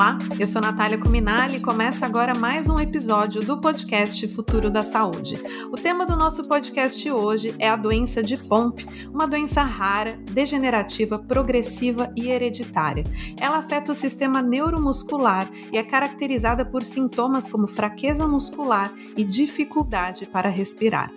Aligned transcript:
Olá, 0.00 0.16
eu 0.38 0.46
sou 0.46 0.62
Natália 0.62 0.96
Cuminali 0.96 1.58
e 1.58 1.60
começa 1.60 2.06
agora 2.06 2.34
mais 2.34 2.70
um 2.70 2.80
episódio 2.80 3.44
do 3.44 3.60
podcast 3.60 4.26
Futuro 4.28 4.70
da 4.70 4.82
Saúde. 4.82 5.34
O 5.70 5.74
tema 5.76 6.06
do 6.06 6.16
nosso 6.16 6.48
podcast 6.48 7.10
hoje 7.10 7.54
é 7.58 7.68
a 7.68 7.76
doença 7.76 8.22
de 8.22 8.34
Pompe, 8.38 8.86
uma 9.12 9.26
doença 9.26 9.60
rara, 9.62 10.18
degenerativa, 10.32 11.18
progressiva 11.18 12.10
e 12.16 12.30
hereditária. 12.30 13.04
Ela 13.38 13.58
afeta 13.58 13.92
o 13.92 13.94
sistema 13.94 14.40
neuromuscular 14.40 15.46
e 15.70 15.76
é 15.76 15.82
caracterizada 15.82 16.64
por 16.64 16.82
sintomas 16.82 17.46
como 17.46 17.66
fraqueza 17.66 18.26
muscular 18.26 18.90
e 19.18 19.22
dificuldade 19.22 20.24
para 20.24 20.48
respirar. 20.48 21.12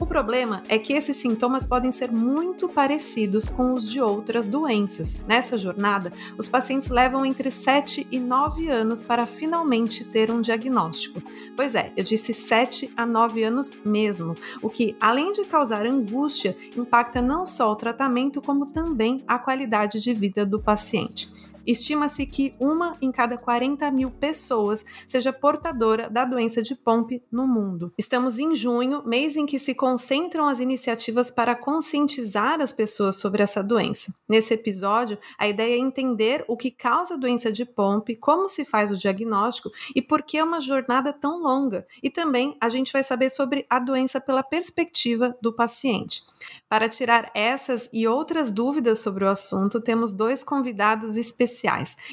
O 0.00 0.06
problema 0.06 0.62
é 0.68 0.78
que 0.78 0.92
esses 0.92 1.16
sintomas 1.16 1.66
podem 1.66 1.90
ser 1.90 2.12
muito 2.12 2.68
parecidos 2.68 3.50
com 3.50 3.74
os 3.74 3.90
de 3.90 4.00
outras 4.00 4.46
doenças. 4.46 5.16
Nessa 5.26 5.58
jornada, 5.58 6.12
os 6.38 6.46
pacientes 6.46 6.88
levam 6.88 7.26
entre 7.26 7.50
7 7.50 8.06
e 8.08 8.20
9 8.20 8.68
anos 8.68 9.02
para 9.02 9.26
finalmente 9.26 10.04
ter 10.04 10.30
um 10.30 10.40
diagnóstico. 10.40 11.20
Pois 11.56 11.74
é, 11.74 11.92
eu 11.96 12.04
disse 12.04 12.32
7 12.32 12.92
a 12.96 13.04
9 13.04 13.42
anos 13.42 13.72
mesmo, 13.84 14.34
o 14.62 14.70
que, 14.70 14.96
além 15.00 15.32
de 15.32 15.44
causar 15.44 15.84
angústia, 15.84 16.56
impacta 16.76 17.20
não 17.20 17.44
só 17.44 17.72
o 17.72 17.76
tratamento, 17.76 18.40
como 18.40 18.66
também 18.66 19.24
a 19.26 19.36
qualidade 19.36 20.00
de 20.00 20.14
vida 20.14 20.46
do 20.46 20.60
paciente. 20.60 21.28
Estima-se 21.68 22.24
que 22.24 22.54
uma 22.58 22.96
em 22.98 23.12
cada 23.12 23.36
40 23.36 23.90
mil 23.90 24.10
pessoas 24.10 24.86
seja 25.06 25.34
portadora 25.34 26.08
da 26.08 26.24
doença 26.24 26.62
de 26.62 26.74
Pompe 26.74 27.22
no 27.30 27.46
mundo. 27.46 27.92
Estamos 27.98 28.38
em 28.38 28.54
junho, 28.54 29.02
mês 29.04 29.36
em 29.36 29.44
que 29.44 29.58
se 29.58 29.74
concentram 29.74 30.48
as 30.48 30.60
iniciativas 30.60 31.30
para 31.30 31.54
conscientizar 31.54 32.62
as 32.62 32.72
pessoas 32.72 33.16
sobre 33.16 33.42
essa 33.42 33.62
doença. 33.62 34.14
Nesse 34.26 34.54
episódio, 34.54 35.18
a 35.38 35.46
ideia 35.46 35.74
é 35.74 35.78
entender 35.78 36.42
o 36.48 36.56
que 36.56 36.70
causa 36.70 37.12
a 37.12 37.18
doença 37.18 37.52
de 37.52 37.66
Pompe, 37.66 38.16
como 38.16 38.48
se 38.48 38.64
faz 38.64 38.90
o 38.90 38.96
diagnóstico 38.96 39.70
e 39.94 40.00
por 40.00 40.22
que 40.22 40.38
é 40.38 40.44
uma 40.44 40.62
jornada 40.62 41.12
tão 41.12 41.42
longa. 41.42 41.86
E 42.02 42.08
também 42.08 42.56
a 42.62 42.70
gente 42.70 42.90
vai 42.94 43.04
saber 43.04 43.28
sobre 43.28 43.66
a 43.68 43.78
doença 43.78 44.18
pela 44.18 44.42
perspectiva 44.42 45.36
do 45.42 45.52
paciente. 45.52 46.22
Para 46.66 46.88
tirar 46.88 47.30
essas 47.34 47.90
e 47.92 48.06
outras 48.06 48.50
dúvidas 48.50 49.00
sobre 49.00 49.24
o 49.24 49.28
assunto, 49.28 49.82
temos 49.82 50.14
dois 50.14 50.42
convidados 50.42 51.18
especiais. 51.18 51.57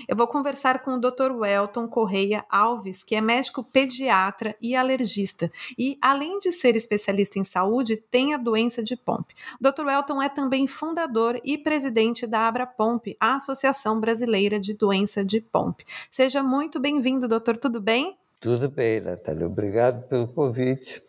Eu 0.07 0.15
vou 0.15 0.27
conversar 0.27 0.81
com 0.81 0.95
o 0.95 0.99
Dr. 0.99 1.31
Welton 1.31 1.87
Correia 1.87 2.43
Alves, 2.49 3.03
que 3.03 3.15
é 3.15 3.21
médico 3.21 3.63
pediatra 3.63 4.55
e 4.61 4.75
alergista, 4.75 5.51
e 5.77 5.97
além 6.01 6.39
de 6.39 6.51
ser 6.51 6.75
especialista 6.75 7.37
em 7.37 7.43
saúde, 7.43 7.97
tem 8.09 8.33
a 8.33 8.37
doença 8.37 8.81
de 8.81 8.95
Pompe. 8.95 9.35
O 9.59 9.63
Dr. 9.63 9.85
Welton 9.85 10.21
é 10.21 10.29
também 10.29 10.65
fundador 10.65 11.39
e 11.43 11.57
presidente 11.57 12.25
da 12.25 12.47
Abra 12.47 12.65
Pompe, 12.65 13.15
a 13.19 13.35
Associação 13.35 13.99
Brasileira 13.99 14.59
de 14.59 14.73
Doença 14.73 15.23
de 15.23 15.41
Pompe. 15.41 15.85
Seja 16.09 16.41
muito 16.41 16.79
bem-vindo, 16.79 17.27
doutor, 17.27 17.57
tudo 17.57 17.79
bem? 17.81 18.17
Tudo 18.39 18.69
bem, 18.69 19.01
Natália. 19.01 19.47
Obrigado 19.47 20.07
pelo 20.07 20.27
convite. 20.27 21.03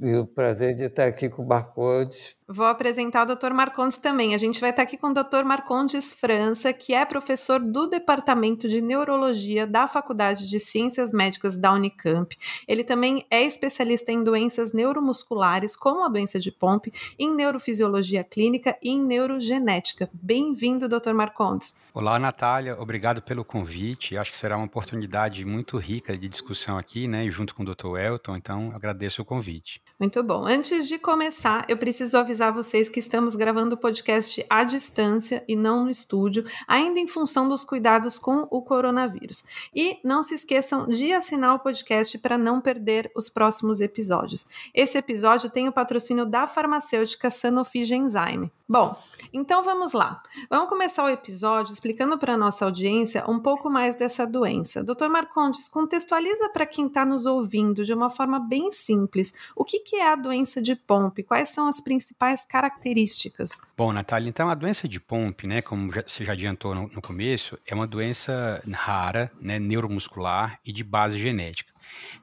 E 0.00 0.14
o 0.16 0.26
prazer 0.26 0.74
de 0.74 0.84
estar 0.84 1.06
aqui 1.06 1.28
com 1.28 1.42
o 1.42 1.46
Marcondes 1.46 2.34
Vou 2.46 2.66
apresentar 2.66 3.22
o 3.22 3.34
Dr. 3.34 3.54
Marcondes 3.54 3.96
também. 3.96 4.34
A 4.34 4.38
gente 4.38 4.60
vai 4.60 4.68
estar 4.68 4.82
aqui 4.82 4.98
com 4.98 5.06
o 5.06 5.14
Dr. 5.14 5.44
Marcondes 5.46 6.12
França, 6.12 6.74
que 6.74 6.92
é 6.92 7.02
professor 7.06 7.58
do 7.58 7.86
Departamento 7.86 8.68
de 8.68 8.82
Neurologia 8.82 9.66
da 9.66 9.88
Faculdade 9.88 10.46
de 10.46 10.58
Ciências 10.58 11.10
Médicas 11.10 11.56
da 11.56 11.72
Unicamp. 11.72 12.36
Ele 12.68 12.84
também 12.84 13.24
é 13.30 13.42
especialista 13.44 14.12
em 14.12 14.22
doenças 14.22 14.74
neuromusculares, 14.74 15.74
como 15.74 16.04
a 16.04 16.08
doença 16.08 16.38
de 16.38 16.52
Pompe, 16.52 16.92
em 17.18 17.34
neurofisiologia 17.34 18.22
clínica 18.22 18.76
e 18.82 18.90
em 18.90 19.02
neurogenética. 19.02 20.10
Bem-vindo, 20.12 20.86
Dr. 20.86 21.14
Marcondes. 21.14 21.82
Olá, 21.94 22.18
Natália. 22.18 22.76
Obrigado 22.78 23.22
pelo 23.22 23.42
convite. 23.42 24.18
Acho 24.18 24.32
que 24.32 24.36
será 24.36 24.56
uma 24.56 24.66
oportunidade 24.66 25.44
muito 25.46 25.78
rica 25.78 26.18
de 26.18 26.28
discussão 26.28 26.76
aqui, 26.76 27.08
né, 27.08 27.30
junto 27.30 27.54
com 27.54 27.62
o 27.62 27.66
Dr. 27.66 27.96
Elton. 27.96 28.36
Então, 28.36 28.70
agradeço 28.74 29.22
o 29.22 29.24
convite. 29.24 29.80
Muito 30.04 30.22
bom. 30.22 30.44
Antes 30.44 30.86
de 30.86 30.98
começar, 30.98 31.64
eu 31.66 31.78
preciso 31.78 32.18
avisar 32.18 32.52
vocês 32.52 32.90
que 32.90 33.00
estamos 33.00 33.34
gravando 33.34 33.74
o 33.74 33.78
podcast 33.78 34.44
à 34.50 34.62
distância 34.62 35.42
e 35.48 35.56
não 35.56 35.84
no 35.84 35.90
estúdio, 35.90 36.44
ainda 36.68 37.00
em 37.00 37.08
função 37.08 37.48
dos 37.48 37.64
cuidados 37.64 38.18
com 38.18 38.46
o 38.50 38.60
coronavírus. 38.60 39.46
E 39.74 39.96
não 40.04 40.22
se 40.22 40.34
esqueçam 40.34 40.86
de 40.86 41.10
assinar 41.10 41.54
o 41.54 41.58
podcast 41.58 42.18
para 42.18 42.36
não 42.36 42.60
perder 42.60 43.10
os 43.16 43.30
próximos 43.30 43.80
episódios. 43.80 44.46
Esse 44.74 44.98
episódio 44.98 45.48
tem 45.48 45.68
o 45.68 45.72
patrocínio 45.72 46.26
da 46.26 46.46
farmacêutica 46.46 47.30
Sanofi 47.30 47.82
Genzyme. 47.82 48.52
Bom, 48.66 48.96
então 49.30 49.62
vamos 49.62 49.92
lá. 49.92 50.22
Vamos 50.48 50.70
começar 50.70 51.04
o 51.04 51.08
episódio 51.10 51.70
explicando 51.70 52.16
para 52.16 52.32
a 52.32 52.36
nossa 52.36 52.64
audiência 52.64 53.22
um 53.28 53.38
pouco 53.38 53.68
mais 53.68 53.94
dessa 53.94 54.26
doença. 54.26 54.82
Dr. 54.82 55.08
Marcondes, 55.10 55.68
contextualiza 55.68 56.48
para 56.48 56.64
quem 56.64 56.86
está 56.86 57.04
nos 57.04 57.26
ouvindo 57.26 57.84
de 57.84 57.92
uma 57.92 58.08
forma 58.08 58.40
bem 58.40 58.72
simples 58.72 59.34
o 59.54 59.64
que, 59.64 59.80
que 59.80 59.96
é 59.96 60.10
a 60.10 60.16
doença 60.16 60.62
de 60.62 60.74
Pompe, 60.74 61.22
quais 61.22 61.50
são 61.50 61.68
as 61.68 61.78
principais 61.78 62.42
características. 62.42 63.60
Bom, 63.76 63.92
Natália, 63.92 64.30
então 64.30 64.48
a 64.48 64.54
doença 64.54 64.88
de 64.88 64.98
Pompe, 64.98 65.46
né, 65.46 65.60
como 65.60 65.92
já, 65.92 66.02
você 66.06 66.24
já 66.24 66.32
adiantou 66.32 66.74
no, 66.74 66.88
no 66.88 67.02
começo, 67.02 67.58
é 67.66 67.74
uma 67.74 67.86
doença 67.86 68.62
rara, 68.72 69.30
né, 69.42 69.58
neuromuscular 69.58 70.58
e 70.64 70.72
de 70.72 70.82
base 70.82 71.18
genética. 71.18 71.73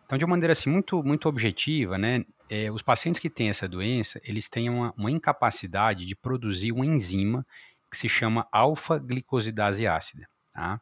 Então, 0.06 0.18
de 0.18 0.26
uma 0.26 0.32
maneira 0.32 0.52
assim 0.52 0.70
muito, 0.70 1.04
muito 1.04 1.28
objetiva, 1.30 1.98
né, 1.98 2.26
é, 2.50 2.72
os 2.72 2.82
pacientes 2.82 3.20
que 3.20 3.30
têm 3.30 3.50
essa 3.50 3.68
doença, 3.68 4.20
eles 4.24 4.50
têm 4.50 4.70
uma, 4.70 4.94
uma 4.98 5.10
incapacidade 5.10 6.06
de 6.06 6.16
produzir 6.16 6.72
uma 6.72 6.86
enzima 6.86 7.46
que 7.90 7.98
se 7.98 8.10
chama 8.10 8.48
alfa-glicosidase 8.52 9.88
ácida. 9.88 10.28
Tá? 10.54 10.82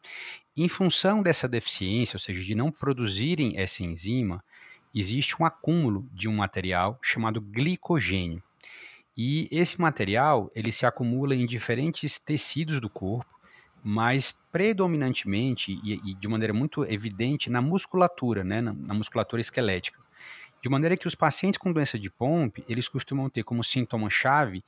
Em 0.57 0.67
função 0.67 1.21
dessa 1.21 1.47
deficiência, 1.47 2.17
ou 2.17 2.19
seja, 2.19 2.43
de 2.43 2.55
não 2.55 2.71
produzirem 2.71 3.53
essa 3.57 3.83
enzima, 3.83 4.43
existe 4.93 5.41
um 5.41 5.45
acúmulo 5.45 6.09
de 6.11 6.27
um 6.27 6.35
material 6.35 6.99
chamado 7.01 7.39
glicogênio. 7.39 8.43
E 9.15 9.47
esse 9.51 9.79
material 9.79 10.51
ele 10.55 10.71
se 10.71 10.85
acumula 10.85 11.35
em 11.35 11.45
diferentes 11.45 12.17
tecidos 12.17 12.79
do 12.79 12.89
corpo, 12.89 13.38
mas 13.83 14.31
predominantemente 14.51 15.79
e, 15.83 16.11
e 16.11 16.15
de 16.15 16.27
maneira 16.27 16.53
muito 16.53 16.83
evidente 16.85 17.49
na 17.49 17.61
musculatura, 17.61 18.43
né, 18.43 18.61
na, 18.61 18.73
na 18.73 18.93
musculatura 18.93 19.41
esquelética. 19.41 19.99
De 20.61 20.69
maneira 20.69 20.97
que 20.97 21.07
os 21.07 21.15
pacientes 21.15 21.57
com 21.57 21.71
doença 21.71 21.97
de 21.97 22.09
Pompe, 22.09 22.63
eles 22.67 22.87
costumam 22.87 23.29
ter 23.29 23.43
como 23.43 23.63
sintoma-chave 23.63 24.63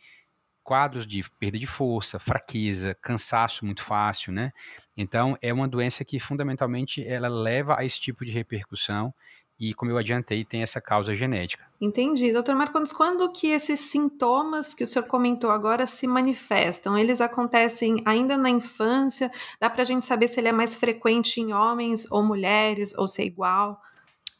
quadros 0.63 1.05
de 1.05 1.23
perda 1.39 1.57
de 1.59 1.65
força, 1.65 2.19
fraqueza, 2.19 2.95
cansaço 3.01 3.65
muito 3.65 3.83
fácil, 3.83 4.31
né? 4.31 4.51
Então, 4.95 5.37
é 5.41 5.51
uma 5.51 5.67
doença 5.67 6.05
que 6.05 6.19
fundamentalmente 6.19 7.05
ela 7.05 7.27
leva 7.27 7.77
a 7.77 7.83
esse 7.83 7.99
tipo 7.99 8.23
de 8.23 8.31
repercussão 8.31 9.13
e, 9.61 9.75
como 9.75 9.91
eu 9.91 9.97
adiantei, 9.99 10.43
tem 10.43 10.63
essa 10.63 10.81
causa 10.81 11.13
genética. 11.13 11.63
Entendi. 11.79 12.33
Doutor 12.33 12.55
Marcondes, 12.55 12.91
quando 12.91 13.31
que 13.31 13.47
esses 13.51 13.79
sintomas 13.79 14.73
que 14.73 14.83
o 14.83 14.87
senhor 14.87 15.05
comentou 15.05 15.51
agora 15.51 15.85
se 15.85 16.07
manifestam? 16.07 16.97
Eles 16.97 17.21
acontecem 17.21 18.01
ainda 18.03 18.35
na 18.35 18.49
infância? 18.49 19.31
Dá 19.59 19.69
para 19.69 19.83
a 19.83 19.85
gente 19.85 20.03
saber 20.03 20.27
se 20.27 20.39
ele 20.39 20.47
é 20.47 20.51
mais 20.51 20.75
frequente 20.75 21.39
em 21.39 21.53
homens 21.53 22.11
ou 22.11 22.23
mulheres, 22.23 22.97
ou 22.97 23.07
se 23.07 23.21
é 23.21 23.25
igual? 23.25 23.79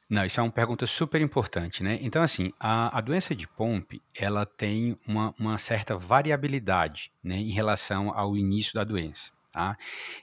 Não, 0.10 0.26
isso 0.26 0.40
é 0.40 0.44
uma 0.44 0.52
pergunta 0.52 0.88
super 0.88 1.22
importante, 1.22 1.84
né? 1.84 2.00
Então, 2.02 2.22
assim, 2.22 2.52
a, 2.60 2.98
a 2.98 3.00
doença 3.00 3.34
de 3.36 3.48
Pompe, 3.48 4.02
ela 4.14 4.46
tem 4.46 4.98
uma, 5.08 5.34
uma, 5.40 5.58
certa 5.58 5.96
variabilidade, 5.98 7.12
né, 7.24 7.38
em 7.38 7.52
relação 7.52 8.12
ao 8.14 8.36
início 8.36 8.74
da 8.74 8.84
doença, 8.84 9.32
tá? 9.52 9.78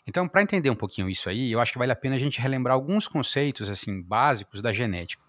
Então, 0.06 0.26
para 0.26 0.42
entender 0.42 0.70
um 0.70 0.74
pouquinho 0.74 1.08
isso 1.08 1.28
aí, 1.28 1.52
eu 1.52 1.60
acho 1.60 1.72
que 1.72 1.78
vale 1.78 1.92
a 1.92 1.96
pena 1.96 2.16
a 2.16 2.18
gente 2.18 2.40
relembrar 2.40 2.74
alguns 2.74 3.06
conceitos, 3.06 3.68
assim, 3.68 4.00
básicos 4.00 4.62
da 4.62 4.72
genética. 4.72 5.22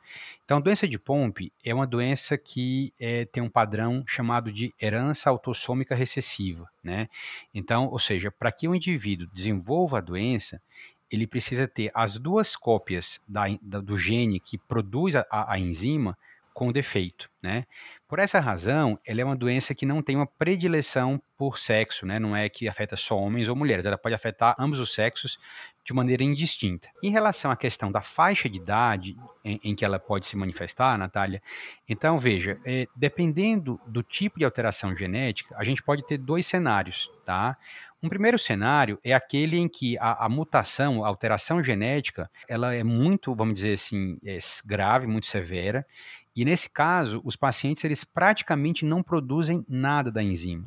Então, 0.44 0.60
doença 0.60 0.88
de 0.88 0.98
Pompe 0.98 1.54
é 1.64 1.74
uma 1.74 1.86
doença 1.86 2.38
que 2.38 2.92
é, 3.00 3.26
tem 3.26 3.44
um 3.44 3.50
padrão 3.50 4.03
chamado 4.08 4.52
de 4.52 4.73
herança 4.82 5.29
autossômica 5.29 5.94
recessiva, 5.94 6.68
né? 6.84 7.08
Então, 7.53 7.88
ou 7.88 8.00
seja, 8.00 8.32
para 8.32 8.52
que 8.52 8.68
o 8.68 8.73
indivíduo 8.73 9.28
desenvolva 9.32 10.00
a 10.00 10.02
doença, 10.02 10.59
ele 11.12 11.28
precisa 11.28 11.68
ter 11.68 11.91
as 11.94 12.18
duas 12.18 12.56
cópias 12.56 13.22
da, 13.28 13.46
da, 13.62 13.79
do 13.79 13.97
gene 13.97 14.40
que 14.40 14.58
produz 14.58 15.16
a, 15.16 15.26
a, 15.29 15.59
enzima 15.59 16.18
com 16.59 16.73
defeito, 16.73 17.29
né? 17.41 17.64
Por 18.06 18.20
essa 18.20 18.38
razão, 18.38 19.00
ela 19.08 19.22
é 19.22 19.23
uma 19.23 19.35
doença 19.35 19.73
que 19.73 19.85
não 19.85 20.02
tem 20.02 20.17
uma 20.17 20.28
predileção 20.28 21.22
por 21.38 21.58
sexo, 21.58 22.06
né? 22.06 22.20
Não 22.20 22.35
é 22.35 22.50
que 22.50 22.67
afeta 22.67 22.97
só 22.97 23.17
homens 23.17 23.47
ou 23.47 23.56
mulheres, 23.56 23.85
ela 23.85 23.97
pode 23.97 24.14
afetar 24.14 24.58
ambos 24.59 24.78
os 24.78 24.94
sexos 24.94 25.40
de 25.85 25.94
maneira 25.94 26.22
indistinta. 26.22 26.90
Em 27.02 27.11
relação 27.11 27.50
à 27.50 27.56
questão 27.56 27.90
da 27.90 28.02
faixa 28.02 28.50
de 28.50 28.58
idade 28.58 29.16
em, 29.46 29.58
em 29.64 29.73
que 29.73 29.85
ela 29.85 29.97
pode 29.97 30.26
se 30.26 30.35
manifestar, 30.35 30.97
Natália, 30.97 31.41
então 31.88 32.20
veja, 32.20 32.59
é, 32.66 32.88
dependendo 32.94 33.79
do 33.88 34.03
tipo 34.03 34.38
de 34.38 34.44
alteração 34.44 34.94
genética, 34.94 35.56
a 35.58 35.64
gente 35.64 35.82
pode 35.82 36.06
ter 36.06 36.17
dois 36.17 36.46
cenários, 36.46 37.09
tá? 37.23 37.56
Um 38.02 38.08
primeiro 38.08 38.40
cenário 38.40 38.97
é 39.03 39.14
aquele 39.14 39.58
em 39.58 39.67
que 39.67 39.97
a, 39.97 40.26
a, 40.26 40.29
mutação, 40.29 41.03
a 41.03 41.08
alteração 41.08 41.61
genética, 41.61 42.29
ela 42.47 42.73
é 42.73 42.84
muito, 42.84 43.35
vamos 43.35 43.56
dizer 43.56 43.73
assim, 43.73 44.17
é 44.26 44.38
grave, 44.66 45.06
muito 45.06 45.28
severa, 45.28 45.85
e 46.41 46.46
nesse 46.46 46.70
caso, 46.70 47.22
os 47.26 47.36
pacientes 47.36 47.84
eles 47.84 48.06
praticamente 48.06 48.86
não 48.86 49.03
produzem 49.03 49.66
nada 49.68 50.09
da 50.09 50.24
enzima. 50.24 50.66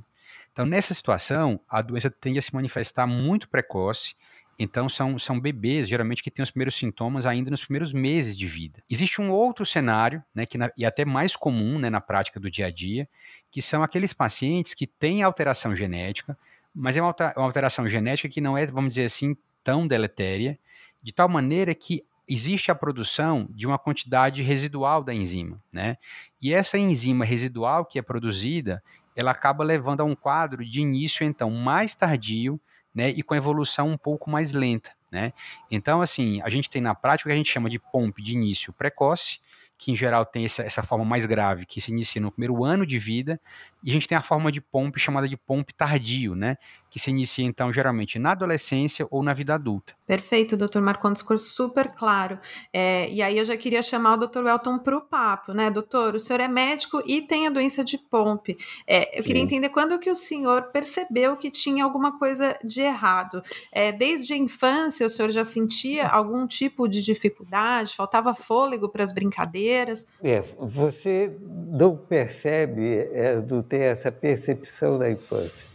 Então, 0.53 0.67
nessa 0.67 0.93
situação, 0.93 1.59
a 1.67 1.81
doença 1.81 2.11
tende 2.11 2.39
a 2.39 2.43
se 2.43 2.55
manifestar 2.55 3.07
muito 3.07 3.49
precoce 3.49 4.15
Então, 4.59 4.87
são, 4.87 5.19
são 5.19 5.41
bebês, 5.41 5.89
geralmente, 5.89 6.23
que 6.23 6.31
têm 6.31 6.43
os 6.43 6.51
primeiros 6.51 6.75
sintomas 6.75 7.25
ainda 7.25 7.51
nos 7.51 7.65
primeiros 7.65 7.91
meses 7.93 8.37
de 8.37 8.47
vida. 8.47 8.83
Existe 8.89 9.19
um 9.23 9.31
outro 9.31 9.65
cenário, 9.65 10.23
né, 10.35 10.45
que 10.45 10.59
na, 10.59 10.71
e 10.77 10.85
até 10.85 11.07
mais 11.07 11.35
comum 11.35 11.79
né, 11.79 11.89
na 11.89 12.03
prática 12.03 12.39
do 12.39 12.51
dia 12.51 12.67
a 12.67 12.71
dia, 12.71 13.09
que 13.51 13.63
são 13.63 13.83
aqueles 13.83 14.13
pacientes 14.13 14.75
que 14.75 14.87
têm 14.87 15.23
alteração 15.23 15.75
genética, 15.75 16.37
mas 16.75 16.97
é 16.99 17.03
uma 17.03 17.15
alteração 17.37 17.89
genética 17.89 18.29
que 18.29 18.43
não 18.43 18.57
é, 18.59 18.67
vamos 18.67 18.91
dizer 18.91 19.05
assim, 19.05 19.35
tão 19.65 19.87
deletéria, 19.87 20.59
de 21.03 21.13
tal 21.13 21.31
maneira 21.31 21.75
que 21.75 22.05
existe 22.29 22.71
a 22.71 22.75
produção 22.75 23.47
de 23.51 23.67
uma 23.67 23.79
quantidade 23.79 24.43
residual 24.43 25.03
da 25.03 25.13
enzima, 25.13 25.63
né? 25.73 25.97
E 26.41 26.53
essa 26.53 26.79
enzima 26.79 27.25
residual 27.25 27.85
que 27.85 27.99
é 27.99 28.03
produzida, 28.03 28.83
ela 29.15 29.31
acaba 29.31 29.65
levando 29.65 30.01
a 30.01 30.05
um 30.05 30.15
quadro 30.15 30.65
de 30.65 30.81
início 30.81 31.25
então 31.25 31.51
mais 31.51 31.95
tardio, 31.95 32.61
né, 32.95 33.09
e 33.09 33.23
com 33.23 33.35
evolução 33.35 33.89
um 33.89 33.97
pouco 33.97 34.31
mais 34.31 34.53
lenta, 34.53 34.91
né? 35.11 35.33
Então 35.71 36.03
assim, 36.03 36.43
a 36.43 36.51
gente 36.51 36.69
tem 36.69 36.83
na 36.83 36.95
prática 36.95 37.29
o 37.29 37.31
que 37.31 37.35
a 37.35 37.37
gente 37.37 37.51
chama 37.51 37.71
de 37.71 37.79
POMP 37.79 38.23
de 38.23 38.33
início 38.33 38.73
precoce, 38.73 39.41
que 39.79 39.91
em 39.91 39.97
geral 39.97 40.25
tem 40.25 40.45
essa, 40.45 40.63
essa 40.63 40.83
forma 40.83 41.05
mais 41.05 41.27
grave, 41.27 41.67
que 41.67 41.81
se 41.81 41.91
inicia 41.91 42.21
no 42.21 42.31
primeiro 42.31 42.65
ano 42.65 42.87
de 42.87 42.99
vida, 42.99 43.41
e 43.83 43.91
a 43.91 43.93
gente 43.93 44.07
tem 44.07 44.17
a 44.17 44.23
forma 44.23 44.53
de 44.53 44.61
POMP 44.61 44.99
chamada 45.01 45.29
de 45.29 45.37
POMP 45.37 45.73
tardio, 45.75 46.37
né? 46.37 46.57
Que 46.93 46.99
se 46.99 47.09
inicia, 47.09 47.47
então, 47.47 47.73
geralmente 47.73 48.19
na 48.19 48.33
adolescência 48.33 49.06
ou 49.11 49.23
na 49.23 49.33
vida 49.33 49.55
adulta. 49.55 49.94
Perfeito, 50.06 50.59
doutor 50.59 50.83
Marcondes, 50.83 51.23
ficou 51.23 51.39
super 51.39 51.89
claro. 51.93 52.39
É, 52.71 53.11
e 53.11 53.23
aí 53.23 53.39
eu 53.39 53.47
já 53.47 53.56
queria 53.56 53.81
chamar 53.81 54.12
o 54.12 54.17
doutor 54.19 54.44
Welton 54.44 54.79
para 54.79 54.99
o 54.99 55.00
papo, 55.00 55.55
né? 55.55 55.71
Doutor, 55.71 56.15
o 56.15 56.21
senhor 56.21 56.41
é 56.41 56.49
médico 56.49 57.03
e 57.06 57.23
tem 57.23 57.47
a 57.47 57.50
doença 57.50 57.83
de 57.83 57.97
POMP. 57.97 58.59
É, 58.87 59.19
eu 59.19 59.23
Sim. 59.23 59.27
queria 59.27 59.43
entender 59.43 59.71
quando 59.71 59.99
que 59.99 60.11
o 60.11 60.15
senhor 60.15 60.65
percebeu 60.65 61.35
que 61.35 61.50
tinha 61.50 61.83
alguma 61.83 62.19
coisa 62.19 62.59
de 62.62 62.83
errado. 62.83 63.41
É, 63.73 63.91
desde 63.91 64.35
a 64.35 64.37
infância, 64.37 65.06
o 65.06 65.09
senhor 65.09 65.31
já 65.31 65.44
sentia 65.44 66.06
algum 66.06 66.47
tipo 66.47 66.87
de 66.87 67.03
dificuldade? 67.03 67.94
Faltava 67.97 68.35
fôlego 68.35 68.91
para 68.91 69.03
as 69.03 69.12
brincadeiras? 69.12 70.09
É, 70.23 70.43
você 70.59 71.35
não 71.69 71.97
percebe 71.97 73.09
é, 73.12 73.41
do 73.41 73.62
ter 73.62 73.81
essa 73.81 74.12
percepção 74.12 74.99
da 74.99 75.11
infância. 75.11 75.72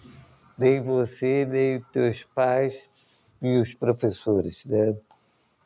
Nem 0.58 0.82
você, 0.82 1.46
nem 1.46 1.82
teus 1.92 2.24
pais 2.24 2.88
e 3.42 3.58
os 3.58 3.74
professores. 3.74 4.66
Né? 4.66 4.96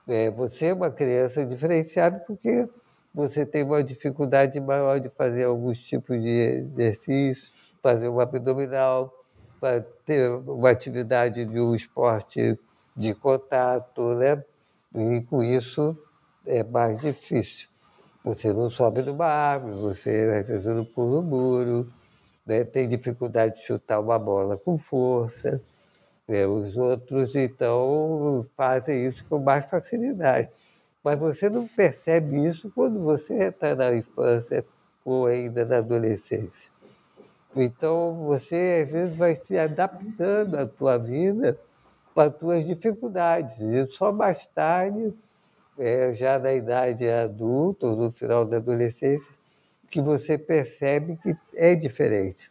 É, 0.08 0.30
você 0.30 0.68
é 0.68 0.74
uma 0.74 0.92
criança 0.92 1.46
diferenciada 1.46 2.20
porque 2.20 2.68
você 3.14 3.46
tem 3.46 3.64
uma 3.64 3.84
dificuldade 3.84 4.60
maior 4.60 5.00
de 5.00 5.10
fazer 5.10 5.46
alguns 5.46 5.82
tipos 5.84 6.22
de 6.22 6.68
exercício, 6.76 7.52
fazer 7.82 8.10
um 8.10 8.20
abdominal, 8.20 9.14
ter 10.06 10.32
uma 10.32 10.70
atividade 10.70 11.46
de 11.46 11.60
um 11.60 11.76
esporte 11.76 12.58
de 12.96 13.14
contato, 13.14 14.16
né? 14.16 14.44
E 14.96 15.22
com 15.22 15.44
isso 15.44 15.98
é 16.46 16.64
mais 16.64 17.00
difícil. 17.00 17.70
Você 18.24 18.54
não 18.54 18.70
sobe 18.70 19.02
numa 19.02 19.26
árvore, 19.26 19.76
você 19.76 20.42
às 20.42 20.48
vezes 20.48 20.66
não 20.66 20.86
pula 20.86 21.22
muro, 21.22 21.88
né, 22.46 22.64
tem 22.64 22.88
dificuldade 22.88 23.56
de 23.56 23.62
chutar 23.62 24.00
uma 24.00 24.18
bola 24.18 24.58
com 24.58 24.78
força. 24.78 25.62
Né, 26.28 26.46
os 26.46 26.78
outros, 26.78 27.36
então, 27.36 28.46
fazem 28.56 29.08
isso 29.08 29.26
com 29.26 29.40
mais 29.40 29.66
facilidade. 29.66 30.50
Mas 31.04 31.20
você 31.20 31.50
não 31.50 31.68
percebe 31.68 32.46
isso 32.46 32.72
quando 32.74 33.02
você 33.02 33.46
está 33.46 33.76
na 33.76 33.94
infância 33.94 34.64
ou 35.04 35.26
ainda 35.26 35.66
na 35.66 35.78
adolescência. 35.78 36.72
Então, 37.56 38.26
você, 38.26 38.84
às 38.86 38.92
vezes, 38.92 39.16
vai 39.16 39.36
se 39.36 39.58
adaptando 39.58 40.56
à 40.56 40.66
tua 40.66 40.98
vida 40.98 41.60
para 42.14 42.30
as 42.30 42.38
tuas 42.38 42.66
dificuldades. 42.66 43.60
E 43.60 43.88
só 43.88 44.12
mais 44.12 44.48
tarde, 44.48 45.14
é, 45.78 46.14
já 46.14 46.38
na 46.40 46.54
idade 46.54 47.08
adulta 47.10 47.88
ou 47.88 47.96
no 47.96 48.12
final 48.12 48.46
da 48.46 48.58
adolescência, 48.58 49.34
que 49.92 50.02
você 50.02 50.38
percebe 50.38 51.20
que 51.22 51.36
é 51.54 51.76
diferente, 51.76 52.50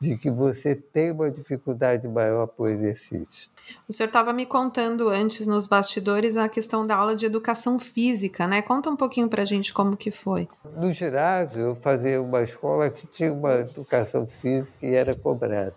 de 0.00 0.18
que 0.18 0.28
você 0.28 0.74
tem 0.74 1.12
uma 1.12 1.30
dificuldade 1.30 2.08
maior 2.08 2.48
para 2.48 2.64
o 2.64 2.68
exercício. 2.68 3.48
O 3.88 3.92
senhor 3.92 4.08
estava 4.08 4.32
me 4.32 4.44
contando 4.44 5.08
antes 5.08 5.46
nos 5.46 5.68
bastidores 5.68 6.36
a 6.36 6.48
questão 6.48 6.84
da 6.84 6.96
aula 6.96 7.14
de 7.14 7.24
educação 7.24 7.78
física, 7.78 8.46
né? 8.48 8.60
Conta 8.60 8.90
um 8.90 8.96
pouquinho 8.96 9.28
para 9.28 9.42
a 9.42 9.44
gente 9.44 9.72
como 9.72 9.96
que 9.96 10.10
foi. 10.10 10.48
No 10.76 10.92
ginásio, 10.92 11.60
eu 11.60 11.74
fazia 11.76 12.20
uma 12.20 12.42
escola 12.42 12.90
que 12.90 13.06
tinha 13.06 13.32
uma 13.32 13.54
educação 13.60 14.26
física 14.26 14.76
e 14.82 14.94
era 14.94 15.14
cobrada. 15.14 15.76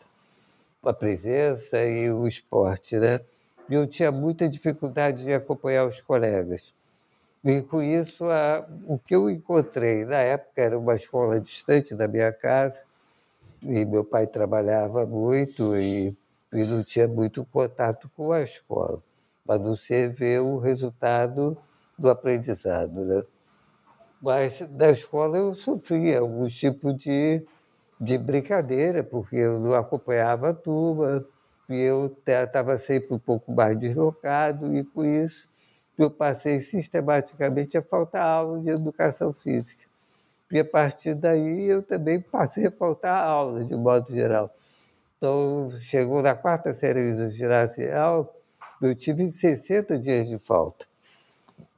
A 0.83 0.93
presença 0.93 1.81
e 1.85 2.09
o 2.09 2.27
esporte, 2.27 2.97
né? 2.97 3.19
E 3.69 3.75
eu 3.75 3.85
tinha 3.85 4.11
muita 4.11 4.49
dificuldade 4.49 5.23
de 5.23 5.33
acompanhar 5.33 5.85
os 5.85 6.01
colegas. 6.01 6.73
E 7.43 7.61
com 7.61 7.83
isso, 7.83 8.23
a, 8.25 8.65
o 8.87 8.97
que 8.97 9.13
eu 9.13 9.29
encontrei 9.29 10.05
na 10.05 10.17
época 10.17 10.61
era 10.61 10.79
uma 10.79 10.95
escola 10.95 11.41
distante 11.41 11.93
da 11.93 12.07
minha 12.07 12.31
casa, 12.31 12.81
e 13.61 13.83
meu 13.83 14.03
pai 14.05 14.25
trabalhava 14.27 15.05
muito 15.05 15.75
e, 15.75 16.15
e 16.53 16.63
não 16.63 16.83
tinha 16.83 17.05
muito 17.07 17.45
contato 17.45 18.09
com 18.15 18.31
a 18.31 18.41
escola, 18.41 19.03
para 19.45 19.59
não 19.59 19.75
ser 19.75 20.09
ver 20.09 20.39
o 20.39 20.57
resultado 20.57 21.57
do 21.99 22.09
aprendizado. 22.09 23.03
Né? 23.03 23.23
Mas 24.21 24.61
na 24.71 24.91
escola 24.91 25.37
eu 25.37 25.53
sofria 25.53 26.19
algum 26.19 26.47
tipo 26.47 26.93
de, 26.93 27.45
de 27.99 28.17
brincadeira, 28.17 29.03
porque 29.03 29.35
eu 29.35 29.59
não 29.59 29.73
acompanhava 29.73 30.51
a 30.51 30.53
turma, 30.53 31.25
e 31.69 31.77
eu 31.77 32.15
estava 32.25 32.77
sempre 32.77 33.13
um 33.13 33.19
pouco 33.19 33.51
mais 33.51 33.77
deslocado, 33.77 34.73
e 34.73 34.81
com 34.85 35.03
isso 35.03 35.52
eu 35.97 36.09
passei 36.09 36.61
sistematicamente 36.61 37.77
a 37.77 37.81
faltar 37.81 38.23
aula 38.23 38.59
de 38.59 38.69
educação 38.69 39.31
física. 39.31 39.83
E 40.51 40.59
a 40.59 40.65
partir 40.65 41.15
daí 41.15 41.65
eu 41.65 41.81
também 41.81 42.19
passei 42.19 42.67
a 42.67 42.71
faltar 42.71 43.25
aula, 43.25 43.63
de 43.63 43.75
modo 43.75 44.13
geral. 44.13 44.53
Então, 45.17 45.71
chegou 45.79 46.21
na 46.21 46.35
quarta 46.35 46.73
série 46.73 47.13
do 47.13 47.31
ginasial, 47.31 48.35
eu 48.81 48.93
tive 48.93 49.29
60 49.29 49.97
dias 49.97 50.27
de 50.27 50.37
falta. 50.37 50.85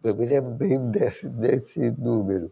Eu 0.04 0.16
me 0.16 0.26
lembro 0.26 0.52
bem 0.52 0.80
desse, 0.90 1.28
desse 1.28 1.92
número. 1.92 2.52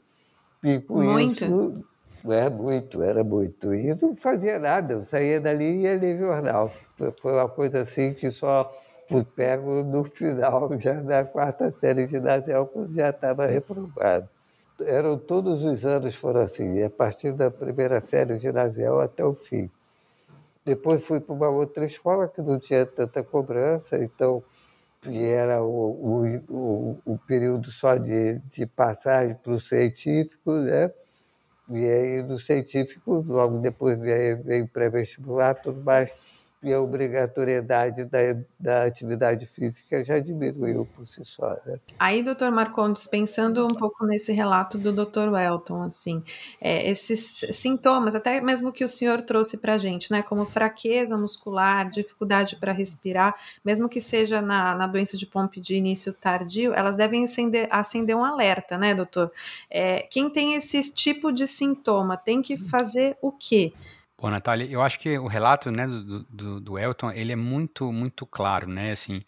E 0.64 0.80
com 0.80 1.02
muito? 1.02 1.44
isso, 1.44 1.86
é 2.32 2.50
muito, 2.50 3.02
era 3.02 3.24
muito. 3.24 3.74
E 3.74 3.94
não 3.96 4.16
fazia 4.16 4.58
nada, 4.60 4.94
eu 4.94 5.04
saía 5.04 5.42
dali 5.42 5.66
e 5.66 5.82
ia 5.82 5.98
ler 5.98 6.18
jornal. 6.18 6.72
Foi 7.18 7.34
uma 7.34 7.50
coisa 7.50 7.82
assim 7.82 8.14
que 8.14 8.32
só 8.32 8.72
fui 9.08 9.24
pego 9.24 9.84
no 9.84 10.04
final 10.04 10.70
já 10.80 10.94
da 10.94 11.24
quarta 11.24 11.72
série 11.72 12.08
ginasial, 12.08 12.68
quando 12.68 12.94
já 12.94 13.10
estava 13.10 13.46
reprovado. 13.46 14.28
Eram 14.82 15.18
todos 15.18 15.64
os 15.64 15.86
anos 15.86 16.16
foram 16.16 16.42
assim, 16.42 16.84
a 16.84 16.90
partir 16.90 17.32
da 17.32 17.52
primeira 17.52 18.02
série 18.02 18.38
ginasial 18.38 19.00
até 19.00 19.24
o 19.24 19.34
fim. 19.36 19.70
Depois 20.66 21.04
fui 21.06 21.20
para 21.20 21.36
uma 21.36 21.50
outra 21.50 21.86
escola 21.86 22.28
que 22.28 22.42
não 22.42 22.58
tinha 22.60 22.86
tanta 22.86 23.24
cobrança, 23.24 23.98
então 24.04 24.44
era 25.06 25.62
o, 25.62 25.68
o, 25.70 26.26
o, 26.50 27.00
o 27.06 27.18
período 27.18 27.70
só 27.70 27.98
de, 27.98 28.40
de 28.50 28.66
passagem 28.66 29.36
para 29.36 29.54
o 29.54 29.60
científico, 29.60 30.54
né? 30.54 30.92
E 31.70 31.86
aí 31.86 32.24
no 32.24 32.40
científico, 32.40 33.24
logo 33.28 33.60
depois 33.60 34.00
veio, 34.00 34.44
veio 34.44 34.68
pré-vestibular, 34.68 35.56
tudo 35.56 35.82
mais 35.82 36.16
e 36.64 36.74
a 36.74 36.80
obrigatoriedade 36.80 38.06
da, 38.06 38.20
da 38.58 38.84
atividade 38.86 39.46
física 39.46 40.04
já 40.04 40.18
diminuiu 40.18 40.88
por 40.96 41.06
si 41.06 41.24
só. 41.26 41.50
Né? 41.66 41.78
Aí, 42.00 42.24
doutor 42.24 42.52
Marcondes, 42.52 43.06
pensando 43.06 43.66
um 43.66 43.76
pouco 43.76 44.06
nesse 44.06 44.32
relato 44.32 44.78
do 44.78 44.94
doutor 44.94 45.30
Welton, 45.30 45.84
assim, 45.84 46.24
é, 46.62 46.90
esses 46.90 47.46
sintomas, 47.52 48.16
até 48.16 48.40
mesmo 48.40 48.72
que 48.72 48.84
o 48.84 48.88
senhor 48.88 49.24
trouxe 49.26 49.58
para 49.58 49.74
a 49.74 49.78
gente, 49.78 50.12
né, 50.12 50.24
como 50.24 50.46
fraqueza 50.46 51.18
muscular, 51.18 51.90
dificuldade 51.90 52.56
para 52.56 52.72
respirar, 52.72 53.36
mesmo 53.64 53.90
que 53.90 54.00
seja 54.00 54.42
na, 54.42 54.74
na 54.76 54.88
doença 54.88 55.18
de 55.18 55.26
Pompe 55.26 55.60
de 55.60 55.76
início 55.76 56.14
tardio, 56.14 56.74
elas 56.74 56.96
devem 56.96 57.26
acender, 57.26 57.68
acender 57.70 58.16
um 58.16 58.24
alerta, 58.24 58.78
né, 58.78 58.96
doutor? 58.96 59.32
É, 59.70 60.04
quem 60.10 60.30
tem 60.30 60.56
esse 60.56 60.94
tipo 60.94 61.32
de 61.32 61.46
sintoma 61.46 62.16
tem 62.16 62.42
que 62.42 62.58
fazer 62.58 63.18
o 63.22 63.32
quê? 63.32 63.74
Bom, 64.24 64.30
Natália, 64.30 64.66
eu 64.72 64.82
acho 64.82 65.02
que 65.02 65.18
o 65.18 65.28
relato, 65.28 65.70
né, 65.70 65.86
do, 65.86 66.24
do, 66.24 66.62
do 66.62 66.80
Elton, 66.80 67.12
ele 67.12 67.34
é 67.34 67.36
muito, 67.36 67.92
muito 67.92 68.26
claro, 68.26 68.70
né, 68.70 68.92
assim, 68.92 69.22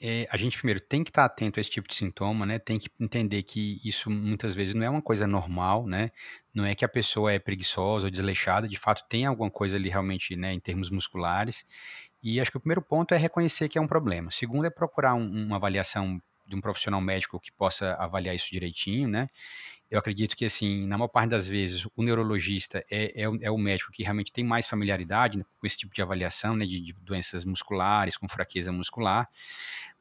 é, 0.00 0.26
a 0.30 0.38
gente 0.38 0.56
primeiro 0.56 0.80
tem 0.80 1.04
que 1.04 1.10
estar 1.10 1.26
atento 1.26 1.60
a 1.60 1.62
esse 1.62 1.68
tipo 1.68 1.86
de 1.86 1.94
sintoma, 1.94 2.46
né, 2.46 2.58
tem 2.58 2.78
que 2.78 2.88
entender 2.98 3.42
que 3.42 3.78
isso 3.84 4.08
muitas 4.08 4.54
vezes 4.54 4.72
não 4.72 4.82
é 4.82 4.88
uma 4.88 5.02
coisa 5.02 5.26
normal, 5.26 5.86
né, 5.86 6.08
não 6.54 6.64
é 6.64 6.74
que 6.74 6.86
a 6.86 6.88
pessoa 6.88 7.30
é 7.30 7.38
preguiçosa 7.38 8.06
ou 8.06 8.10
desleixada, 8.10 8.66
de 8.66 8.78
fato 8.78 9.04
tem 9.10 9.26
alguma 9.26 9.50
coisa 9.50 9.76
ali 9.76 9.90
realmente, 9.90 10.34
né, 10.34 10.54
em 10.54 10.60
termos 10.60 10.88
musculares, 10.88 11.66
e 12.22 12.40
acho 12.40 12.50
que 12.50 12.56
o 12.56 12.60
primeiro 12.60 12.80
ponto 12.80 13.12
é 13.12 13.18
reconhecer 13.18 13.68
que 13.68 13.76
é 13.76 13.80
um 13.82 13.86
problema. 13.86 14.30
Segundo 14.30 14.64
é 14.64 14.70
procurar 14.70 15.12
um, 15.12 15.48
uma 15.48 15.56
avaliação 15.56 16.18
de 16.46 16.56
um 16.56 16.62
profissional 16.62 17.02
médico 17.02 17.38
que 17.38 17.52
possa 17.52 17.92
avaliar 17.96 18.34
isso 18.34 18.50
direitinho, 18.50 19.06
né, 19.06 19.28
eu 19.90 19.98
acredito 19.98 20.36
que, 20.36 20.44
assim, 20.44 20.86
na 20.86 20.96
maior 20.96 21.08
parte 21.08 21.30
das 21.30 21.48
vezes, 21.48 21.84
o 21.96 22.02
neurologista 22.02 22.84
é, 22.88 23.22
é, 23.22 23.24
é 23.42 23.50
o 23.50 23.58
médico 23.58 23.90
que 23.90 24.04
realmente 24.04 24.32
tem 24.32 24.44
mais 24.44 24.66
familiaridade 24.66 25.38
né, 25.38 25.44
com 25.58 25.66
esse 25.66 25.76
tipo 25.78 25.92
de 25.92 26.00
avaliação, 26.00 26.54
né, 26.54 26.64
de, 26.64 26.80
de, 26.80 26.92
doenças 26.92 27.44
musculares, 27.44 28.16
com 28.16 28.28
fraqueza 28.28 28.70
muscular. 28.70 29.28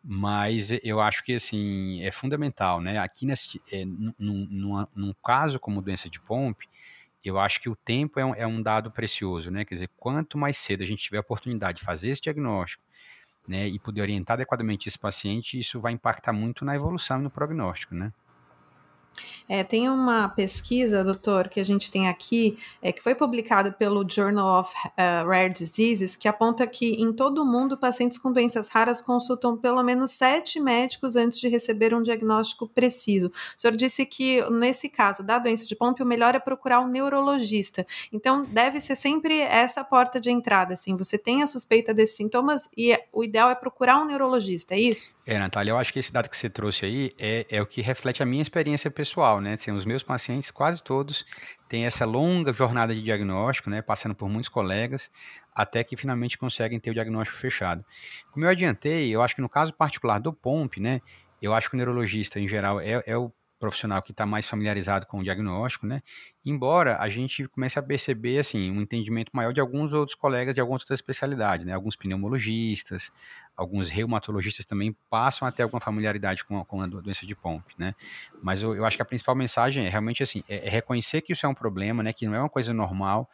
Mas 0.04 0.70
eu 0.84 1.02
acho 1.02 1.24
que 1.24 1.34
assim 1.34 2.02
é 2.04 2.12
fundamental, 2.12 2.80
né? 2.80 3.00
Aqui 3.00 3.26
nesse, 3.26 3.62
é, 3.72 3.84
num, 3.84 4.14
num, 4.18 4.88
num 4.96 5.14
caso 5.26 5.60
como 5.60 5.82
doença 5.82 6.10
de 6.10 6.22
Pompe, 6.22 6.70
eu 7.22 7.38
acho 7.38 7.60
que 7.60 7.68
o 7.68 7.76
tempo 7.76 8.18
é 8.18 8.26
um, 8.26 8.36
é 8.36 8.48
um, 8.48 8.62
dado 8.62 8.92
precioso, 8.92 9.52
né? 9.52 9.66
Quer 9.66 9.76
dizer, 9.76 9.90
quanto 9.98 10.38
mais 10.38 10.58
cedo 10.58 10.84
a 10.84 10.86
gente 10.86 11.04
tiver 11.04 11.18
a 11.18 11.22
oportunidade 11.22 11.80
de 11.80 11.84
fazer 11.84 12.12
esse 12.12 12.22
diagnóstico, 12.22 12.82
né, 13.48 13.68
e 13.68 13.80
poder 13.80 14.02
orientar 14.02 14.36
adequadamente 14.36 14.88
esse 14.88 15.00
paciente, 15.00 15.60
isso 15.60 15.82
vai 15.82 15.92
impactar 15.92 16.32
muito 16.32 16.64
na 16.64 16.76
evolução 16.76 17.20
e 17.20 17.24
no 17.24 17.32
prognóstico, 17.32 17.96
né? 17.96 18.14
É, 19.48 19.64
tem 19.64 19.90
uma 19.90 20.30
pesquisa, 20.30 21.04
doutor, 21.04 21.50
que 21.50 21.60
a 21.60 21.66
gente 21.66 21.92
tem 21.92 22.08
aqui, 22.08 22.58
é, 22.82 22.92
que 22.92 23.02
foi 23.02 23.16
publicada 23.16 23.72
pelo 23.72 24.08
Journal 24.08 24.60
of 24.60 24.74
uh, 24.76 25.28
Rare 25.28 25.52
Diseases, 25.52 26.16
que 26.16 26.28
aponta 26.28 26.66
que 26.68 27.02
em 27.02 27.12
todo 27.12 27.42
o 27.42 27.46
mundo 27.46 27.78
pacientes 27.78 28.18
com 28.18 28.32
doenças 28.32 28.70
raras 28.70 29.02
consultam 29.02 29.58
pelo 29.58 29.82
menos 29.84 30.12
sete 30.12 30.60
médicos 30.60 31.16
antes 31.16 31.40
de 31.40 31.48
receber 31.48 31.94
um 31.94 32.02
diagnóstico 32.02 32.68
preciso. 32.68 33.28
O 33.28 33.60
senhor 33.60 33.76
disse 33.76 34.06
que 34.06 34.48
nesse 34.50 34.90
caso 34.90 35.24
da 35.24 35.40
doença 35.40 35.66
de 35.66 35.76
Pompe, 35.76 36.04
o 36.04 36.06
melhor 36.06 36.36
é 36.36 36.40
procurar 36.40 36.82
um 36.82 36.88
neurologista. 36.88 37.86
Então, 38.12 38.44
deve 38.44 38.80
ser 38.80 38.96
sempre 38.96 39.40
essa 39.40 39.84
porta 39.84 40.20
de 40.20 40.30
entrada, 40.30 40.74
assim, 40.74 40.96
você 40.96 41.18
tem 41.18 41.42
a 41.42 41.48
suspeita 41.48 41.94
desses 41.94 42.18
sintomas 42.18 42.70
e 42.78 42.98
o 43.12 43.24
ideal 43.24 43.50
é 43.50 43.56
procurar 43.56 44.02
um 44.02 44.06
neurologista, 44.06 44.76
é 44.76 44.80
isso? 44.80 45.12
É, 45.32 45.38
Natália, 45.38 45.70
eu 45.70 45.78
acho 45.78 45.94
que 45.94 46.00
esse 46.00 46.12
dado 46.12 46.28
que 46.28 46.36
você 46.36 46.50
trouxe 46.50 46.88
aí 46.88 47.14
é, 47.20 47.46
é 47.52 47.62
o 47.62 47.66
que 47.68 47.82
reflete 47.82 48.24
a 48.24 48.26
minha 48.26 48.42
experiência 48.42 48.90
pessoal, 48.90 49.40
né? 49.40 49.54
Assim, 49.54 49.72
os 49.72 49.86
meus 49.86 50.02
pacientes, 50.02 50.50
quase 50.50 50.84
todos, 50.84 51.24
têm 51.70 51.86
essa 51.86 52.04
longa 52.04 52.52
jornada 52.52 52.96
de 52.96 53.04
diagnóstico, 53.04 53.70
né? 53.70 53.80
Passando 53.80 54.16
por 54.16 54.28
muitos 54.28 54.50
colegas, 54.50 55.12
até 55.54 55.84
que 55.84 55.96
finalmente 55.96 56.36
conseguem 56.36 56.80
ter 56.80 56.90
o 56.90 56.96
diagnóstico 56.96 57.38
fechado. 57.38 57.86
Como 58.32 58.44
eu 58.44 58.50
adiantei, 58.50 59.12
eu 59.12 59.22
acho 59.22 59.36
que 59.36 59.42
no 59.42 59.48
caso 59.48 59.72
particular 59.72 60.18
do 60.18 60.34
POMP, 60.34 60.80
né? 60.80 61.00
Eu 61.40 61.54
acho 61.54 61.70
que 61.70 61.76
o 61.76 61.78
neurologista, 61.78 62.40
em 62.40 62.48
geral, 62.48 62.82
é, 62.82 63.00
é 63.06 63.16
o 63.16 63.32
profissional 63.60 64.02
que 64.02 64.12
está 64.12 64.26
mais 64.26 64.48
familiarizado 64.48 65.06
com 65.06 65.20
o 65.20 65.24
diagnóstico, 65.24 65.86
né? 65.86 66.02
Embora 66.46 66.98
a 66.98 67.10
gente 67.10 67.48
comece 67.50 67.78
a 67.78 67.84
perceber, 67.84 68.40
assim, 68.40 68.72
um 68.72 68.82
entendimento 68.82 69.32
maior 69.34 69.52
de 69.52 69.60
alguns 69.60 69.92
outros 69.94 70.16
colegas 70.16 70.56
de 70.56 70.62
algumas 70.62 70.82
outras 70.82 71.00
especialidades, 71.00 71.66
né? 71.66 71.74
Alguns 71.74 71.96
pneumologistas, 71.96 73.12
alguns 73.56 73.90
reumatologistas 73.90 74.66
também 74.66 74.96
passam 75.10 75.48
a 75.48 75.52
ter 75.52 75.64
alguma 75.64 75.82
familiaridade 75.82 76.46
com 76.46 76.60
a, 76.60 76.66
com 76.66 76.82
a 76.82 76.88
doença 76.88 77.26
de 77.26 77.36
Pompe, 77.36 77.76
né? 77.78 77.94
Mas 78.42 78.62
eu, 78.62 78.74
eu, 78.74 78.86
acho 78.86 78.96
que 78.96 79.02
a 79.02 79.06
principal 79.06 79.36
mensagem 79.36 79.86
é 79.86 79.90
realmente 79.90 80.24
assim, 80.24 80.42
é, 80.48 80.66
é 80.66 80.70
reconhecer 80.70 81.22
que 81.22 81.34
isso 81.34 81.46
é 81.46 81.50
um 81.50 81.54
problema, 81.54 82.02
né? 82.02 82.14
Que 82.14 82.26
não 82.26 82.36
é 82.36 82.40
uma 82.40 82.50
coisa 82.50 82.74
normal 82.74 83.30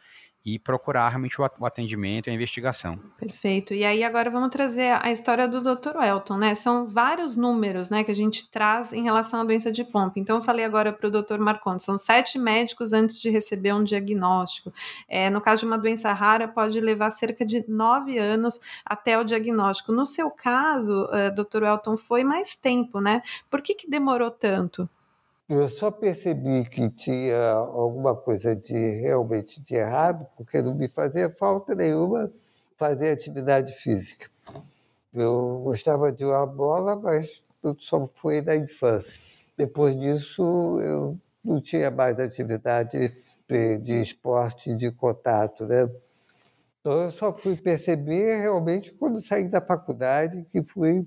e 0.46 0.60
procurar 0.60 1.08
realmente 1.08 1.40
o 1.40 1.66
atendimento 1.66 2.28
e 2.28 2.30
a 2.30 2.32
investigação. 2.32 2.96
Perfeito. 3.18 3.74
E 3.74 3.84
aí 3.84 4.04
agora 4.04 4.30
vamos 4.30 4.50
trazer 4.50 4.96
a 5.02 5.10
história 5.10 5.48
do 5.48 5.60
Dr. 5.60 6.00
Elton, 6.00 6.36
né? 6.36 6.54
São 6.54 6.86
vários 6.86 7.36
números, 7.36 7.90
né, 7.90 8.04
que 8.04 8.12
a 8.12 8.14
gente 8.14 8.48
traz 8.48 8.92
em 8.92 9.02
relação 9.02 9.40
à 9.40 9.44
doença 9.44 9.72
de 9.72 9.82
Pompe. 9.82 10.20
Então 10.20 10.36
eu 10.36 10.42
falei 10.42 10.64
agora 10.64 10.92
para 10.92 11.08
o 11.08 11.10
Dr. 11.10 11.40
Marcondes, 11.40 11.84
são 11.84 11.98
sete 11.98 12.38
médicos 12.38 12.92
antes 12.92 13.20
de 13.20 13.28
receber 13.28 13.74
um 13.74 13.82
diagnóstico. 13.82 14.72
É, 15.08 15.28
no 15.28 15.40
caso 15.40 15.62
de 15.62 15.66
uma 15.66 15.76
doença 15.78 16.12
rara, 16.12 16.46
pode 16.46 16.80
levar 16.80 17.10
cerca 17.10 17.44
de 17.44 17.64
nove 17.68 18.16
anos 18.16 18.60
até 18.84 19.18
o 19.18 19.24
diagnóstico. 19.24 19.90
No 19.90 20.06
seu 20.06 20.30
caso, 20.30 21.06
uh, 21.06 21.16
eh, 21.16 21.30
Dr. 21.30 21.64
Elton, 21.64 21.96
foi 21.96 22.22
mais 22.22 22.54
tempo, 22.54 23.00
né? 23.00 23.20
Por 23.50 23.60
que, 23.60 23.74
que 23.74 23.90
demorou 23.90 24.30
tanto? 24.30 24.88
Eu 25.48 25.68
só 25.68 25.92
percebi 25.92 26.68
que 26.68 26.90
tinha 26.90 27.52
alguma 27.52 28.16
coisa 28.16 28.56
de 28.56 28.74
realmente 28.74 29.60
de 29.62 29.76
errado, 29.76 30.26
porque 30.36 30.60
não 30.60 30.74
me 30.74 30.88
fazia 30.88 31.30
falta 31.30 31.72
nenhuma 31.72 32.32
fazer 32.76 33.10
atividade 33.10 33.72
física. 33.72 34.28
Eu 35.14 35.60
gostava 35.62 36.10
de 36.10 36.24
uma 36.24 36.44
bola, 36.44 36.96
mas 36.96 37.40
só 37.78 38.06
foi 38.08 38.42
na 38.42 38.56
infância. 38.56 39.20
Depois 39.56 39.96
disso, 39.98 40.80
eu 40.80 41.16
não 41.44 41.60
tinha 41.60 41.92
mais 41.92 42.18
atividade 42.18 43.16
de 43.48 44.00
esporte, 44.02 44.74
de 44.74 44.90
contato, 44.90 45.64
né? 45.64 45.88
Então, 46.80 47.04
eu 47.04 47.10
só 47.12 47.32
fui 47.32 47.56
perceber 47.56 48.40
realmente 48.40 48.92
quando 48.94 49.20
saí 49.20 49.48
da 49.48 49.60
faculdade, 49.60 50.44
que 50.50 50.62
fui 50.62 51.06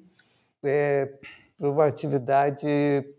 é, 0.63 1.13
para 1.59 1.69
uma 1.69 1.85
atividade 1.85 2.65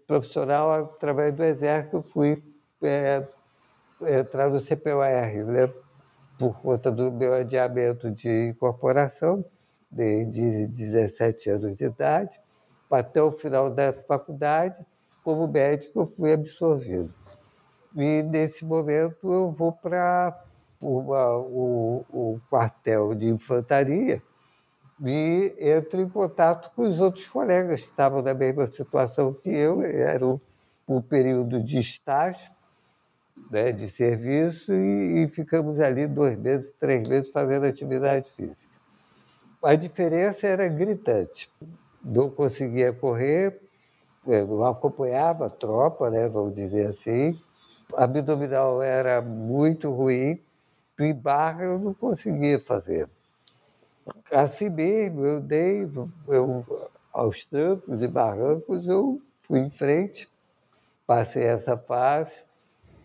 profissional 0.06 0.72
através 0.72 1.34
do 1.34 1.44
Exército. 1.44 1.98
Eu 1.98 2.02
fui 2.02 2.42
é, 2.82 3.22
entrar 4.18 4.48
no 4.48 4.58
CPOR, 4.58 5.04
né? 5.46 5.70
por 6.38 6.58
conta 6.62 6.90
do 6.90 7.12
meu 7.12 7.34
adiamento 7.34 8.10
de 8.10 8.46
incorporação, 8.46 9.44
desde 9.90 10.66
17 10.68 11.50
anos 11.50 11.76
de 11.76 11.84
idade, 11.84 12.40
até 12.90 13.22
o 13.22 13.30
final 13.30 13.68
da 13.68 13.92
faculdade, 13.92 14.74
como 15.22 15.46
médico, 15.46 16.00
eu 16.00 16.06
fui 16.06 16.32
absorvido. 16.32 17.12
E 17.94 18.22
nesse 18.22 18.64
momento 18.64 19.30
eu 19.30 19.50
vou 19.50 19.70
para 19.70 20.42
o, 20.80 22.04
o 22.10 22.40
quartel 22.48 23.14
de 23.14 23.26
infantaria, 23.26 24.22
e 25.02 25.54
entro 25.58 26.00
em 26.00 26.08
contato 26.08 26.70
com 26.74 26.82
os 26.82 27.00
outros 27.00 27.26
colegas 27.26 27.80
que 27.80 27.88
estavam 27.88 28.20
na 28.20 28.34
mesma 28.34 28.66
situação 28.66 29.32
que 29.32 29.48
eu, 29.48 29.82
era 29.82 30.26
um, 30.26 30.38
um 30.86 31.00
período 31.00 31.62
de 31.62 31.78
estágio, 31.78 32.50
né, 33.50 33.72
de 33.72 33.88
serviço, 33.88 34.72
e, 34.74 35.24
e, 35.24 35.28
ficamos 35.28 35.80
ali 35.80 36.06
dois 36.06 36.38
meses, 36.38 36.72
três 36.72 37.08
meses 37.08 37.30
fazendo 37.30 37.64
atividade 37.64 38.28
física. 38.30 38.72
A 39.62 39.74
diferença 39.74 40.46
era 40.46 40.68
gritante. 40.68 41.50
Não 42.04 42.30
conseguia 42.30 42.92
correr, 42.92 43.58
não 44.26 44.64
acompanhava 44.66 45.46
a 45.46 45.50
tropa, 45.50 46.10
né, 46.10 46.28
vamos 46.28 46.54
dizer 46.54 46.86
assim. 46.86 47.40
A 47.94 48.04
abdominal 48.04 48.82
era 48.82 49.22
muito 49.22 49.90
ruim, 49.90 50.38
e 50.98 51.12
barra 51.14 51.64
eu 51.64 51.78
não 51.78 51.94
conseguia 51.94 52.58
fazer 52.60 53.08
assim 54.30 54.68
mesmo, 54.68 55.24
eu 55.24 55.40
dei, 55.40 55.88
eu, 56.28 56.64
aos 57.12 57.44
trancos 57.44 58.02
e 58.02 58.08
barrancos, 58.08 58.86
eu 58.86 59.20
fui 59.40 59.60
em 59.60 59.70
frente, 59.70 60.28
passei 61.06 61.44
essa 61.44 61.76
fase, 61.76 62.44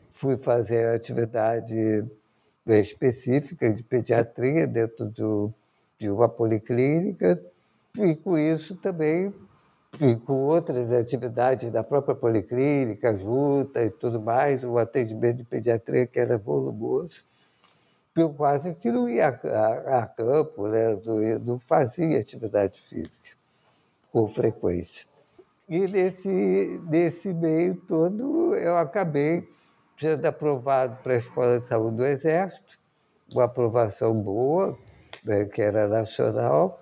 fui 0.09 0.37
fazer 0.37 0.87
atividade 0.87 2.05
específica 2.67 3.71
de 3.71 3.83
pediatria 3.83 4.65
dentro 4.67 5.05
do, 5.05 5.53
de 5.97 6.09
uma 6.09 6.29
policlínica, 6.29 7.41
e 7.97 8.15
com 8.15 8.37
isso 8.37 8.75
também, 8.75 9.33
e 9.99 10.15
com 10.17 10.33
outras 10.33 10.91
atividades 10.91 11.71
da 11.71 11.83
própria 11.83 12.15
policlínica, 12.15 13.17
junta 13.17 13.83
e 13.83 13.89
tudo 13.89 14.21
mais, 14.21 14.63
o 14.63 14.77
atendimento 14.77 15.37
de 15.37 15.43
pediatria 15.43 16.05
que 16.05 16.19
era 16.19 16.37
volumoso 16.37 17.23
eu 18.15 18.33
quase 18.33 18.73
que 18.75 18.91
não 18.91 19.09
ia 19.09 19.27
a, 19.27 19.99
a 19.99 20.07
campo, 20.07 20.67
né? 20.67 20.97
não, 21.05 21.39
não 21.39 21.59
fazia 21.59 22.19
atividade 22.19 22.79
física 22.79 23.35
com 24.11 24.27
frequência. 24.27 25.05
E 25.67 25.79
nesse, 25.79 26.79
nesse 26.89 27.33
meio 27.33 27.75
todo 27.75 28.55
eu 28.55 28.77
acabei 28.77 29.47
sendo 29.99 30.25
aprovado 30.25 30.97
para 31.03 31.13
a 31.13 31.17
Escola 31.17 31.59
de 31.59 31.65
Saúde 31.65 31.97
do 31.97 32.05
Exército, 32.05 32.77
uma 33.33 33.45
aprovação 33.45 34.13
boa, 34.13 34.77
né, 35.23 35.45
que 35.45 35.61
era 35.61 35.87
nacional, 35.87 36.81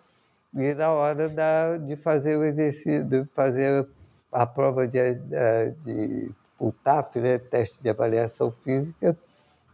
e 0.53 0.73
na 0.73 0.91
hora 0.91 1.29
da, 1.29 1.77
de 1.77 1.95
fazer 1.95 2.37
o 2.37 2.43
exercício, 2.43 3.03
de 3.03 3.25
fazer 3.33 3.87
a 4.31 4.45
prova 4.45 4.87
de, 4.87 5.13
de, 5.13 5.71
de 5.83 6.31
o 6.59 6.71
TAF, 6.71 7.19
né, 7.19 7.37
teste 7.37 7.81
de 7.81 7.89
avaliação 7.89 8.51
física, 8.51 9.17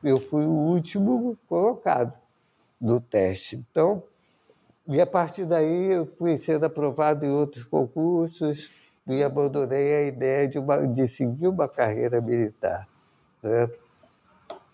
eu 0.04 0.18
fui 0.18 0.46
o 0.46 0.52
último 0.52 1.38
colocado 1.48 2.14
do 2.80 3.00
teste. 3.00 3.56
Então, 3.56 4.04
e 4.88 5.00
a 5.00 5.06
partir 5.06 5.46
daí 5.46 5.92
eu 5.92 6.06
fui 6.06 6.38
sendo 6.38 6.66
aprovado 6.66 7.26
em 7.26 7.30
outros 7.30 7.64
concursos 7.66 8.72
e 9.06 9.24
abandonei 9.24 9.96
a 9.96 10.04
ideia 10.04 10.48
de, 10.48 10.58
uma, 10.58 10.88
de 10.88 11.08
seguir 11.08 11.48
uma 11.48 11.68
carreira 11.68 12.22
militar. 12.22 12.88
Né? 13.44 13.70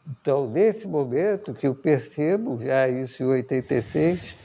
Então, 0.07 0.47
nesse 0.47 0.87
momento 0.87 1.53
que 1.53 1.67
eu 1.67 1.73
percebo, 1.73 2.57
já 2.57 2.87
isso 2.87 3.23
em 3.23 3.27
86, 3.27 4.37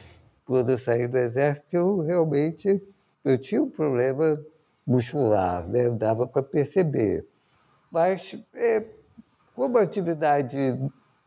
quando 0.47 0.71
eu 0.71 0.79
saí 0.79 1.07
do 1.07 1.19
exército, 1.19 1.67
eu 1.71 2.01
realmente 2.01 2.83
eu 3.25 3.39
tinha 3.39 3.63
um 3.63 3.69
problema 3.69 4.41
muscular, 4.87 5.69
né? 5.69 5.91
dava 5.91 6.27
para 6.27 6.43
perceber. 6.43 7.27
Mas 7.91 8.37
é, 8.55 8.85
como 9.61 9.76
atividade 9.76 10.57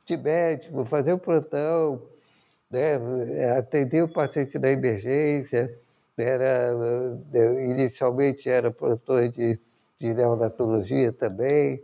de 0.08 0.18
médico, 0.18 0.84
fazer 0.86 1.14
o 1.14 1.20
plantão, 1.20 2.02
né, 2.68 2.96
atender 3.56 4.02
o 4.02 4.12
paciente 4.12 4.58
na 4.58 4.72
emergência, 4.72 5.72
era, 6.18 6.72
eh, 7.32 7.66
inicialmente 7.66 8.50
era 8.50 8.72
plantão 8.72 9.28
de, 9.30 9.60
de 10.00 10.14
neonatologia 10.16 11.14
também. 11.14 11.84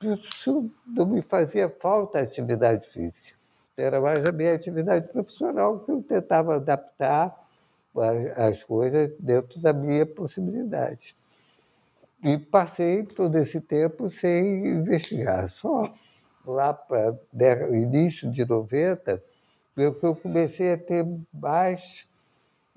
Isso 0.00 0.70
não 0.86 1.04
me 1.04 1.20
fazia 1.20 1.68
falta 1.68 2.20
a 2.20 2.22
atividade 2.22 2.86
física. 2.86 3.30
Era 3.76 4.00
mais 4.00 4.24
a 4.24 4.30
minha 4.30 4.54
atividade 4.54 5.08
profissional 5.08 5.80
que 5.80 5.90
eu 5.90 6.00
tentava 6.00 6.54
adaptar 6.54 7.36
as 8.36 8.62
coisas 8.62 9.10
dentro 9.18 9.58
da 9.60 9.72
minha 9.72 10.06
possibilidade. 10.06 11.16
E 12.22 12.36
passei 12.36 13.04
todo 13.04 13.36
esse 13.38 13.60
tempo 13.60 14.10
sem 14.10 14.66
investigar. 14.66 15.48
Só 15.50 15.92
lá 16.44 16.74
para 16.74 17.16
início 17.76 18.30
de 18.30 18.44
90, 18.44 19.22
eu, 19.76 19.96
eu 20.02 20.16
comecei 20.16 20.72
a 20.72 20.78
ter 20.78 21.06
mais, 21.32 22.08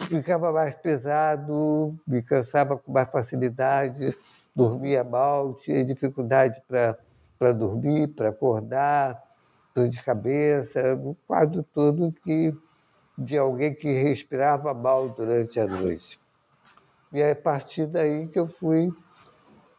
ficava 0.01 0.51
mais 0.51 0.75
pesado, 0.75 1.98
me 2.05 2.21
cansava 2.21 2.77
com 2.77 2.91
mais 2.91 3.10
facilidade, 3.10 4.15
dormia 4.55 5.03
mal, 5.03 5.55
tinha 5.55 5.83
dificuldade 5.83 6.62
para 6.67 7.51
dormir, 7.51 8.10
para 8.10 8.29
acordar, 8.29 9.19
dor 9.74 9.89
de 9.89 10.03
cabeça, 10.03 10.93
o 10.95 11.15
quadro 11.27 11.63
todo 11.63 12.13
que, 12.24 12.55
de 13.17 13.38
alguém 13.38 13.74
que 13.74 13.91
respirava 13.91 14.71
mal 14.74 15.10
durante 15.10 15.60
a 15.60 15.65
noite. 15.65 16.19
E 17.12 17.21
é 17.21 17.31
a 17.31 17.36
partir 17.36 17.88
daí 17.88 18.27
que 18.27 18.38
eu 18.38 18.48
fui 18.48 18.93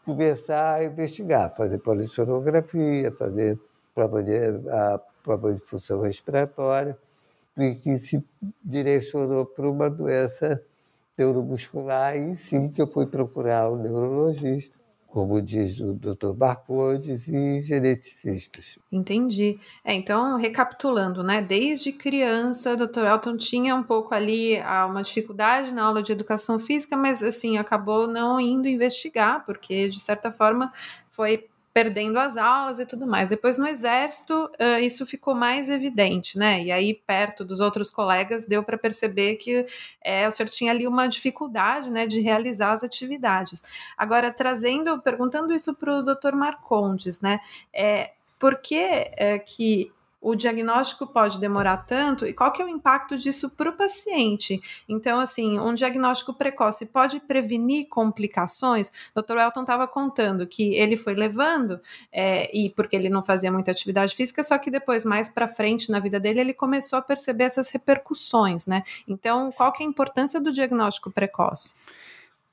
começar 0.04 0.75
a 0.75 0.85
investigar, 0.85 1.54
fazer 1.54 1.78
polissonografia, 1.78 3.11
fazer 3.12 3.59
prova 3.94 4.23
de, 4.23 4.37
a 4.71 5.00
prova 5.23 5.52
de 5.54 5.61
função 5.61 6.00
respiratória, 6.00 6.97
e 7.56 7.75
que 7.75 7.97
se 7.99 8.25
direcionou 8.64 9.44
para 9.44 9.71
uma 9.71 9.90
doença 9.90 10.62
neuromuscular, 11.16 12.16
e 12.16 12.37
sim 12.37 12.71
que 12.71 12.80
eu 12.80 12.87
fui 12.87 13.06
procurar 13.06 13.68
o 13.68 13.76
neurologista 13.76 14.81
como 15.12 15.42
diz 15.42 15.78
o 15.78 15.92
Dr. 15.92 16.33
Barcodes, 16.33 17.28
e 17.28 17.61
geneticistas. 17.61 18.78
Entendi. 18.90 19.61
É, 19.85 19.92
então, 19.92 20.38
recapitulando, 20.38 21.23
né? 21.23 21.42
Desde 21.42 21.92
criança, 21.92 22.73
o 22.73 22.76
Dr. 22.78 23.00
Elton 23.00 23.37
tinha 23.37 23.76
um 23.76 23.83
pouco 23.83 24.14
ali 24.14 24.59
ah, 24.61 24.87
uma 24.87 25.02
dificuldade 25.02 25.75
na 25.75 25.85
aula 25.85 26.02
de 26.02 26.12
educação 26.12 26.59
física, 26.59 26.97
mas 26.97 27.23
assim, 27.23 27.59
acabou 27.59 28.07
não 28.07 28.40
indo 28.40 28.66
investigar, 28.66 29.45
porque 29.45 29.87
de 29.87 30.00
certa 30.00 30.33
forma 30.33 30.73
foi 31.07 31.47
perdendo 31.73 32.19
as 32.19 32.37
aulas 32.37 32.79
e 32.79 32.87
tudo 32.87 33.07
mais. 33.07 33.29
Depois 33.29 33.57
no 33.57 33.67
exército 33.67 34.50
uh, 34.61 34.79
isso 34.81 35.07
ficou 35.07 35.35
mais 35.35 35.71
evidente, 35.71 36.38
né? 36.38 36.62
E 36.62 36.71
aí 36.71 36.95
perto 36.95 37.45
dos 37.45 37.61
outros 37.61 37.91
colegas 37.91 38.47
deu 38.47 38.62
para 38.62 38.76
perceber 38.76 39.37
que 39.37 39.67
é, 40.02 40.29
o 40.29 40.31
senhor 40.31 40.49
tinha 40.49 40.71
ali 40.71 40.87
uma 40.87 41.07
dificuldade, 41.07 41.91
né, 41.91 42.07
de 42.07 42.21
realizar 42.21 42.73
as 42.73 42.85
atividades. 42.85 43.62
Agora 43.97 44.31
trazendo, 44.31 45.00
perguntando 45.00 45.52
isso 45.55 45.75
para 45.75 45.99
o 45.99 46.02
Dr. 46.02 46.35
Marcondes, 46.35 47.21
né? 47.21 47.41
É, 47.73 48.12
por 48.38 48.57
que 48.61 48.76
é, 48.76 49.38
que 49.38 49.91
o 50.23 50.37
diagnóstico 50.37 51.05
pode 51.05 51.41
demorar 51.41 51.79
tanto 51.79 52.25
e 52.25 52.33
qual 52.33 52.52
que 52.52 52.62
é 52.62 52.64
o 52.64 52.69
impacto 52.69 53.19
disso 53.19 53.50
para 53.50 53.69
o 53.69 53.73
paciente. 53.73 54.61
Então, 54.88 55.19
assim, 55.19 55.59
um 55.59 55.75
diagnóstico 55.75 56.33
precoce 56.33 56.87
pode 56.87 57.19
prevenir 57.19 57.88
complicações. 57.88 58.93
O 59.14 59.21
Dr. 59.21 59.38
Elton 59.38 59.62
estava 59.62 59.88
contando 59.88 60.47
que 60.47 60.75
ele 60.76 60.97
foi 60.97 61.14
levando, 61.14 61.81
é, 62.12 62.57
e 62.57 62.71
porque 62.71 62.95
ele 62.95 63.09
não 63.09 63.23
fazia 63.23 63.50
muita 63.50 63.73
atividade 63.73 64.14
física, 64.14 64.45
só 64.45 64.57
que 64.57 64.71
depois, 64.71 65.05
mais 65.05 65.29
para 65.29 65.49
frente 65.49 65.91
na 65.91 65.99
vida 65.99 66.21
dele, 66.21 66.41
ele 66.41 66.55
começou 66.55 66.99
a 66.99 67.02
perceber 67.02 67.45
essas 67.45 67.71
repercussões, 67.71 68.67
né? 68.67 68.85
Então, 69.09 69.50
qual 69.50 69.73
que 69.73 69.83
é 69.83 69.87
a 69.87 69.88
importância 69.88 70.41
do 70.41 70.52
diagnóstico 70.52 71.11
precoce? 71.11 71.75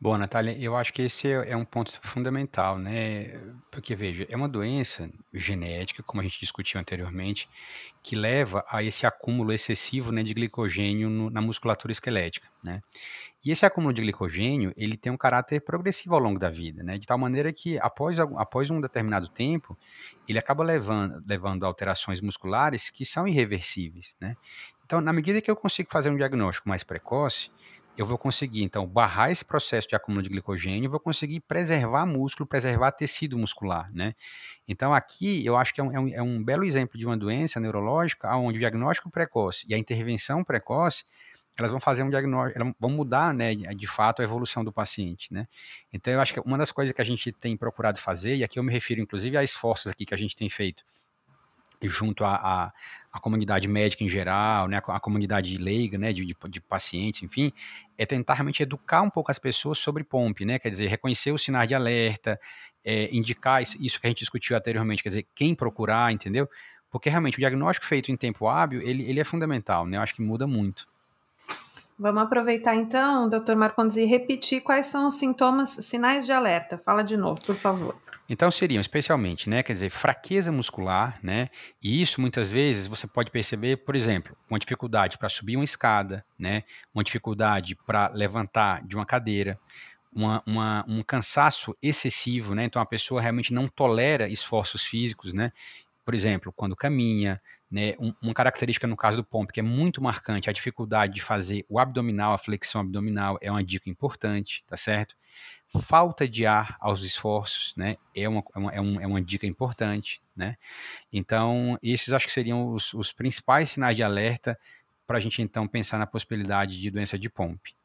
Bom, 0.02 0.18
Natália, 0.18 0.58
eu 0.58 0.78
acho 0.78 0.94
que 0.94 1.02
esse 1.02 1.30
é, 1.30 1.58
um 1.58 1.66
ponto 1.66 2.00
fundamental, 2.02 2.80
né? 2.80 3.38
Porque, 3.70 3.94
veja, 3.94 4.26
é 4.30 4.36
uma 4.36 4.48
doença 4.48 5.12
genética, 5.34 6.02
como 6.02 6.22
a 6.22 6.24
gente 6.24 6.40
discutiu 6.40 6.80
anteriormente, 6.80 7.50
que 8.02 8.16
leva 8.16 8.64
a 8.70 8.82
esse 8.82 9.06
acúmulo 9.06 9.52
excessivo 9.52 10.10
né, 10.14 10.24
de 10.24 10.34
glicogênio 10.34 11.10
no, 11.10 11.30
na 11.30 11.42
musculatura 11.42 11.92
esquelética, 11.92 12.48
né? 12.64 12.80
E 13.44 13.52
esse 13.52 13.66
acúmulo 13.66 13.94
de 13.94 14.02
glicogênio, 14.02 14.74
ele 14.78 14.96
tem 14.96 15.12
um 15.12 15.18
caráter 15.18 15.60
progressivo 15.60 16.16
ao 16.16 16.22
longo 16.22 16.40
da 16.40 16.50
vida, 16.50 16.82
né? 16.82 16.98
De 16.98 17.06
tal 17.06 17.18
maneira 17.18 17.52
que, 17.52 17.78
após, 17.80 18.18
após 18.20 18.70
um 18.70 18.80
determinado 18.80 19.28
tempo, 19.28 19.78
ele 20.26 20.40
acaba 20.40 20.64
levando, 20.64 21.22
levando 21.28 21.66
alterações 21.66 22.22
musculares 22.22 22.90
que 22.90 23.06
são 23.06 23.28
irreversíveis, 23.28 24.16
né? 24.18 24.38
Então, 24.86 25.02
na 25.02 25.12
medida 25.12 25.42
que 25.42 25.52
eu 25.52 25.58
consigo 25.58 25.90
fazer 25.92 26.10
um 26.10 26.16
diagnóstico 26.16 26.70
mais 26.70 26.84
precoce, 26.84 27.52
eu 28.00 28.06
vou 28.06 28.18
conseguir, 28.18 28.64
então, 28.64 28.88
barrar 28.88 29.30
esse 29.30 29.44
processo 29.44 29.86
de 29.90 29.94
acúmulo 29.94 30.24
de 30.24 30.30
glicogênio, 30.30 30.90
vou 30.90 31.02
conseguir 31.02 31.42
preservar 31.42 32.06
músculo, 32.06 32.48
preservar 32.48 32.94
tecido 32.94 33.38
muscular, 33.38 33.92
né? 33.94 34.16
Então, 34.66 34.94
aqui, 34.94 35.46
eu 35.46 35.58
acho 35.58 35.74
que 35.74 35.82
é 35.82 35.84
um, 35.84 35.92
é 35.92 36.22
um, 36.22 36.40
é 36.40 36.44
belo 36.44 36.64
exemplo 36.64 36.98
de 36.98 37.06
uma 37.06 37.18
doença 37.18 37.60
neurológica 37.60 38.34
onde 38.38 38.58
o 38.58 38.60
diagnóstico 38.60 39.12
precoce 39.12 39.66
e 39.68 39.74
a 39.74 39.78
intervenção 39.78 40.46
precoce, 40.46 41.04
elas 41.58 41.72
vão 41.72 41.80
fazer 41.82 42.04
um 42.04 42.10
diagnóstico, 42.10 42.74
vão 42.80 42.90
mudar, 42.90 43.34
né, 43.34 43.54
de 43.54 43.88
fato, 43.88 44.22
a 44.22 44.24
evolução 44.24 44.64
do 44.64 44.72
paciente, 44.72 45.34
né? 45.34 45.46
Então, 45.92 46.14
eu 46.14 46.22
acho 46.22 46.34
que 46.34 46.40
uma 46.40 46.58
das 46.58 46.72
coisas 46.72 46.96
que 46.96 47.02
a 47.02 47.06
gente 47.06 47.34
tem 47.34 47.58
procurado 47.58 48.00
fazer, 48.00 48.38
e 48.38 48.46
aqui 48.46 48.58
eu 48.58 48.64
me 48.64 48.72
refiro, 48.72 49.02
inclusive, 49.02 49.36
a 49.36 49.44
esforços 49.44 49.92
aqui 49.92 50.06
que 50.06 50.14
a 50.14 50.18
gente 50.18 50.38
tem 50.38 50.50
feito 50.50 50.86
junto 51.84 52.24
a, 52.24 52.36
a, 52.36 52.74
a, 53.12 53.20
comunidade 53.20 53.68
médica 53.68 54.04
em 54.04 54.10
geral, 54.10 54.68
né, 54.68 54.78
a, 54.78 55.00
comunidade 55.00 55.58
leiga, 55.58 55.98
né, 55.98 56.14
de, 56.14 56.26
de, 56.26 56.62
pacientes, 56.62 57.24
enfim, 57.24 57.52
é 57.98 58.06
tentar 58.06 58.36
realmente 58.36 58.62
educar 58.64 59.02
um 59.02 59.10
pouco 59.10 59.32
as 59.32 59.40
pessoas 59.40 59.80
sobre 59.80 60.04
POMP, 60.04 60.46
né, 60.46 60.60
quer 60.60 60.70
dizer, 60.70 60.88
reconhecer 60.88 61.32
os 61.32 61.42
sinais 61.42 61.68
de 61.68 61.76
alerta, 61.76 62.40
é, 62.84 63.10
indicar 63.16 63.62
isso, 63.62 63.78
isso, 63.80 64.00
que 64.00 64.08
a 64.08 64.10
gente 64.10 64.20
discutiu 64.20 64.56
anteriormente, 64.56 65.04
quer 65.04 65.10
dizer, 65.10 65.28
quem 65.36 65.54
procurar, 65.54 66.12
entendeu? 66.12 66.50
Porque 66.90 67.10
realmente 67.10 67.38
o 67.38 67.40
diagnóstico 67.40 67.86
feito 67.86 68.12
em 68.12 68.18
tempo 68.18 68.48
hábil, 68.48 68.82
ele, 68.82 69.04
ele 69.04 69.20
é 69.20 69.24
fundamental, 69.24 69.86
né, 69.86 69.98
eu 69.98 70.02
acho 70.02 70.16
que 70.16 70.22
muda 70.22 70.48
muito. 70.48 70.88
Vamos 72.00 72.24
aproveitar 72.24 72.76
então, 72.76 73.28
doutor 73.28 73.58
Marcondes, 73.58 73.98
e 73.98 74.06
repetir 74.06 74.62
quais 74.62 74.86
são 74.86 75.06
os 75.06 75.16
sintomas, 75.16 75.70
sinais 75.70 76.26
de 76.26 76.32
alerta. 76.32 76.78
Fala 76.78 77.04
de 77.04 77.18
novo, 77.18 77.44
por 77.46 77.56
favor. 77.56 77.94
Então 78.30 78.50
seriam 78.50 78.80
especialmente, 78.80 79.50
né, 79.50 79.62
quer 79.62 79.74
dizer, 79.74 79.90
fraqueza 79.90 80.50
muscular, 80.50 81.20
né? 81.22 81.50
E 81.84 82.02
isso 82.02 82.22
muitas 82.22 82.50
vezes 82.50 82.88
você 82.88 83.06
pode 83.06 83.32
perceber, 83.32 83.78
por 83.78 83.98
exemplo, 83.98 84.38
uma 84.50 84.60
dificuldade 84.60 85.18
para 85.18 85.28
subir 85.28 85.58
uma 85.58 85.66
escada, 85.66 86.24
né? 86.38 86.64
Uma 86.94 87.04
dificuldade 87.04 87.76
para 87.76 88.08
levantar 88.14 88.82
de 88.88 88.96
uma 88.96 89.06
cadeira, 89.06 89.60
uma, 90.14 90.42
uma, 90.46 90.86
um 90.88 91.04
cansaço 91.04 91.76
excessivo, 91.82 92.56
né? 92.56 92.64
Então 92.64 92.82
a 92.82 92.86
pessoa 92.86 93.20
realmente 93.20 93.54
não 93.54 93.68
tolera 93.68 94.30
esforços 94.30 94.84
físicos, 94.86 95.34
né? 95.34 95.52
Por 96.06 96.14
exemplo, 96.14 96.54
quando 96.56 96.76
caminha, 96.76 97.42
né? 97.70 97.94
Um, 98.00 98.14
uma 98.22 98.34
característica 98.34 98.88
no 98.88 98.98
caso 98.98 99.18
do 99.18 99.24
pomp 99.24 99.52
que 99.52 99.60
é 99.60 99.64
muito 99.64 100.02
marcante, 100.02 100.50
a 100.50 100.54
dificuldade 100.54 101.14
de 101.14 101.22
fazer 101.22 101.66
o 101.70 101.80
abdominal, 101.80 102.34
a 102.34 102.38
flexão 102.38 102.82
abdominal 102.82 103.38
é 103.42 103.52
uma 103.52 103.64
dica 103.64 103.90
importante, 103.90 104.64
tá 104.68 104.78
certo? 104.78 105.16
falta 105.78 106.28
de 106.28 106.46
ar 106.46 106.76
aos 106.80 107.04
esforços, 107.04 107.76
né? 107.78 107.98
É 108.16 108.28
uma, 108.28 108.44
é 108.56 108.60
uma, 108.60 108.72
é, 108.74 108.78
é 108.78 109.08
uma 109.08 109.22
dica 109.22 109.46
importante, 109.46 110.20
né? 110.36 110.58
Então, 111.14 111.78
esses 111.84 112.12
acho 112.12 112.26
que 112.26 112.32
seriam 112.32 112.74
os, 112.74 112.94
os 112.94 113.12
principais 113.12 113.70
sinais 113.70 113.96
de 113.96 114.02
alerta 114.02 114.60
para 115.06 115.18
a 115.18 115.20
gente 115.22 115.42
então 115.42 115.68
pensar 115.68 116.00
na 116.00 116.08
possibilidade 116.08 116.80
de 116.80 116.90
doença 116.90 117.20
de 117.20 117.30
POMP. 117.30 117.76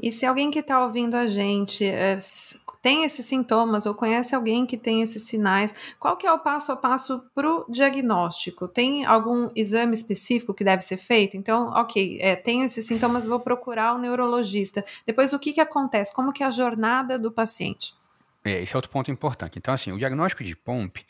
E 0.00 0.10
se 0.10 0.26
alguém 0.26 0.50
que 0.50 0.58
está 0.58 0.82
ouvindo 0.82 1.14
a 1.14 1.26
gente 1.26 1.84
é, 1.84 2.18
tem 2.82 3.04
esses 3.04 3.24
sintomas 3.26 3.86
ou 3.86 3.94
conhece 3.94 4.34
alguém 4.34 4.64
que 4.64 4.76
tem 4.76 5.02
esses 5.02 5.22
sinais, 5.22 5.74
qual 5.98 6.16
que 6.16 6.26
é 6.26 6.32
o 6.32 6.38
passo 6.38 6.72
a 6.72 6.76
passo 6.76 7.22
para 7.34 7.48
o 7.48 7.64
diagnóstico? 7.68 8.66
Tem 8.66 9.04
algum 9.04 9.50
exame 9.54 9.92
específico 9.92 10.54
que 10.54 10.64
deve 10.64 10.82
ser 10.82 10.96
feito? 10.96 11.36
Então, 11.36 11.68
ok, 11.70 12.18
é, 12.20 12.36
tenho 12.36 12.64
esses 12.64 12.86
sintomas, 12.86 13.26
vou 13.26 13.40
procurar 13.40 13.94
o 13.94 13.96
um 13.96 14.00
neurologista. 14.00 14.84
Depois, 15.06 15.32
o 15.32 15.38
que, 15.38 15.52
que 15.52 15.60
acontece? 15.60 16.14
Como 16.14 16.32
que 16.32 16.42
é 16.42 16.46
a 16.46 16.50
jornada 16.50 17.18
do 17.18 17.30
paciente? 17.30 17.94
É, 18.44 18.62
esse 18.62 18.74
é 18.74 18.76
outro 18.76 18.90
ponto 18.90 19.10
importante. 19.10 19.58
Então, 19.58 19.74
assim, 19.74 19.92
o 19.92 19.98
diagnóstico 19.98 20.42
de 20.42 20.56
POMP, 20.56 21.04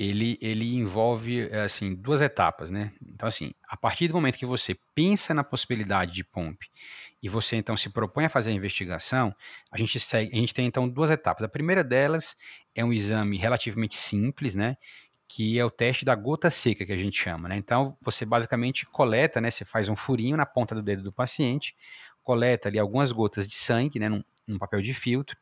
ele, 0.00 0.38
ele 0.40 0.76
envolve, 0.76 1.42
assim, 1.52 1.94
duas 1.94 2.22
etapas, 2.22 2.70
né? 2.70 2.90
Então, 3.06 3.28
assim, 3.28 3.52
a 3.68 3.76
partir 3.76 4.08
do 4.08 4.14
momento 4.14 4.38
que 4.38 4.46
você 4.46 4.74
pensa 4.94 5.34
na 5.34 5.44
possibilidade 5.44 6.12
de 6.12 6.24
POMP 6.24 6.66
e 7.22 7.28
você 7.28 7.56
então 7.56 7.76
se 7.76 7.90
propõe 7.90 8.24
a 8.24 8.30
fazer 8.30 8.48
a 8.50 8.54
investigação, 8.54 9.34
a 9.70 9.76
gente, 9.76 10.00
segue, 10.00 10.30
a 10.32 10.36
gente 10.36 10.54
tem 10.54 10.64
então 10.64 10.88
duas 10.88 11.10
etapas. 11.10 11.44
A 11.44 11.48
primeira 11.50 11.84
delas 11.84 12.34
é 12.74 12.82
um 12.82 12.94
exame 12.94 13.36
relativamente 13.36 13.94
simples, 13.94 14.54
né? 14.54 14.78
Que 15.28 15.58
é 15.58 15.64
o 15.66 15.70
teste 15.70 16.02
da 16.02 16.14
gota 16.14 16.50
seca, 16.50 16.86
que 16.86 16.92
a 16.92 16.96
gente 16.96 17.20
chama, 17.20 17.46
né? 17.50 17.56
Então, 17.58 17.94
você 18.00 18.24
basicamente 18.24 18.86
coleta, 18.86 19.38
né? 19.38 19.50
Você 19.50 19.66
faz 19.66 19.90
um 19.90 19.96
furinho 19.96 20.34
na 20.34 20.46
ponta 20.46 20.74
do 20.74 20.82
dedo 20.82 21.02
do 21.02 21.12
paciente, 21.12 21.76
coleta 22.22 22.70
ali 22.70 22.78
algumas 22.78 23.12
gotas 23.12 23.46
de 23.46 23.54
sangue, 23.54 23.98
né? 23.98 24.08
Num, 24.08 24.24
num 24.46 24.58
papel 24.58 24.82
de 24.82 24.92
filtro, 24.92 25.36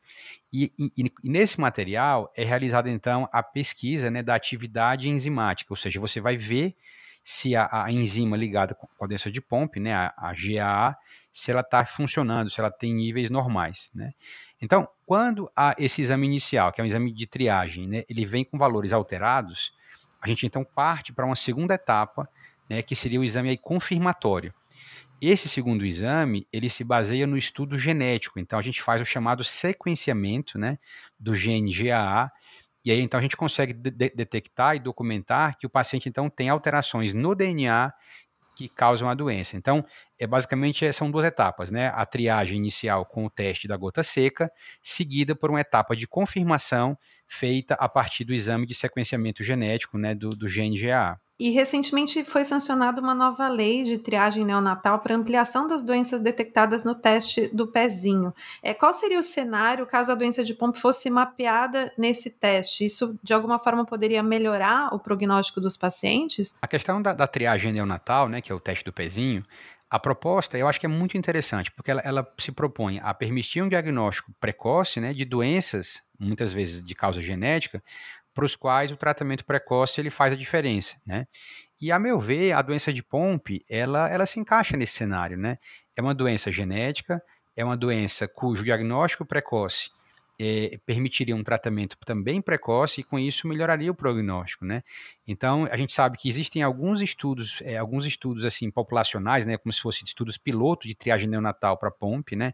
e, 0.52 0.72
e, 0.78 0.92
e, 1.24 1.30
nesse 1.30 1.60
material 1.60 2.32
é 2.36 2.44
realizada 2.44 2.90
então 2.90 3.28
a 3.32 3.42
pesquisa 3.42 4.10
né, 4.10 4.22
da 4.22 4.34
atividade 4.34 5.08
enzimática, 5.08 5.72
ou 5.72 5.76
seja, 5.76 6.00
você 6.00 6.20
vai 6.20 6.36
ver 6.36 6.76
se 7.22 7.54
a, 7.54 7.68
a 7.70 7.92
enzima 7.92 8.36
ligada 8.36 8.74
com 8.74 8.86
a 9.04 9.06
doença 9.06 9.30
de 9.30 9.40
Pompe, 9.40 9.80
né, 9.80 9.92
a, 9.92 10.14
a 10.16 10.32
GAA, 10.32 10.96
se 11.32 11.50
ela 11.50 11.60
está 11.60 11.84
funcionando, 11.84 12.50
se 12.50 12.58
ela 12.58 12.70
tem 12.70 12.94
níveis 12.94 13.30
normais, 13.30 13.90
né. 13.94 14.12
Então, 14.60 14.88
quando 15.06 15.50
há 15.54 15.74
esse 15.78 16.00
exame 16.00 16.26
inicial, 16.26 16.72
que 16.72 16.80
é 16.80 16.84
um 16.84 16.86
exame 16.86 17.12
de 17.12 17.26
triagem, 17.26 17.86
né, 17.86 18.04
ele 18.08 18.24
vem 18.24 18.44
com 18.44 18.58
valores 18.58 18.92
alterados, 18.92 19.72
a 20.20 20.26
gente 20.28 20.46
então 20.46 20.64
parte 20.64 21.12
para 21.12 21.24
uma 21.24 21.36
segunda 21.36 21.74
etapa, 21.74 22.28
né, 22.68 22.82
que 22.82 22.94
seria 22.94 23.20
o 23.20 23.24
exame 23.24 23.50
aí 23.50 23.58
confirmatório. 23.58 24.52
Esse 25.20 25.48
segundo 25.48 25.84
exame, 25.84 26.46
ele 26.52 26.68
se 26.68 26.84
baseia 26.84 27.26
no 27.26 27.36
estudo 27.36 27.76
genético. 27.76 28.38
Então, 28.38 28.58
a 28.58 28.62
gente 28.62 28.80
faz 28.80 29.00
o 29.00 29.04
chamado 29.04 29.42
sequenciamento 29.42 30.58
né, 30.58 30.78
do 31.18 31.34
gene 31.34 31.72
GAA, 31.72 32.30
e 32.84 32.90
aí, 32.90 33.00
então, 33.00 33.18
a 33.18 33.22
gente 33.22 33.36
consegue 33.36 33.72
de 33.74 33.90
detectar 33.90 34.76
e 34.76 34.78
documentar 34.78 35.58
que 35.58 35.66
o 35.66 35.70
paciente, 35.70 36.08
então, 36.08 36.30
tem 36.30 36.48
alterações 36.48 37.12
no 37.12 37.34
DNA 37.34 37.92
que 38.56 38.68
causam 38.68 39.08
a 39.08 39.14
doença. 39.14 39.56
Então, 39.56 39.84
é 40.18 40.26
basicamente 40.26 40.90
são 40.92 41.10
duas 41.10 41.26
etapas, 41.26 41.70
né? 41.70 41.88
A 41.94 42.04
triagem 42.06 42.56
inicial 42.56 43.04
com 43.06 43.24
o 43.24 43.30
teste 43.30 43.68
da 43.68 43.76
gota 43.76 44.02
seca, 44.02 44.50
seguida 44.82 45.36
por 45.36 45.50
uma 45.50 45.60
etapa 45.60 45.94
de 45.94 46.08
confirmação 46.08 46.98
feita 47.26 47.74
a 47.74 47.88
partir 47.88 48.24
do 48.24 48.34
exame 48.34 48.66
de 48.66 48.74
sequenciamento 48.74 49.44
genético, 49.44 49.98
né, 49.98 50.14
do, 50.14 50.30
do. 50.30 50.48
E 51.38 51.50
recentemente 51.50 52.24
foi 52.24 52.42
sancionada 52.42 53.00
uma 53.00 53.14
nova 53.14 53.48
lei 53.48 53.84
de 53.84 53.96
triagem 53.96 54.44
neonatal 54.44 54.98
para 54.98 55.14
ampliação 55.14 55.68
das 55.68 55.84
doenças 55.84 56.20
detectadas 56.20 56.82
no 56.82 56.96
teste 56.96 57.48
do 57.48 57.68
pezinho. 57.68 58.34
É, 58.60 58.74
qual 58.74 58.92
seria 58.92 59.18
o 59.18 59.22
cenário 59.22 59.86
caso 59.86 60.10
a 60.10 60.16
doença 60.16 60.42
de 60.42 60.52
Pompe 60.52 60.80
fosse 60.80 61.08
mapeada 61.08 61.92
nesse 61.96 62.30
teste? 62.30 62.84
Isso 62.84 63.16
de 63.22 63.32
alguma 63.32 63.58
forma 63.58 63.84
poderia 63.84 64.22
melhorar 64.22 64.92
o 64.92 64.98
prognóstico 64.98 65.60
dos 65.60 65.76
pacientes? 65.76 66.58
A 66.60 66.66
questão 66.66 67.00
da, 67.00 67.12
da 67.12 67.26
triagem 67.26 67.72
neonatal, 67.72 68.28
né, 68.28 68.40
que 68.40 68.50
é 68.50 68.54
o 68.54 68.60
teste 68.60 68.84
do 68.84 68.92
pezinho, 68.92 69.44
a 69.90 69.98
proposta 69.98 70.58
eu 70.58 70.68
acho 70.68 70.78
que 70.78 70.86
é 70.86 70.88
muito 70.88 71.16
interessante, 71.16 71.70
porque 71.70 71.90
ela, 71.90 72.00
ela, 72.02 72.34
se 72.38 72.52
propõe 72.52 73.00
a 73.02 73.14
permitir 73.14 73.62
um 73.62 73.68
diagnóstico 73.68 74.32
precoce 74.38 75.00
né, 75.00 75.14
de 75.14 75.24
doenças, 75.24 76.02
muitas 76.18 76.52
vezes 76.52 76.84
de 76.84 76.94
causa 76.94 77.20
genética, 77.20 77.82
para 78.38 78.44
os 78.44 78.54
quais 78.54 78.92
o 78.92 78.96
tratamento 78.96 79.44
precoce 79.44 80.00
ele 80.00 80.10
faz 80.10 80.32
a 80.32 80.36
diferença, 80.36 80.94
né? 81.04 81.26
E 81.80 81.90
a 81.90 81.98
meu 81.98 82.20
ver, 82.20 82.52
a 82.52 82.62
doença 82.62 82.92
de 82.92 83.02
Pompe, 83.02 83.64
ela, 83.68 84.08
ela 84.08 84.26
se 84.26 84.38
encaixa 84.38 84.76
nesse 84.76 84.92
cenário, 84.92 85.36
né? 85.36 85.58
É 85.96 86.00
uma 86.00 86.14
doença 86.14 86.52
genética, 86.52 87.20
é 87.56 87.64
uma 87.64 87.76
doença 87.76 88.28
cujo 88.28 88.62
diagnóstico 88.62 89.26
precoce 89.26 89.90
é, 90.38 90.78
permitiria 90.86 91.34
um 91.34 91.42
tratamento 91.42 91.96
também 92.04 92.40
precoce 92.40 93.00
e 93.00 93.04
com 93.04 93.18
isso 93.18 93.48
melhoraria 93.48 93.90
o 93.90 93.94
prognóstico, 93.94 94.64
né? 94.64 94.82
Então 95.26 95.66
a 95.70 95.76
gente 95.76 95.92
sabe 95.92 96.16
que 96.16 96.28
existem 96.28 96.62
alguns 96.62 97.00
estudos, 97.00 97.60
é, 97.62 97.76
alguns 97.76 98.06
estudos 98.06 98.44
assim 98.44 98.70
populacionais, 98.70 99.44
né, 99.44 99.56
como 99.56 99.72
se 99.72 99.80
fossem 99.80 100.04
estudos 100.04 100.38
piloto 100.38 100.86
de 100.86 100.94
triagem 100.94 101.28
neonatal 101.28 101.76
para 101.76 101.90
POMP, 101.90 102.36
né? 102.36 102.52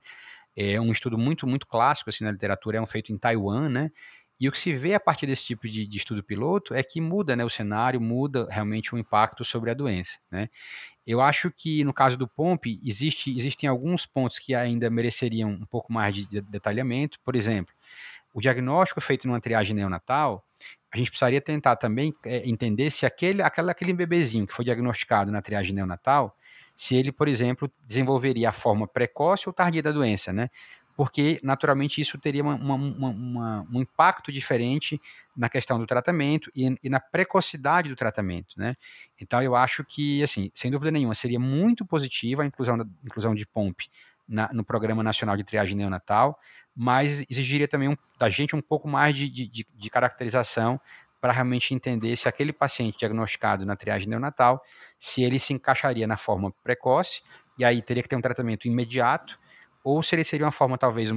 É 0.57 0.81
um 0.81 0.93
estudo 0.93 1.19
muito 1.19 1.47
muito 1.47 1.67
clássico 1.67 2.09
assim 2.09 2.25
na 2.25 2.31
literatura, 2.31 2.79
é 2.79 2.81
um 2.81 2.87
feito 2.87 3.13
em 3.13 3.19
Taiwan, 3.19 3.69
né? 3.69 3.91
E 4.45 4.49
o 4.49 4.53
que 4.53 4.59
se 4.59 4.75
vê 4.75 4.93
a 4.93 5.01
partir 5.01 5.27
desse 5.27 5.43
tipo 5.43 5.67
de, 5.67 5.87
de, 5.87 5.97
estudo 5.97 6.23
piloto 6.23 6.75
é 6.75 6.83
que 6.83 7.01
muda 7.01 7.35
né, 7.35 7.43
o 7.43 7.49
cenário, 7.49 7.99
muda 7.99 8.47
realmente 8.51 8.95
o 8.95 8.99
impacto 8.99 9.43
sobre 9.43 9.71
a 9.71 9.75
doença. 9.75 10.19
Né? 10.31 10.51
Eu 11.07 11.23
acho 11.23 11.51
que 11.51 11.83
no 11.83 11.95
caso 11.95 12.19
do 12.19 12.29
POMP, 12.29 12.79
existe, 12.85 13.35
existem 13.35 13.67
alguns 13.67 14.05
pontos 14.05 14.39
que 14.39 14.55
ainda 14.55 14.91
mereceriam 14.91 15.49
um 15.49 15.65
pouco 15.65 15.91
mais 15.91 16.15
de 16.15 16.43
detalhamento. 16.43 17.19
Por 17.25 17.35
exemplo, 17.35 17.73
o 18.35 18.41
diagnóstico 18.43 19.01
feito 19.01 19.27
numa 19.27 19.41
triagem 19.41 19.75
neonatal, 19.75 20.45
a 20.93 20.99
gente 20.99 21.09
precisaria 21.09 21.41
tentar 21.41 21.77
também 21.77 22.13
é, 22.27 22.47
entender 22.47 22.91
se 22.91 23.07
aquele, 23.07 23.41
aquele, 23.41 23.71
aquele 23.71 23.95
bebezinho 23.95 24.47
que 24.47 24.53
foi 24.53 24.67
diagnosticado 24.67 25.33
na 25.33 25.41
triagem 25.41 25.75
neonatal, 25.75 26.37
se 26.77 26.95
ele, 26.95 27.11
por 27.11 27.29
exemplo, 27.29 27.73
desenvolveria 27.89 28.51
a 28.51 28.53
forma 28.53 28.87
precoce 28.87 29.49
ou 29.49 29.55
tardia 29.55 29.83
da 29.83 29.91
doença, 29.91 30.35
né? 30.35 30.51
Porque 30.97 31.41
naturalmente 31.43 32.01
isso 32.01 32.19
teria 32.19 32.43
uma, 32.43 32.55
uma, 32.55 32.75
uma, 33.09 33.67
um 33.73 33.81
impacto 33.81 34.31
diferente 34.31 35.01
na 35.37 35.49
questão 35.49 35.79
do 35.79 35.87
tratamento 35.87 36.51
e, 36.55 36.73
e, 36.83 36.89
na 36.89 37.01
precocidade 37.01 37.89
do 37.89 37.97
tratamento, 37.97 38.55
né? 38.57 38.75
Então 39.21 39.43
eu 39.43 39.57
acho 39.57 39.85
que, 39.85 40.23
assim, 40.23 40.51
sem 40.55 40.71
dúvida 40.71 40.91
nenhuma, 40.91 41.15
seria 41.15 41.41
muito 41.41 41.85
positiva 41.85 42.43
a 42.43 42.47
inclusão, 42.47 42.79
da, 42.79 42.87
inclusão 43.05 43.35
de 43.35 43.45
POMP 43.47 43.89
na, 44.29 44.49
no 44.53 44.65
Programa 44.65 45.03
Nacional 45.03 45.37
de 45.37 45.45
Triagem 45.45 45.77
Neonatal, 45.77 46.39
mas 46.75 47.25
exigiria 47.29 47.69
também 47.69 47.89
um, 47.89 47.97
da 48.19 48.31
gente 48.31 48.55
um 48.55 48.63
pouco 48.63 48.89
mais 48.89 49.15
de, 49.15 49.29
de, 49.29 49.67
de 49.69 49.91
caracterização 49.91 50.81
para 51.21 51.33
realmente 51.33 51.73
entender 51.73 52.15
se 52.17 52.29
aquele 52.29 52.53
paciente 52.53 52.99
diagnosticado 52.99 53.65
na 53.65 53.75
triagem 53.75 54.09
neonatal, 54.09 54.63
se 54.99 55.23
ele 55.23 55.39
se 55.39 55.55
encaixaria 55.55 56.07
na 56.07 56.19
forma 56.19 56.53
precoce, 56.63 57.23
e 57.59 57.65
aí 57.65 57.81
teria 57.81 58.03
que 58.03 58.09
ter 58.09 58.17
um 58.17 58.21
tratamento 58.21 58.69
imediato, 58.69 59.39
ou 59.85 60.03
se 60.03 60.15
ele 60.15 60.25
seria 60.25 60.47
uma 60.47 60.53
forma 60.53 60.79
talvez 60.79 61.11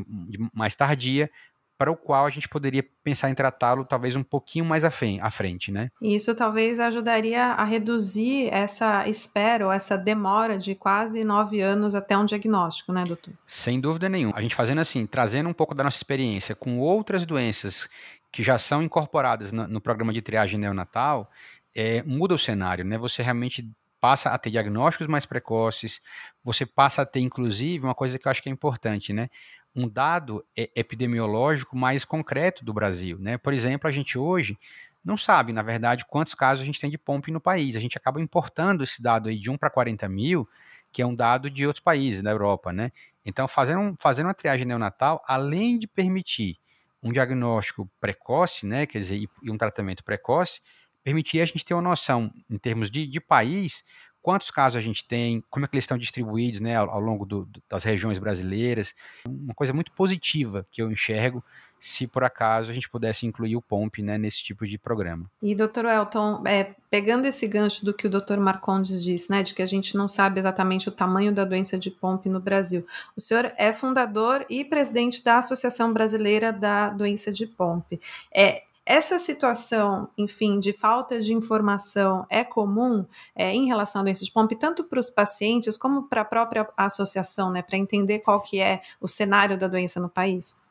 mais 0.53 0.75
tardia, 0.75 1.31
para 1.77 1.91
o 1.91 1.95
qual 1.95 2.25
a 2.25 2.29
gente 2.29 2.49
poderia 2.49 2.83
pensar 3.03 3.29
em 3.29 3.35
tratá-lo 3.35 3.85
talvez 3.85 4.15
um 4.15 4.23
pouquinho 4.23 4.65
mais 4.65 4.83
à 4.83 4.89
frente, 4.89 5.71
né? 5.71 5.91
Isso 6.01 6.33
talvez 6.33 6.79
ajudaria 6.79 7.43
a 7.43 7.63
reduzir 7.63 8.49
essa 8.51 9.07
espera 9.07 9.65
ou 9.65 9.71
essa 9.71 9.95
demora 9.95 10.57
de 10.57 10.73
quase 10.73 11.23
nove 11.23 11.61
anos 11.61 11.93
até 11.93 12.17
um 12.17 12.25
diagnóstico, 12.25 12.91
né, 12.91 13.05
doutor? 13.05 13.33
Sem 13.45 13.79
dúvida 13.79 14.09
nenhuma. 14.09 14.35
A 14.35 14.41
gente 14.41 14.55
fazendo 14.55 14.81
assim, 14.81 15.05
trazendo 15.05 15.49
um 15.49 15.53
pouco 15.53 15.75
da 15.75 15.83
nossa 15.83 15.97
experiência 15.97 16.55
com 16.55 16.79
outras 16.79 17.25
doenças 17.25 17.87
que 18.31 18.41
já 18.41 18.57
são 18.57 18.81
incorporadas 18.81 19.51
no, 19.51 19.67
no 19.67 19.79
programa 19.79 20.11
de 20.11 20.21
triagem 20.21 20.59
neonatal, 20.59 21.29
é, 21.75 22.01
muda 22.03 22.33
o 22.33 22.39
cenário, 22.39 22.83
né? 22.83 22.97
Você 22.97 23.21
realmente 23.21 23.69
passa 24.07 24.29
a 24.29 24.37
ter 24.37 24.51
diagnósticos 24.51 25.05
mais 25.05 25.25
precoces, 25.25 25.99
você 26.41 26.65
passa 26.65 27.01
a 27.01 27.05
ter, 27.05 27.19
inclusive, 27.19 27.83
uma 27.83 27.93
coisa 27.93 28.17
que 28.17 28.25
eu 28.25 28.31
acho 28.31 28.41
que 28.41 28.47
é 28.47 28.51
importante, 28.53 29.11
né? 29.11 29.29
Um 29.75 29.85
dado 29.85 30.45
epidemiológico 30.55 31.75
mais 31.75 32.05
concreto 32.05 32.63
do 32.63 32.73
Brasil, 32.73 33.17
né? 33.19 33.37
Por 33.37 33.53
exemplo, 33.53 33.85
a 33.85 33.91
gente 33.91 34.17
hoje 34.17 34.57
não 35.03 35.17
sabe, 35.17 35.51
na 35.51 35.61
verdade, 35.61 36.05
quantos 36.05 36.33
casos 36.33 36.61
a 36.63 36.65
gente 36.65 36.79
tem 36.79 36.89
de 36.89 36.97
POMP 36.97 37.31
no 37.31 37.41
país. 37.41 37.75
A 37.75 37.81
gente 37.81 37.97
acaba 37.97 38.21
importando 38.21 38.81
esse 38.81 39.03
dado 39.03 39.27
aí 39.27 39.37
de 39.37 39.51
1 39.51 39.57
para 39.57 39.69
40 39.69 40.07
mil, 40.07 40.47
que 40.89 41.01
é 41.01 41.05
um 41.05 41.13
dado 41.13 41.49
de 41.49 41.67
outros 41.67 41.83
países 41.83 42.21
da 42.21 42.31
Europa, 42.31 42.71
né? 42.71 42.93
Então, 43.25 43.45
fazendo, 43.45 43.93
fazendo 43.99 44.27
uma 44.27 44.33
triagem 44.33 44.65
neonatal, 44.65 45.21
além 45.27 45.77
de 45.77 45.85
permitir 45.85 46.57
um 47.03 47.11
diagnóstico 47.11 47.89
precoce, 47.99 48.65
né, 48.65 48.85
quer 48.85 48.99
dizer, 48.99 49.21
e 49.43 49.51
um 49.51 49.57
tratamento 49.57 50.01
precoce, 50.01 50.61
permitir 51.07 51.39
a 51.39 51.45
gente 51.45 51.63
ter 51.63 51.73
uma 51.73 51.81
noção, 51.81 52.29
em 52.49 52.57
termos 52.57 52.91
de, 52.91 53.07
de 53.07 53.21
país, 53.21 53.81
quantos 54.21 54.51
casos 54.51 54.75
a 54.75 54.81
gente 54.81 55.07
tem, 55.07 55.41
como 55.49 55.63
é 55.63 55.67
que 55.69 55.73
eles 55.73 55.85
estão 55.85 55.97
distribuídos 55.97 56.59
né, 56.59 56.75
ao, 56.75 56.89
ao 56.89 56.99
longo 56.99 57.25
do, 57.25 57.45
do, 57.45 57.63
das 57.69 57.85
regiões 57.85 58.19
brasileiras. 58.19 58.93
Uma 59.25 59.53
coisa 59.53 59.71
muito 59.71 59.89
positiva 59.93 60.67
que 60.69 60.81
eu 60.81 60.91
enxergo 60.91 61.41
se 61.79 62.07
por 62.07 62.25
acaso 62.25 62.69
a 62.69 62.73
gente 62.73 62.89
pudesse 62.89 63.25
incluir 63.25 63.55
o 63.55 63.61
POMP 63.61 64.01
né, 64.01 64.17
nesse 64.17 64.43
tipo 64.43 64.67
de 64.67 64.77
programa. 64.77 65.31
E, 65.41 65.55
doutor 65.55 65.85
Elton, 65.85 66.43
é, 66.45 66.75
pegando 66.89 67.25
esse 67.25 67.47
gancho 67.47 67.85
do 67.85 67.93
que 67.93 68.07
o 68.07 68.09
doutor 68.09 68.37
Marcondes 68.37 69.01
disse, 69.01 69.31
né, 69.31 69.43
de 69.43 69.53
que 69.53 69.61
a 69.61 69.65
gente 69.65 69.95
não 69.95 70.09
sabe 70.09 70.39
exatamente 70.39 70.89
o 70.89 70.91
tamanho 70.91 71.31
da 71.31 71.45
doença 71.45 71.77
de 71.77 71.89
POMP 71.89 72.27
no 72.27 72.41
Brasil, 72.41 72.85
o 73.15 73.21
senhor 73.21 73.53
é 73.55 73.71
fundador 73.71 74.45
e 74.49 74.65
presidente 74.65 75.23
da 75.23 75.37
Associação 75.37 75.93
Brasileira 75.93 76.51
da 76.51 76.89
Doença 76.89 77.31
de 77.31 77.47
POMP. 77.47 77.97
É, 78.35 78.63
essa 78.87 79.19
situação, 79.19 80.07
enfim, 80.17 80.61
de 80.61 80.71
falta 80.71 81.19
de 81.19 81.33
informação 81.33 82.25
é 82.29 82.41
comum 82.41 83.05
é, 83.35 83.53
em 83.53 83.67
relação 83.67 83.99
a 83.99 84.03
doenças 84.05 84.25
de 84.25 84.31
Pompe, 84.31 84.55
tanto 84.55 84.85
para 84.85 84.97
os 84.97 85.09
pacientes 85.09 85.75
como 85.77 86.07
para 86.07 86.21
a 86.21 86.25
própria 86.25 86.65
associação, 86.77 87.51
né, 87.51 87.61
para 87.61 87.77
entender 87.77 88.19
qual 88.19 88.41
que 88.41 88.61
é 88.61 88.79
o 89.01 89.07
cenário 89.07 89.57
da 89.57 89.67
doença 89.67 89.99
no 89.99 90.07
país? 90.07 90.61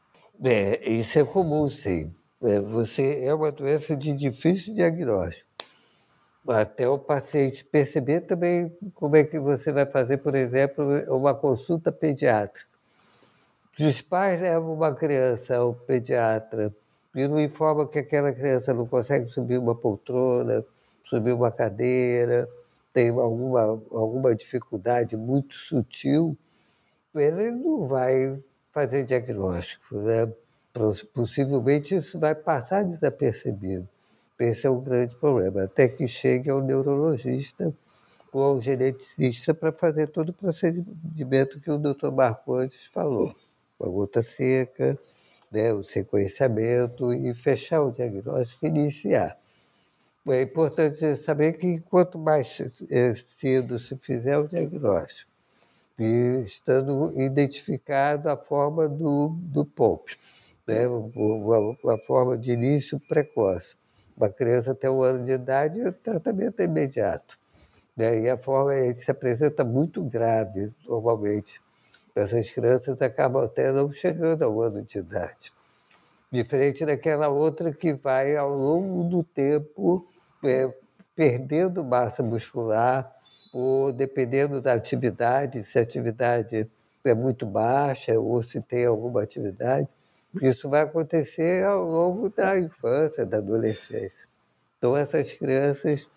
É, 0.42 0.90
isso 0.90 1.18
é 1.18 1.24
comum, 1.24 1.68
sim. 1.68 2.10
É, 2.42 2.58
você 2.58 3.22
é 3.22 3.34
uma 3.34 3.52
doença 3.52 3.94
de 3.94 4.14
difícil 4.14 4.74
diagnóstico. 4.74 5.46
Até 6.48 6.88
o 6.88 6.98
paciente 6.98 7.64
perceber 7.64 8.22
também 8.22 8.74
como 8.94 9.16
é 9.16 9.24
que 9.24 9.38
você 9.38 9.70
vai 9.72 9.84
fazer, 9.84 10.18
por 10.18 10.34
exemplo, 10.34 10.84
uma 11.14 11.34
consulta 11.34 11.92
pediátrica. 11.92 12.66
Os 13.78 14.00
pais 14.00 14.40
levam 14.40 14.72
uma 14.72 14.94
criança 14.94 15.56
ao 15.56 15.74
pediatra 15.74 16.74
e 17.16 17.26
não 17.26 17.40
informa 17.40 17.88
que 17.88 17.98
aquela 17.98 18.30
criança 18.30 18.74
não 18.74 18.86
consegue 18.86 19.30
subir 19.30 19.58
uma 19.58 19.74
poltrona, 19.74 20.62
subir 21.02 21.32
uma 21.32 21.50
cadeira, 21.50 22.46
tem 22.92 23.08
alguma, 23.08 23.62
alguma 23.62 24.34
dificuldade 24.34 25.16
muito 25.16 25.54
sutil, 25.54 26.36
ele 27.14 27.50
não 27.50 27.86
vai 27.86 28.38
fazer 28.70 29.04
diagnóstico. 29.04 29.96
Né? 29.96 30.30
Possivelmente 31.14 31.94
isso 31.94 32.18
vai 32.20 32.34
passar 32.34 32.84
desapercebido. 32.84 33.88
Esse 34.38 34.66
é 34.66 34.70
um 34.70 34.82
grande 34.82 35.16
problema, 35.16 35.62
até 35.62 35.88
que 35.88 36.06
chegue 36.06 36.50
ao 36.50 36.60
neurologista 36.60 37.72
ou 38.30 38.42
ao 38.42 38.60
geneticista 38.60 39.54
para 39.54 39.72
fazer 39.72 40.08
todo 40.08 40.28
o 40.28 40.34
procedimento 40.34 41.58
que 41.62 41.70
o 41.70 41.78
doutor 41.78 42.12
Marcondes 42.12 42.84
falou. 42.84 43.34
Uma 43.80 43.90
gota 43.90 44.22
seca, 44.22 44.98
né, 45.50 45.72
o 45.72 45.82
sequenciamento 45.82 47.12
e 47.12 47.34
fechar 47.34 47.82
o 47.82 47.92
diagnóstico 47.92 48.66
e 48.66 48.68
iniciar. 48.68 49.38
É 50.28 50.42
importante 50.42 51.14
saber 51.16 51.52
que 51.54 51.78
quanto 51.80 52.18
mais 52.18 52.60
é, 52.90 53.14
cedo 53.14 53.78
se 53.78 53.96
fizer 53.96 54.36
o 54.36 54.48
diagnóstico, 54.48 55.30
e 55.98 56.42
estando 56.42 57.12
identificado 57.18 58.28
a 58.28 58.36
forma 58.36 58.88
do, 58.88 59.28
do 59.38 59.64
POP, 59.64 60.16
né, 60.66 60.86
uma, 60.86 61.76
uma 61.82 61.98
forma 61.98 62.36
de 62.36 62.52
início 62.52 63.00
precoce. 63.00 63.76
Uma 64.16 64.28
criança 64.28 64.72
até 64.72 64.90
um 64.90 65.02
ano 65.02 65.24
de 65.24 65.32
idade, 65.32 65.80
o 65.82 65.92
tratamento 65.92 66.60
é 66.60 66.64
imediato. 66.64 67.38
Né? 67.96 68.22
E 68.22 68.30
a 68.30 68.36
forma 68.36 68.72
se 68.94 69.10
apresenta 69.10 69.64
muito 69.64 70.02
grave, 70.02 70.72
normalmente. 70.86 71.60
Essas 72.16 72.50
crianças 72.50 73.02
acabam 73.02 73.44
até 73.44 73.70
não 73.70 73.92
chegando 73.92 74.42
ao 74.42 74.62
ano 74.62 74.82
de 74.82 74.98
idade. 74.98 75.52
Diferente 76.32 76.86
daquela 76.86 77.28
outra 77.28 77.70
que 77.72 77.92
vai, 77.92 78.34
ao 78.34 78.52
longo 78.56 79.04
do 79.04 79.22
tempo, 79.22 80.08
é, 80.42 80.72
perdendo 81.14 81.84
massa 81.84 82.22
muscular, 82.22 83.14
ou 83.52 83.92
dependendo 83.92 84.60
da 84.60 84.72
atividade, 84.72 85.62
se 85.62 85.78
a 85.78 85.82
atividade 85.82 86.68
é 87.04 87.14
muito 87.14 87.44
baixa 87.46 88.18
ou 88.18 88.42
se 88.42 88.60
tem 88.62 88.86
alguma 88.86 89.22
atividade, 89.22 89.86
isso 90.42 90.68
vai 90.68 90.82
acontecer 90.82 91.64
ao 91.64 91.84
longo 91.84 92.28
da 92.28 92.58
infância, 92.58 93.24
da 93.24 93.38
adolescência. 93.38 94.26
Então, 94.78 94.96
essas 94.96 95.32
crianças 95.32 96.08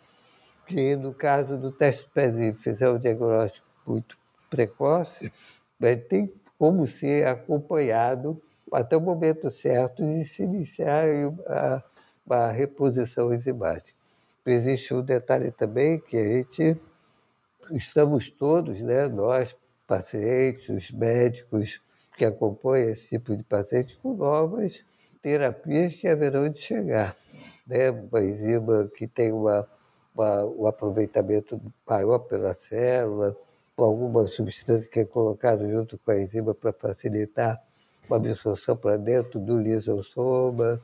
que, 0.66 0.96
no 0.96 1.14
caso 1.14 1.58
do 1.58 1.72
teste 1.72 2.04
do 2.04 2.10
pezinho, 2.10 2.56
fizer 2.56 2.90
o 2.90 3.00
diagnóstico 3.00 3.68
muito 3.86 4.18
precoce, 4.50 5.32
vai 5.80 5.96
ter 5.96 6.34
como 6.58 6.86
ser 6.86 7.26
acompanhado 7.28 8.42
até 8.72 8.98
o 8.98 9.02
momento 9.02 9.50
certo 9.50 10.04
de 10.04 10.26
se 10.26 10.44
iniciar 10.44 11.06
a, 11.48 11.84
a 12.30 12.52
reposição 12.52 13.34
enzimática. 13.34 13.98
Existe 14.46 14.94
um 14.94 15.02
detalhe 15.02 15.52
também 15.52 16.00
que 16.00 16.18
a 16.18 16.26
gente 16.26 16.78
estamos 17.72 18.30
todos, 18.30 18.82
né, 18.82 19.08
nós, 19.08 19.56
pacientes, 19.88 20.70
os 20.70 20.92
médicos 20.92 21.80
que 22.18 22.26
acompanham 22.26 22.90
esse 22.90 23.10
tipo 23.10 23.36
de 23.36 23.44
paciente, 23.44 23.98
com 24.02 24.14
novas 24.14 24.84
terapias 25.22 25.96
que 25.96 26.08
haverão 26.08 26.50
de 26.50 26.60
chegar. 26.60 27.16
Né? 27.66 27.92
Uma 27.92 28.22
enzima 28.22 28.90
que 28.96 29.08
tem 29.08 29.32
uma, 29.32 29.68
uma, 30.14 30.46
um 30.46 30.68
aproveitamento 30.68 31.62
maior 31.88 32.20
pela 32.20 32.54
célula, 32.54 33.36
alguma 33.84 34.28
substância 34.28 34.90
que 34.90 35.00
é 35.00 35.06
colocada 35.06 35.70
junto 35.70 35.98
com 35.98 36.12
a 36.12 36.22
enzima 36.22 36.54
para 36.54 36.74
facilitar 36.74 37.62
uma 38.08 38.18
absorção 38.18 38.76
para 38.76 38.98
dentro 38.98 39.40
do 39.40 39.62
lisosoma, 39.62 40.82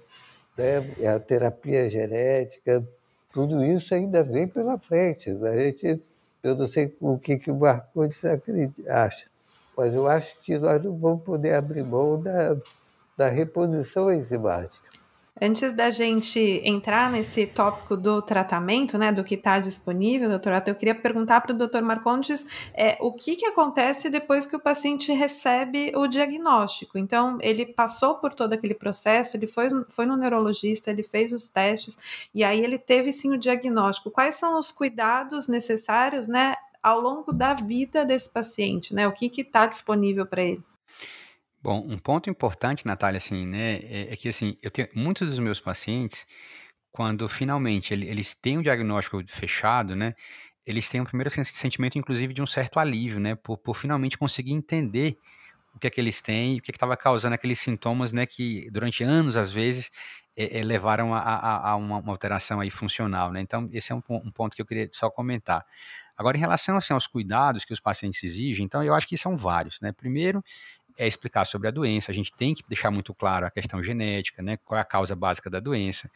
né? 0.58 0.78
a 1.08 1.20
terapia 1.20 1.90
genética, 1.90 2.88
tudo 3.34 3.64
isso 3.64 3.94
ainda 3.94 4.24
vem 4.24 4.48
pela 4.48 4.78
frente. 4.78 5.30
A 5.30 5.60
gente 5.60 6.02
eu 6.46 6.54
não 6.54 6.68
sei 6.68 6.96
o 7.02 7.18
que, 7.18 7.40
que 7.40 7.50
o 7.50 7.56
Marcondes 7.56 8.24
acha, 8.88 9.26
mas 9.76 9.92
eu 9.96 10.08
acho 10.08 10.40
que 10.42 10.60
nós 10.60 10.80
não 10.84 10.96
vamos 10.96 11.24
poder 11.24 11.56
abrir 11.56 11.82
mão 11.82 12.22
da, 12.22 12.56
da 13.18 13.28
reposição 13.28 14.14
enzimática. 14.14 14.88
Antes 15.42 15.74
da 15.74 15.90
gente 15.90 16.40
entrar 16.64 17.12
nesse 17.12 17.46
tópico 17.46 17.98
do 17.98 18.22
tratamento, 18.22 18.98
né, 18.98 19.12
do 19.12 19.22
que 19.22 19.36
está 19.36 19.60
disponível, 19.60 20.30
doutora, 20.30 20.64
eu 20.66 20.76
queria 20.76 20.96
perguntar 20.96 21.42
para 21.42 21.52
o 21.52 21.58
doutor 21.58 21.82
Marcondes 21.82 22.46
é, 22.74 22.98
o 23.02 23.12
que, 23.12 23.36
que 23.36 23.46
acontece 23.46 24.10
depois 24.10 24.46
que 24.46 24.56
o 24.56 24.60
paciente 24.60 25.12
recebe 25.12 25.92
o 25.94 26.08
diagnóstico. 26.08 26.98
Então, 26.98 27.38
ele 27.42 27.66
passou 27.66 28.16
por 28.16 28.34
todo 28.34 28.54
aquele 28.54 28.74
processo, 28.74 29.36
ele 29.36 29.46
foi, 29.46 29.68
foi 29.90 30.06
no 30.06 30.16
neurologista, 30.16 30.90
ele 30.90 31.04
fez 31.04 31.34
os 31.34 31.50
testes, 31.50 32.30
e 32.34 32.42
aí 32.42 32.64
ele 32.64 32.78
teve 32.78 33.12
sim 33.12 33.34
o 33.34 33.38
diagnóstico. 33.38 34.10
Quais 34.10 34.36
são 34.36 34.58
os 34.58 34.72
cuidados 34.72 35.50
necessários, 35.50 36.30
né, 36.30 36.56
ao 36.82 37.02
longo 37.02 37.34
da 37.34 37.54
vida 37.54 38.06
desse 38.06 38.30
paciente, 38.30 38.94
né? 38.94 39.06
O 39.06 39.12
que 39.12 39.30
está 39.42 39.66
disponível 39.66 40.26
para 40.26 40.44
ele? 40.44 40.62
Bom, 41.66 41.84
um 41.88 41.98
ponto 41.98 42.30
importante, 42.30 42.86
Natália, 42.86 43.18
assim, 43.18 43.44
né, 43.48 43.78
é, 43.78 44.14
é 44.14 44.16
que 44.16 44.30
assim, 44.30 44.56
eu 44.62 44.70
tenho 44.70 44.88
muitos 44.94 45.28
dos 45.28 45.40
meus 45.40 45.60
pacientes, 45.60 46.28
quando 46.92 47.28
finalmente 47.28 47.92
ele, 47.92 48.08
eles 48.08 48.36
têm 48.36 48.58
o 48.58 48.60
um 48.60 48.64
diagnóstico 48.64 49.20
fechado, 49.28 49.96
né, 49.96 50.14
eles 50.64 50.88
têm 50.88 51.02
um 51.02 51.06
primeiro 51.06 51.32
sentimento, 51.32 51.98
inclusive, 51.98 52.36
de 52.36 52.42
um 52.44 52.46
certo 52.46 52.80
alívio, 52.80 53.20
né, 53.20 53.34
por, 53.34 53.58
por 53.58 53.76
finalmente 53.76 54.16
conseguir 54.16 54.52
entender 54.54 55.18
o 55.74 55.80
que 55.80 55.88
é 55.88 55.90
que 55.90 56.00
eles 56.00 56.22
têm, 56.22 56.60
o 56.60 56.62
que 56.62 56.70
é 56.70 56.76
estava 56.76 56.96
causando 56.96 57.34
aqueles 57.34 57.60
sintomas, 57.60 58.14
né, 58.14 58.28
que 58.28 58.70
durante 58.70 59.04
anos, 59.04 59.36
às 59.36 59.52
vezes, 59.52 59.90
é, 60.38 60.60
é, 60.60 60.64
levaram 60.64 61.16
a, 61.16 61.20
a, 61.20 61.70
a 61.72 61.76
uma, 61.76 61.98
uma, 61.98 62.12
alteração 62.12 62.60
aí 62.60 62.70
funcional, 62.70 63.32
né. 63.32 63.42
Então, 63.42 63.68
esse 63.72 63.92
é 63.92 63.96
um, 63.96 64.04
um, 64.08 64.32
ponto 64.32 64.56
que 64.56 64.62
eu 64.62 64.68
queria 64.68 64.88
só 64.92 65.10
comentar. 65.10 65.66
Agora, 66.16 66.38
em 66.38 66.40
relação 66.40 66.78
assim, 66.78 66.94
aos 66.94 67.08
cuidados 67.08 67.66
que 67.66 67.74
os 67.74 67.80
pacientes 67.80 68.24
exigem, 68.24 68.66
então, 68.66 68.84
eu 68.84 68.94
acho 68.94 69.08
que 69.08 69.18
são 69.18 69.36
vários, 69.36 69.80
né. 69.82 69.92
Primeiro, 69.92 70.44
é 70.98 71.08
explicar 71.08 71.46
sobre 71.46 71.68
a 71.68 71.72
doença, 71.72 72.12
a 72.12 72.16
gente 72.16 72.34
tem 72.34 72.54
que 72.54 72.64
deixar 72.68 72.92
muito 72.92 73.14
claro 73.14 73.46
a 73.46 73.52
questão 73.52 73.82
genética, 73.84 74.42
né, 74.42 74.58
qual 74.58 74.78
é 74.78 74.82
a 74.82 74.86
causa 74.86 75.16
básica 75.16 75.50
da 75.50 75.60
doença. 75.60 76.10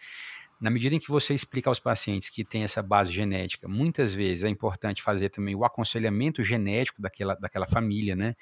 Na 0.60 0.70
medida 0.70 0.94
em 0.94 1.00
que 1.00 1.10
você 1.10 1.34
explica 1.34 1.70
aos 1.70 1.80
pacientes 1.80 2.30
que 2.30 2.44
tem 2.44 2.64
essa 2.64 2.84
base 2.84 3.12
genética, 3.12 3.68
muitas 3.68 4.14
vezes 4.14 4.44
é 4.44 4.50
importante 4.50 5.02
fazer 5.02 5.30
também 5.30 5.56
o 5.56 5.64
aconselhamento 5.64 6.44
genético 6.44 7.02
daquela, 7.02 7.34
daquela 7.36 7.66
família, 7.66 8.14
né? 8.14 8.36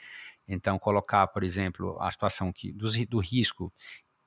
Então, 0.48 0.80
colocar, 0.80 1.28
por 1.28 1.44
exemplo, 1.44 1.96
a 2.00 2.10
situação 2.10 2.52
que, 2.52 2.72
do, 2.72 2.88
do 3.06 3.20
risco 3.20 3.72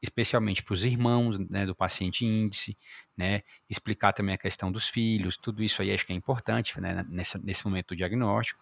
especialmente 0.02 0.62
para 0.62 0.74
os 0.74 0.84
irmãos 0.84 1.38
né, 1.38 1.66
do 1.66 1.74
paciente 1.74 2.24
índice, 2.24 2.76
né, 3.16 3.42
explicar 3.68 4.12
também 4.12 4.34
a 4.34 4.38
questão 4.38 4.72
dos 4.72 4.88
filhos, 4.88 5.36
tudo 5.36 5.62
isso 5.62 5.82
aí 5.82 5.92
acho 5.92 6.06
que 6.06 6.12
é 6.12 6.16
importante 6.16 6.80
né, 6.80 7.04
nessa, 7.08 7.38
nesse 7.38 7.64
momento 7.64 7.88
do 7.88 7.96
diagnóstico. 7.96 8.60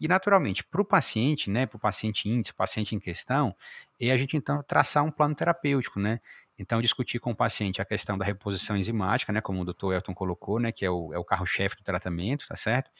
E, 0.00 0.08
naturalmente, 0.08 0.64
para 0.64 0.80
o 0.80 0.84
paciente, 0.84 1.50
né, 1.50 1.66
para 1.66 1.76
o 1.76 1.80
paciente 1.80 2.28
índice, 2.28 2.54
paciente 2.54 2.94
em 2.94 2.98
questão, 2.98 3.54
é 4.00 4.10
a 4.10 4.16
gente 4.16 4.34
então 4.34 4.62
traçar 4.62 5.04
um 5.04 5.10
plano 5.10 5.34
terapêutico, 5.34 6.00
né? 6.00 6.20
Então, 6.58 6.80
discutir 6.80 7.18
com 7.18 7.30
o 7.30 7.36
paciente 7.36 7.80
a 7.80 7.86
questão 7.86 8.18
da 8.18 8.24
reposição 8.24 8.76
enzimática, 8.76 9.32
né, 9.32 9.40
como 9.40 9.62
o 9.62 9.64
Dr. 9.64 9.94
Elton 9.94 10.14
colocou, 10.14 10.58
né, 10.58 10.70
que 10.72 10.84
é 10.84 10.90
o, 10.90 11.12
é 11.12 11.18
o 11.18 11.24
carro-chefe 11.24 11.76
do 11.76 11.82
tratamento, 11.82 12.46
tá 12.46 12.56
certo? 12.56 12.90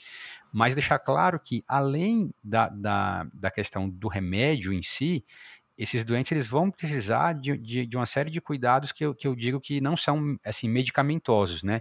Mas 0.53 0.75
deixar 0.75 0.99
claro 0.99 1.38
que, 1.38 1.62
além 1.66 2.33
da, 2.43 2.69
da, 2.69 3.27
da 3.33 3.51
questão 3.51 3.88
do 3.88 4.09
remédio 4.09 4.73
em 4.73 4.83
si, 4.83 5.25
esses 5.81 6.05
doentes 6.05 6.31
eles 6.31 6.47
vão 6.47 6.71
precisar 6.71 7.33
de, 7.33 7.57
de, 7.57 7.87
de, 7.87 7.97
uma 7.97 8.05
série 8.05 8.31
de 8.31 8.38
cuidados 8.38 8.93
que 8.93 9.03
eu, 9.03 9.14
que 9.14 9.27
eu 9.27 9.35
digo 9.35 9.59
que 9.59 9.81
não 9.81 9.97
são 9.97 10.38
assim 10.45 10.69
medicamentosos, 10.69 11.62
né? 11.62 11.81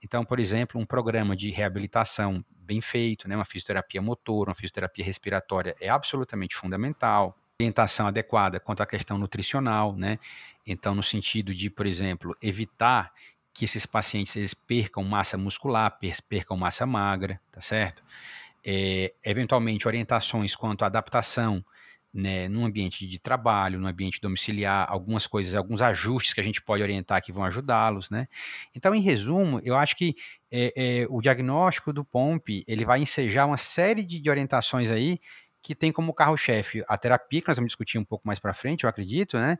Então, 0.00 0.24
por 0.24 0.38
exemplo, 0.38 0.80
um 0.80 0.86
programa 0.86 1.34
de 1.34 1.50
reabilitação 1.50 2.44
bem 2.48 2.80
feito, 2.80 3.28
né, 3.28 3.34
uma 3.34 3.44
fisioterapia 3.44 4.00
motor, 4.00 4.48
uma 4.48 4.54
fisioterapia 4.54 5.04
respiratória 5.04 5.74
é 5.80 5.88
absolutamente 5.88 6.54
fundamental. 6.54 7.36
Orientação 7.60 8.06
adequada 8.06 8.60
quanto 8.60 8.84
à 8.84 8.86
questão 8.86 9.18
nutricional, 9.18 9.96
né? 9.96 10.20
Então, 10.64 10.94
no 10.94 11.02
sentido 11.02 11.52
de, 11.52 11.68
por 11.68 11.86
exemplo, 11.86 12.34
evitar 12.40 13.12
que 13.52 13.64
esses 13.64 13.84
pacientes 13.84 14.36
eles 14.36 14.54
percam 14.54 15.02
massa 15.02 15.36
muscular, 15.36 15.98
percam 16.28 16.56
massa 16.56 16.86
magra, 16.86 17.40
tá 17.50 17.60
certo? 17.60 18.00
É, 18.64 19.12
eventualmente, 19.24 19.88
orientações 19.88 20.54
quanto 20.54 20.84
à 20.84 20.86
adaptação 20.86 21.64
né, 22.12 22.48
num 22.48 22.64
ambiente 22.64 23.06
de 23.06 23.18
trabalho, 23.18 23.78
no 23.78 23.86
ambiente 23.86 24.20
domiciliar, 24.20 24.86
algumas 24.90 25.26
coisas, 25.26 25.54
alguns 25.54 25.80
ajustes 25.80 26.34
que 26.34 26.40
a 26.40 26.44
gente 26.44 26.60
pode 26.60 26.82
orientar 26.82 27.22
que 27.22 27.32
vão 27.32 27.44
ajudá-los, 27.44 28.10
né? 28.10 28.26
Então, 28.74 28.94
em 28.94 29.00
resumo, 29.00 29.60
eu 29.62 29.76
acho 29.76 29.96
que 29.96 30.16
é, 30.50 30.72
é, 30.76 31.06
o 31.08 31.20
diagnóstico 31.20 31.92
do 31.92 32.04
POMP, 32.04 32.64
ele 32.66 32.84
vai 32.84 33.00
ensejar 33.00 33.46
uma 33.46 33.56
série 33.56 34.04
de, 34.04 34.20
de 34.20 34.28
orientações 34.28 34.90
aí 34.90 35.20
que 35.62 35.74
tem 35.74 35.92
como 35.92 36.12
carro-chefe 36.12 36.82
a 36.88 36.96
terapia, 36.98 37.42
que 37.42 37.48
nós 37.48 37.56
vamos 37.56 37.70
discutir 37.70 37.98
um 37.98 38.04
pouco 38.04 38.26
mais 38.26 38.38
para 38.38 38.52
frente, 38.52 38.84
eu 38.84 38.90
acredito, 38.90 39.38
né? 39.38 39.58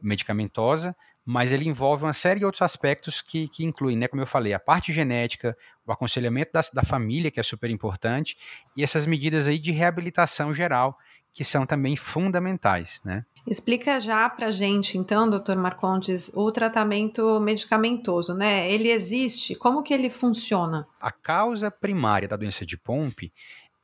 Medicamentosa, 0.00 0.96
mas 1.24 1.52
ele 1.52 1.68
envolve 1.68 2.02
uma 2.02 2.12
série 2.12 2.40
de 2.40 2.44
outros 2.44 2.62
aspectos 2.62 3.22
que, 3.22 3.46
que 3.46 3.64
incluem, 3.64 3.96
né, 3.96 4.08
como 4.08 4.20
eu 4.20 4.26
falei, 4.26 4.52
a 4.52 4.58
parte 4.58 4.92
genética, 4.92 5.56
o 5.86 5.92
aconselhamento 5.92 6.52
da, 6.52 6.60
da 6.74 6.82
família, 6.82 7.30
que 7.30 7.38
é 7.38 7.42
super 7.42 7.70
importante, 7.70 8.36
e 8.76 8.82
essas 8.82 9.06
medidas 9.06 9.46
aí 9.46 9.58
de 9.58 9.70
reabilitação 9.70 10.52
geral, 10.52 10.98
que 11.32 11.44
são 11.44 11.64
também 11.64 11.96
fundamentais, 11.96 13.00
né? 13.04 13.24
Explica 13.46 13.98
já 13.98 14.28
para 14.30 14.50
gente, 14.50 14.96
então, 14.96 15.28
doutor 15.28 15.56
Marcondes, 15.56 16.30
o 16.34 16.52
tratamento 16.52 17.40
medicamentoso, 17.40 18.34
né? 18.34 18.70
Ele 18.70 18.88
existe? 18.88 19.56
Como 19.56 19.82
que 19.82 19.92
ele 19.92 20.08
funciona? 20.10 20.86
A 21.00 21.10
causa 21.10 21.70
primária 21.70 22.28
da 22.28 22.36
doença 22.36 22.64
de 22.64 22.76
Pompe 22.76 23.32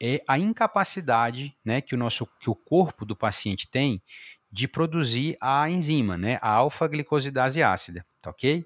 é 0.01 0.23
a 0.29 0.39
incapacidade, 0.39 1.57
né, 1.65 1.81
que 1.81 1.95
o 1.95 1.99
nosso, 1.99 2.25
que 2.39 2.49
o 2.49 2.55
corpo 2.55 3.05
do 3.05 3.17
paciente 3.17 3.69
tem 3.69 4.01
de 4.51 4.69
produzir 4.69 5.37
a 5.41 5.69
enzima, 5.69 6.17
né, 6.17 6.39
a 6.41 6.51
alfa-glicosidase 6.51 7.63
ácida, 7.63 8.07
tá 8.21 8.31
ok? 8.31 8.65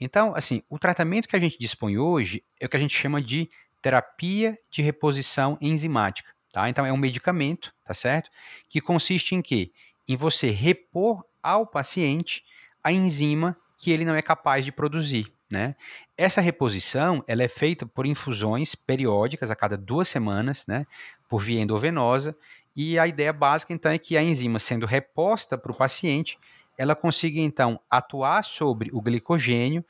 Então, 0.00 0.34
assim, 0.34 0.62
o 0.68 0.78
tratamento 0.78 1.28
que 1.28 1.36
a 1.36 1.40
gente 1.40 1.56
dispõe 1.58 1.96
hoje 1.98 2.44
é 2.60 2.66
o 2.66 2.68
que 2.68 2.76
a 2.76 2.80
gente 2.80 2.96
chama 2.96 3.22
de 3.22 3.48
terapia 3.80 4.58
de 4.70 4.82
reposição 4.82 5.56
enzimática. 5.60 6.31
Tá? 6.52 6.68
Então 6.68 6.84
é 6.84 6.92
um 6.92 6.98
medicamento, 6.98 7.72
tá 7.82 7.94
certo? 7.94 8.30
Que 8.68 8.80
consiste 8.80 9.34
em 9.34 9.40
quê? 9.40 9.72
Em 10.06 10.16
você 10.16 10.50
repor 10.50 11.24
ao 11.42 11.66
paciente 11.66 12.44
a 12.84 12.92
enzima 12.92 13.56
que 13.78 13.90
ele 13.90 14.04
não 14.04 14.14
é 14.14 14.20
capaz 14.20 14.64
de 14.64 14.70
produzir, 14.70 15.32
né? 15.50 15.74
Essa 16.16 16.42
reposição 16.42 17.24
ela 17.26 17.42
é 17.42 17.48
feita 17.48 17.86
por 17.86 18.06
infusões 18.06 18.74
periódicas 18.74 19.50
a 19.50 19.56
cada 19.56 19.78
duas 19.78 20.08
semanas, 20.08 20.66
né? 20.66 20.86
Por 21.28 21.40
via 21.40 21.60
endovenosa. 21.60 22.36
E 22.76 22.98
a 22.98 23.06
ideia 23.06 23.32
básica 23.32 23.72
então 23.72 23.90
é 23.90 23.98
que 23.98 24.16
a 24.16 24.22
enzima 24.22 24.58
sendo 24.58 24.84
reposta 24.84 25.56
para 25.56 25.72
o 25.72 25.74
paciente, 25.74 26.38
ela 26.78 26.94
consiga 26.94 27.40
então 27.40 27.80
atuar 27.90 28.44
sobre 28.44 28.90
o 28.92 29.00
glicogênio 29.00 29.84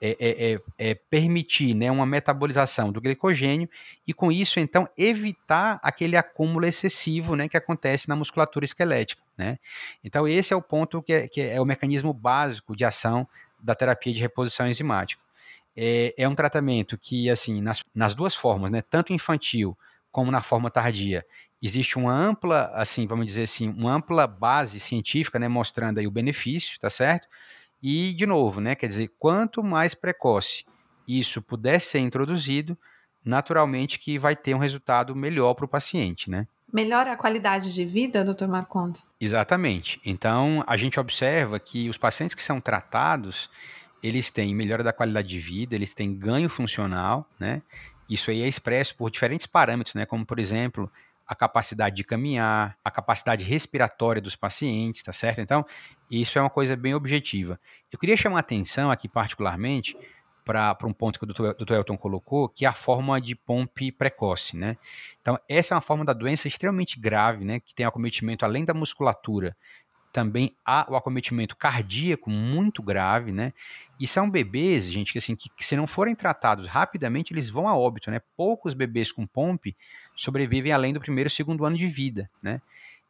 é, 0.00 0.16
é, 0.18 0.52
é, 0.52 0.60
é, 0.78 0.94
permitir 0.94 1.74
né, 1.74 1.90
uma 1.90 2.06
metabolização 2.06 2.92
do 2.92 3.00
glicogênio 3.00 3.68
e, 4.06 4.14
com 4.14 4.30
isso, 4.30 4.60
então, 4.60 4.88
evitar 4.96 5.78
aquele 5.82 6.16
acúmulo 6.16 6.66
excessivo 6.66 7.34
né, 7.34 7.48
que 7.48 7.56
acontece 7.56 8.08
na 8.08 8.16
musculatura 8.16 8.64
esquelética. 8.64 9.22
Né? 9.36 9.58
Então, 10.02 10.26
esse 10.26 10.52
é 10.52 10.56
o 10.56 10.62
ponto 10.62 11.02
que 11.02 11.12
é, 11.12 11.28
que 11.28 11.40
é 11.40 11.60
o 11.60 11.64
mecanismo 11.64 12.12
básico 12.12 12.76
de 12.76 12.84
ação 12.84 13.26
da 13.58 13.74
terapia 13.74 14.12
de 14.12 14.20
reposição 14.20 14.68
enzimática. 14.68 15.22
É, 15.76 16.14
é 16.16 16.28
um 16.28 16.34
tratamento 16.34 16.98
que, 16.98 17.30
assim, 17.30 17.60
nas, 17.60 17.84
nas 17.94 18.14
duas 18.14 18.34
formas, 18.34 18.70
né, 18.70 18.82
tanto 18.82 19.12
infantil 19.12 19.76
como 20.10 20.30
na 20.30 20.42
forma 20.42 20.70
tardia, 20.70 21.24
existe 21.62 21.98
uma 21.98 22.12
ampla, 22.12 22.70
assim, 22.74 23.06
vamos 23.06 23.26
dizer 23.26 23.42
assim, 23.42 23.68
uma 23.68 23.92
ampla 23.92 24.26
base 24.26 24.80
científica, 24.80 25.38
né, 25.38 25.48
mostrando 25.48 25.98
aí 25.98 26.06
o 26.06 26.10
benefício, 26.10 26.78
tá 26.78 26.88
certo? 26.88 27.28
E, 27.82 28.12
de 28.14 28.26
novo, 28.26 28.60
né, 28.60 28.74
quer 28.74 28.88
dizer, 28.88 29.12
quanto 29.18 29.62
mais 29.62 29.94
precoce 29.94 30.64
isso 31.06 31.40
puder 31.40 31.80
ser 31.80 32.00
introduzido, 32.00 32.76
naturalmente 33.24 33.98
que 33.98 34.18
vai 34.18 34.36
ter 34.36 34.54
um 34.54 34.58
resultado 34.58 35.14
melhor 35.16 35.54
para 35.54 35.64
o 35.64 35.68
paciente, 35.68 36.30
né? 36.30 36.46
Melhora 36.70 37.12
a 37.12 37.16
qualidade 37.16 37.72
de 37.72 37.84
vida, 37.84 38.22
doutor 38.22 38.46
Marcondes? 38.46 39.06
Exatamente. 39.18 39.98
Então, 40.04 40.62
a 40.66 40.76
gente 40.76 41.00
observa 41.00 41.58
que 41.58 41.88
os 41.88 41.96
pacientes 41.96 42.34
que 42.34 42.42
são 42.42 42.60
tratados, 42.60 43.48
eles 44.02 44.30
têm 44.30 44.54
melhora 44.54 44.84
da 44.84 44.92
qualidade 44.92 45.28
de 45.28 45.38
vida, 45.38 45.74
eles 45.74 45.94
têm 45.94 46.14
ganho 46.14 46.48
funcional, 46.50 47.26
né? 47.40 47.62
Isso 48.08 48.30
aí 48.30 48.42
é 48.42 48.48
expresso 48.48 48.94
por 48.96 49.10
diferentes 49.10 49.46
parâmetros, 49.46 49.94
né? 49.94 50.04
Como, 50.04 50.26
por 50.26 50.38
exemplo, 50.38 50.90
a 51.28 51.34
capacidade 51.34 51.94
de 51.94 52.04
caminhar, 52.04 52.78
a 52.82 52.90
capacidade 52.90 53.44
respiratória 53.44 54.22
dos 54.22 54.34
pacientes, 54.34 55.02
tá 55.02 55.12
certo? 55.12 55.42
Então, 55.42 55.64
isso 56.10 56.38
é 56.38 56.40
uma 56.40 56.48
coisa 56.48 56.74
bem 56.74 56.94
objetiva. 56.94 57.60
Eu 57.92 57.98
queria 57.98 58.16
chamar 58.16 58.38
a 58.38 58.40
atenção 58.40 58.90
aqui, 58.90 59.06
particularmente, 59.06 59.94
para 60.42 60.78
um 60.86 60.92
ponto 60.94 61.18
que 61.18 61.26
o 61.26 61.54
Dr. 61.54 61.74
Elton 61.74 61.98
colocou, 61.98 62.48
que 62.48 62.64
é 62.64 62.68
a 62.68 62.72
forma 62.72 63.20
de 63.20 63.34
pompe 63.34 63.92
precoce, 63.92 64.56
né? 64.56 64.78
Então, 65.20 65.38
essa 65.46 65.74
é 65.74 65.76
uma 65.76 65.82
forma 65.82 66.06
da 66.06 66.14
doença 66.14 66.48
extremamente 66.48 66.98
grave, 66.98 67.44
né? 67.44 67.60
Que 67.60 67.74
tem 67.74 67.84
acometimento 67.84 68.46
além 68.46 68.64
da 68.64 68.72
musculatura, 68.72 69.54
também 70.12 70.56
há 70.64 70.86
o 70.90 70.96
acometimento 70.96 71.56
cardíaco 71.56 72.30
muito 72.30 72.82
grave, 72.82 73.32
né? 73.32 73.52
E 74.00 74.06
são 74.06 74.30
bebês, 74.30 74.90
gente, 74.90 75.12
que 75.12 75.18
assim, 75.18 75.36
que, 75.36 75.48
que, 75.50 75.64
se 75.64 75.76
não 75.76 75.86
forem 75.86 76.14
tratados 76.14 76.66
rapidamente, 76.66 77.32
eles 77.32 77.50
vão 77.50 77.68
a 77.68 77.76
óbito, 77.76 78.10
né? 78.10 78.20
Poucos 78.36 78.74
bebês 78.74 79.12
com 79.12 79.26
pompe 79.26 79.76
sobrevivem 80.16 80.72
além 80.72 80.92
do 80.92 81.00
primeiro 81.00 81.28
segundo 81.28 81.64
ano 81.64 81.76
de 81.76 81.86
vida, 81.86 82.30
né? 82.42 82.60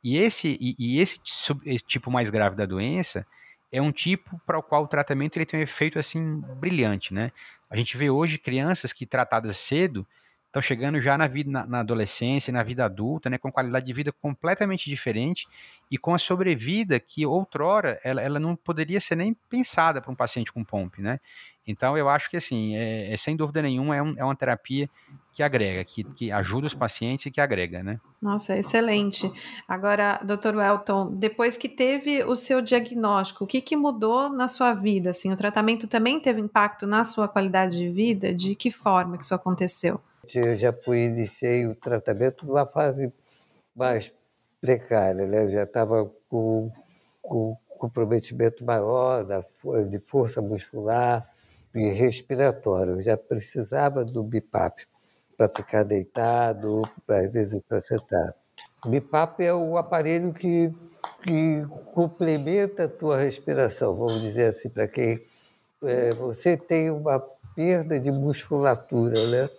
E 0.03 0.17
esse, 0.17 0.57
e, 0.61 0.75
e 0.79 1.01
esse, 1.01 1.21
esse, 1.65 1.85
tipo 1.85 2.11
mais 2.11 2.31
grave 2.31 2.57
da 2.57 2.67
doença 2.67 3.27
é 3.71 3.83
um 3.83 3.93
tipo 3.93 4.41
para 4.47 4.59
o 4.59 4.63
qual 4.63 4.85
o 4.85 4.89
tratamento 4.89 5.37
ele 5.37 5.47
tem 5.47 5.61
um 5.61 5.63
efeito 5.63 5.99
assim 5.99 6.41
brilhante, 6.57 7.13
né? 7.13 7.31
A 7.69 7.77
gente 7.77 7.97
vê 7.97 8.09
hoje 8.09 8.39
crianças 8.39 8.93
que 8.93 9.05
tratadas 9.05 9.57
cedo 9.57 10.07
estão 10.49 10.63
chegando 10.63 11.01
já 11.01 11.17
na 11.17 11.27
vida 11.27 11.51
na, 11.51 11.67
na, 11.67 11.81
adolescência, 11.81 12.53
na 12.53 12.63
vida 12.63 12.85
adulta, 12.85 13.29
né, 13.29 13.39
com 13.39 13.53
qualidade 13.53 13.87
de 13.87 13.93
vida 13.93 14.11
completamente 14.11 14.89
diferente 14.89 15.47
e 15.91 15.99
com 15.99 16.15
a 16.15 16.19
sobrevida 16.19 16.99
que 16.99 17.25
outrora 17.25 18.01
ela, 18.03 18.21
ela 18.21 18.41
não 18.41 18.57
poderia 18.57 19.01
ser 19.01 19.17
nem 19.17 19.35
pensada 19.49 20.01
para 20.01 20.11
um 20.11 20.17
paciente 20.17 20.53
com 20.53 20.65
POMP, 20.65 21.01
né? 21.01 21.21
Então 21.67 21.99
eu 21.99 22.09
acho 22.09 22.31
que 22.31 22.37
assim, 22.37 22.75
é, 22.75 23.13
é 23.13 23.17
sem 23.17 23.37
dúvida 23.37 23.61
nenhuma 23.61 23.95
é, 23.95 24.03
um, 24.03 24.15
é, 24.17 24.25
uma 24.25 24.35
terapia 24.35 24.89
que 25.35 25.43
agrega, 25.43 25.85
que, 25.85 26.03
que 26.03 26.33
ajuda 26.33 26.67
os 26.67 26.75
pacientes 26.75 27.27
e 27.27 27.31
que 27.31 27.41
agrega, 27.41 27.83
né? 27.83 28.01
Nossa, 28.21 28.57
excelente. 28.57 29.31
Agora, 29.69 30.19
doutor 30.25 30.57
Welton, 30.57 31.15
depois 31.15 31.57
que 31.57 31.69
teve 31.69 32.25
o 32.25 32.35
seu 32.35 32.61
diagnóstico, 32.61 33.45
o 33.45 33.47
que, 33.47 33.61
que 33.61 33.77
mudou 33.77 34.31
na 34.31 34.49
sua 34.49 34.73
vida? 34.73 35.11
Assim, 35.11 35.31
o 35.31 35.37
tratamento 35.37 35.87
também 35.87 36.19
teve 36.19 36.41
impacto 36.41 36.87
na 36.87 37.05
sua 37.05 37.29
qualidade 37.29 37.77
de 37.77 37.89
vida? 37.89 38.35
De 38.35 38.57
que 38.57 38.71
forma 38.71 39.17
que 39.17 39.25
isso 39.25 39.35
aconteceu? 39.35 40.01
Eu 40.37 40.57
já 40.57 40.73
fui, 40.73 41.05
iniciei 41.05 41.67
o 41.67 41.75
tratamento 41.75 42.47
numa 42.47 42.67
fase 42.67 43.13
mais 43.75 44.13
precária, 44.61 45.27
né? 45.27 45.45
Eu 45.45 45.51
já 45.51 45.63
estava 45.63 46.11
com, 46.29 46.71
com 47.23 47.57
comprometimento 47.69 48.65
maior 48.65 49.25
da, 49.25 49.45
de 49.89 49.99
força 50.01 50.43
muscular 50.43 51.29
e 51.75 51.89
respiratória. 51.91 52.91
Eu 52.91 53.03
já 53.03 53.17
precisava 53.17 54.05
do 54.05 54.23
BIPAP 54.23 54.83
para 55.37 55.49
ficar 55.49 55.85
deitado, 55.85 56.83
para 57.07 57.21
às 57.21 57.33
vezes 57.33 57.63
para 57.69 57.81
sentar. 57.81 58.35
O 58.85 58.89
BIPAP 58.89 59.41
é 59.41 59.55
o 59.55 59.77
aparelho 59.77 60.33
que, 60.33 60.75
que 61.23 61.65
complementa 61.95 62.85
a 62.85 62.89
tua 62.89 63.19
respiração, 63.19 63.95
vamos 63.95 64.23
dizer 64.23 64.47
assim, 64.47 64.69
para 64.69 64.89
quem 64.89 65.25
é, 65.83 66.11
você 66.11 66.57
tem 66.57 66.91
uma 66.91 67.21
perda 67.55 67.99
de 67.99 68.11
musculatura, 68.11 69.27
né? 69.29 69.51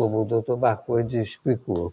Como 0.00 0.22
o 0.22 0.24
Dr. 0.24 0.56
Marcondes 0.56 1.28
explicou. 1.28 1.92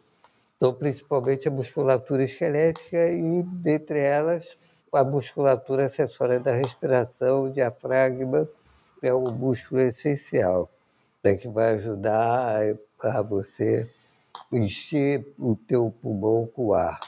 Então, 0.56 0.74
principalmente 0.74 1.46
a 1.46 1.52
musculatura 1.52 2.24
esquelética 2.24 3.06
e, 3.06 3.44
dentre 3.44 4.00
elas, 4.00 4.58
a 4.94 5.04
musculatura 5.04 5.84
acessória 5.84 6.40
da 6.40 6.54
respiração, 6.54 7.44
o 7.44 7.52
diafragma, 7.52 8.48
é 9.04 9.14
um 9.14 9.30
músculo 9.30 9.82
essencial, 9.82 10.72
né, 11.22 11.36
que 11.36 11.50
vai 11.50 11.74
ajudar 11.74 12.62
a, 13.04 13.20
a 13.20 13.22
você 13.22 13.90
encher 14.54 15.28
o 15.38 15.58
teu 15.58 15.94
pulmão 16.02 16.48
com 16.48 16.74
ar. 16.74 17.02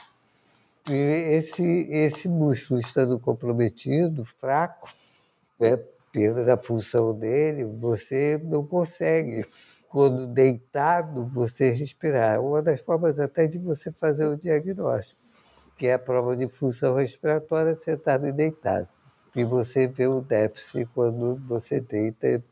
E 0.86 0.92
esse, 0.92 1.64
esse 1.90 2.28
músculo 2.28 2.78
estando 2.78 3.18
comprometido, 3.18 4.22
fraco, 4.26 4.92
né, 5.58 5.78
perda 6.12 6.44
da 6.44 6.58
função 6.58 7.14
dele, 7.14 7.64
você 7.64 8.38
não 8.44 8.66
consegue 8.66 9.46
quando 9.90 10.24
deitado, 10.28 11.26
você 11.26 11.70
respirar. 11.70 12.40
Uma 12.40 12.62
das 12.62 12.80
formas 12.80 13.18
até 13.18 13.48
de 13.48 13.58
você 13.58 13.90
fazer 13.90 14.24
o 14.24 14.36
diagnóstico, 14.36 15.20
que 15.76 15.88
é 15.88 15.94
a 15.94 15.98
prova 15.98 16.36
de 16.36 16.48
função 16.48 16.94
respiratória 16.94 17.74
sentado 17.74 18.26
e 18.26 18.32
deitado. 18.32 18.88
E 19.34 19.44
você 19.44 19.88
vê 19.88 20.06
o 20.06 20.20
déficit 20.20 20.86
quando 20.94 21.36
você 21.46 21.80
deita 21.80 22.42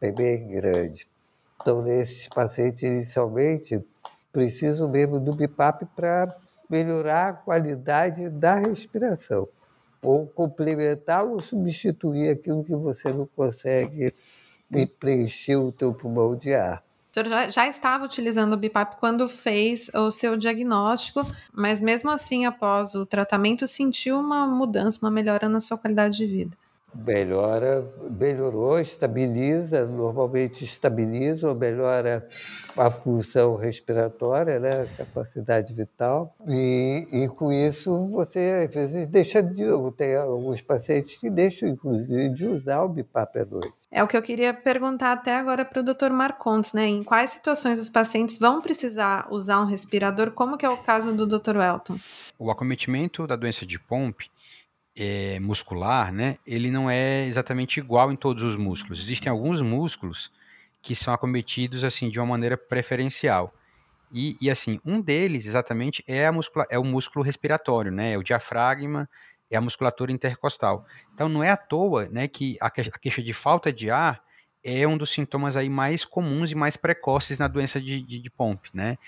é 0.00 0.10
bem 0.10 0.48
grande. 0.48 1.06
Então, 1.60 1.80
nesses 1.82 2.26
pacientes, 2.26 2.82
inicialmente, 2.82 3.80
precisam 4.32 4.88
mesmo 4.88 5.20
do 5.20 5.34
BIPAP 5.34 5.84
para 5.94 6.34
melhorar 6.68 7.28
a 7.28 7.32
qualidade 7.34 8.28
da 8.30 8.56
respiração, 8.56 9.46
ou 10.02 10.26
complementar 10.26 11.24
ou 11.24 11.40
substituir 11.40 12.30
aquilo 12.30 12.64
que 12.64 12.74
você 12.74 13.12
não 13.12 13.26
consegue 13.26 14.14
e 14.72 14.86
preencheu 14.86 15.66
o 15.66 15.72
teu 15.72 15.92
pulmão 15.92 16.36
de 16.36 16.54
ar. 16.54 16.82
O 17.10 17.14
senhor 17.14 17.28
já, 17.28 17.48
já, 17.48 17.68
estava 17.68 18.04
utilizando 18.04 18.52
o 18.52 18.56
BIPAP 18.56 19.00
quando 19.00 19.26
fez 19.26 19.90
o 19.94 20.12
seu 20.12 20.36
diagnóstico, 20.36 21.26
mas 21.52 21.80
mesmo 21.80 22.08
assim, 22.08 22.46
após 22.46 22.94
o 22.94 23.04
tratamento, 23.04 23.66
sentiu 23.66 24.20
uma 24.20 24.46
mudança, 24.46 25.00
uma 25.02 25.10
melhora 25.10 25.48
na 25.48 25.58
sua 25.58 25.76
qualidade 25.76 26.16
de 26.16 26.26
vida? 26.26 26.56
Melhora, 26.94 27.88
melhorou, 28.10 28.78
estabiliza, 28.80 29.86
normalmente 29.86 30.64
estabiliza 30.64 31.48
ou 31.48 31.54
melhora 31.54 32.26
a 32.76 32.90
função 32.90 33.56
respiratória, 33.56 34.58
né, 34.58 34.82
a 34.82 34.96
capacidade 34.96 35.72
vital, 35.72 36.34
e, 36.46 37.06
e 37.12 37.28
com 37.28 37.52
isso 37.52 38.06
você 38.08 38.66
às 38.66 38.74
vezes 38.74 39.06
deixa 39.06 39.42
de, 39.42 39.64
tem 39.96 40.16
alguns 40.16 40.60
pacientes 40.60 41.16
que 41.16 41.30
deixam 41.30 41.68
inclusive 41.68 42.28
de 42.30 42.46
usar 42.46 42.82
o 42.82 42.88
BIPAP 42.88 43.38
à 43.38 43.44
noite. 43.44 43.74
É 43.90 44.02
o 44.02 44.08
que 44.08 44.16
eu 44.16 44.22
queria 44.22 44.54
perguntar 44.54 45.12
até 45.12 45.36
agora 45.36 45.64
para 45.64 45.80
o 45.80 45.82
Dr. 45.82 46.10
Marcontes, 46.10 46.72
né, 46.72 46.86
em 46.86 47.02
quais 47.02 47.30
situações 47.30 47.80
os 47.80 47.88
pacientes 47.88 48.38
vão 48.38 48.60
precisar 48.60 49.28
usar 49.30 49.60
um 49.60 49.66
respirador, 49.66 50.32
como 50.32 50.56
que 50.56 50.66
é 50.66 50.70
o 50.70 50.82
caso 50.82 51.12
do 51.12 51.26
Dr. 51.26 51.56
Welton? 51.56 51.96
O 52.38 52.50
acometimento 52.50 53.26
da 53.26 53.36
doença 53.36 53.66
de 53.66 53.78
Pompe 53.78 54.30
é, 55.02 55.40
muscular, 55.40 56.12
né, 56.12 56.36
ele 56.46 56.70
não 56.70 56.90
é 56.90 57.24
exatamente 57.24 57.80
igual 57.80 58.12
em 58.12 58.16
todos 58.16 58.42
os 58.42 58.54
músculos. 58.54 59.00
Existem 59.00 59.30
alguns 59.30 59.62
músculos 59.62 60.30
que 60.82 60.94
são 60.94 61.14
acometidos 61.14 61.84
assim 61.84 62.10
de 62.10 62.20
uma 62.20 62.26
maneira 62.26 62.54
preferencial. 62.54 63.54
E, 64.12 64.36
e 64.42 64.50
assim, 64.50 64.78
um 64.84 65.00
deles 65.00 65.46
exatamente 65.46 66.04
é, 66.06 66.26
a 66.26 66.32
muscula 66.32 66.66
é 66.68 66.78
o 66.78 66.84
músculo 66.84 67.24
respiratório, 67.24 67.90
né, 67.90 68.12
é 68.12 68.18
o 68.18 68.22
diafragma, 68.22 69.08
é 69.50 69.56
a 69.56 69.60
musculatura 69.62 70.12
intercostal. 70.12 70.84
Então 71.14 71.30
não 71.30 71.42
é 71.42 71.48
à 71.48 71.56
toa, 71.56 72.06
né, 72.10 72.28
que 72.28 72.58
a, 72.60 72.68
que 72.68 72.82
a 72.82 72.98
queixa 72.98 73.22
de 73.22 73.32
falta 73.32 73.72
de 73.72 73.90
ar 73.90 74.22
é 74.62 74.86
um 74.86 74.98
dos 74.98 75.10
sintomas 75.12 75.56
aí 75.56 75.70
mais 75.70 76.04
comuns 76.04 76.50
e 76.50 76.54
mais 76.54 76.76
precoces 76.76 77.38
na 77.38 77.48
doença 77.48 77.80
de, 77.80 78.02
de, 78.02 78.20
de 78.20 78.28
Pompe, 78.28 78.68
né? 78.74 78.98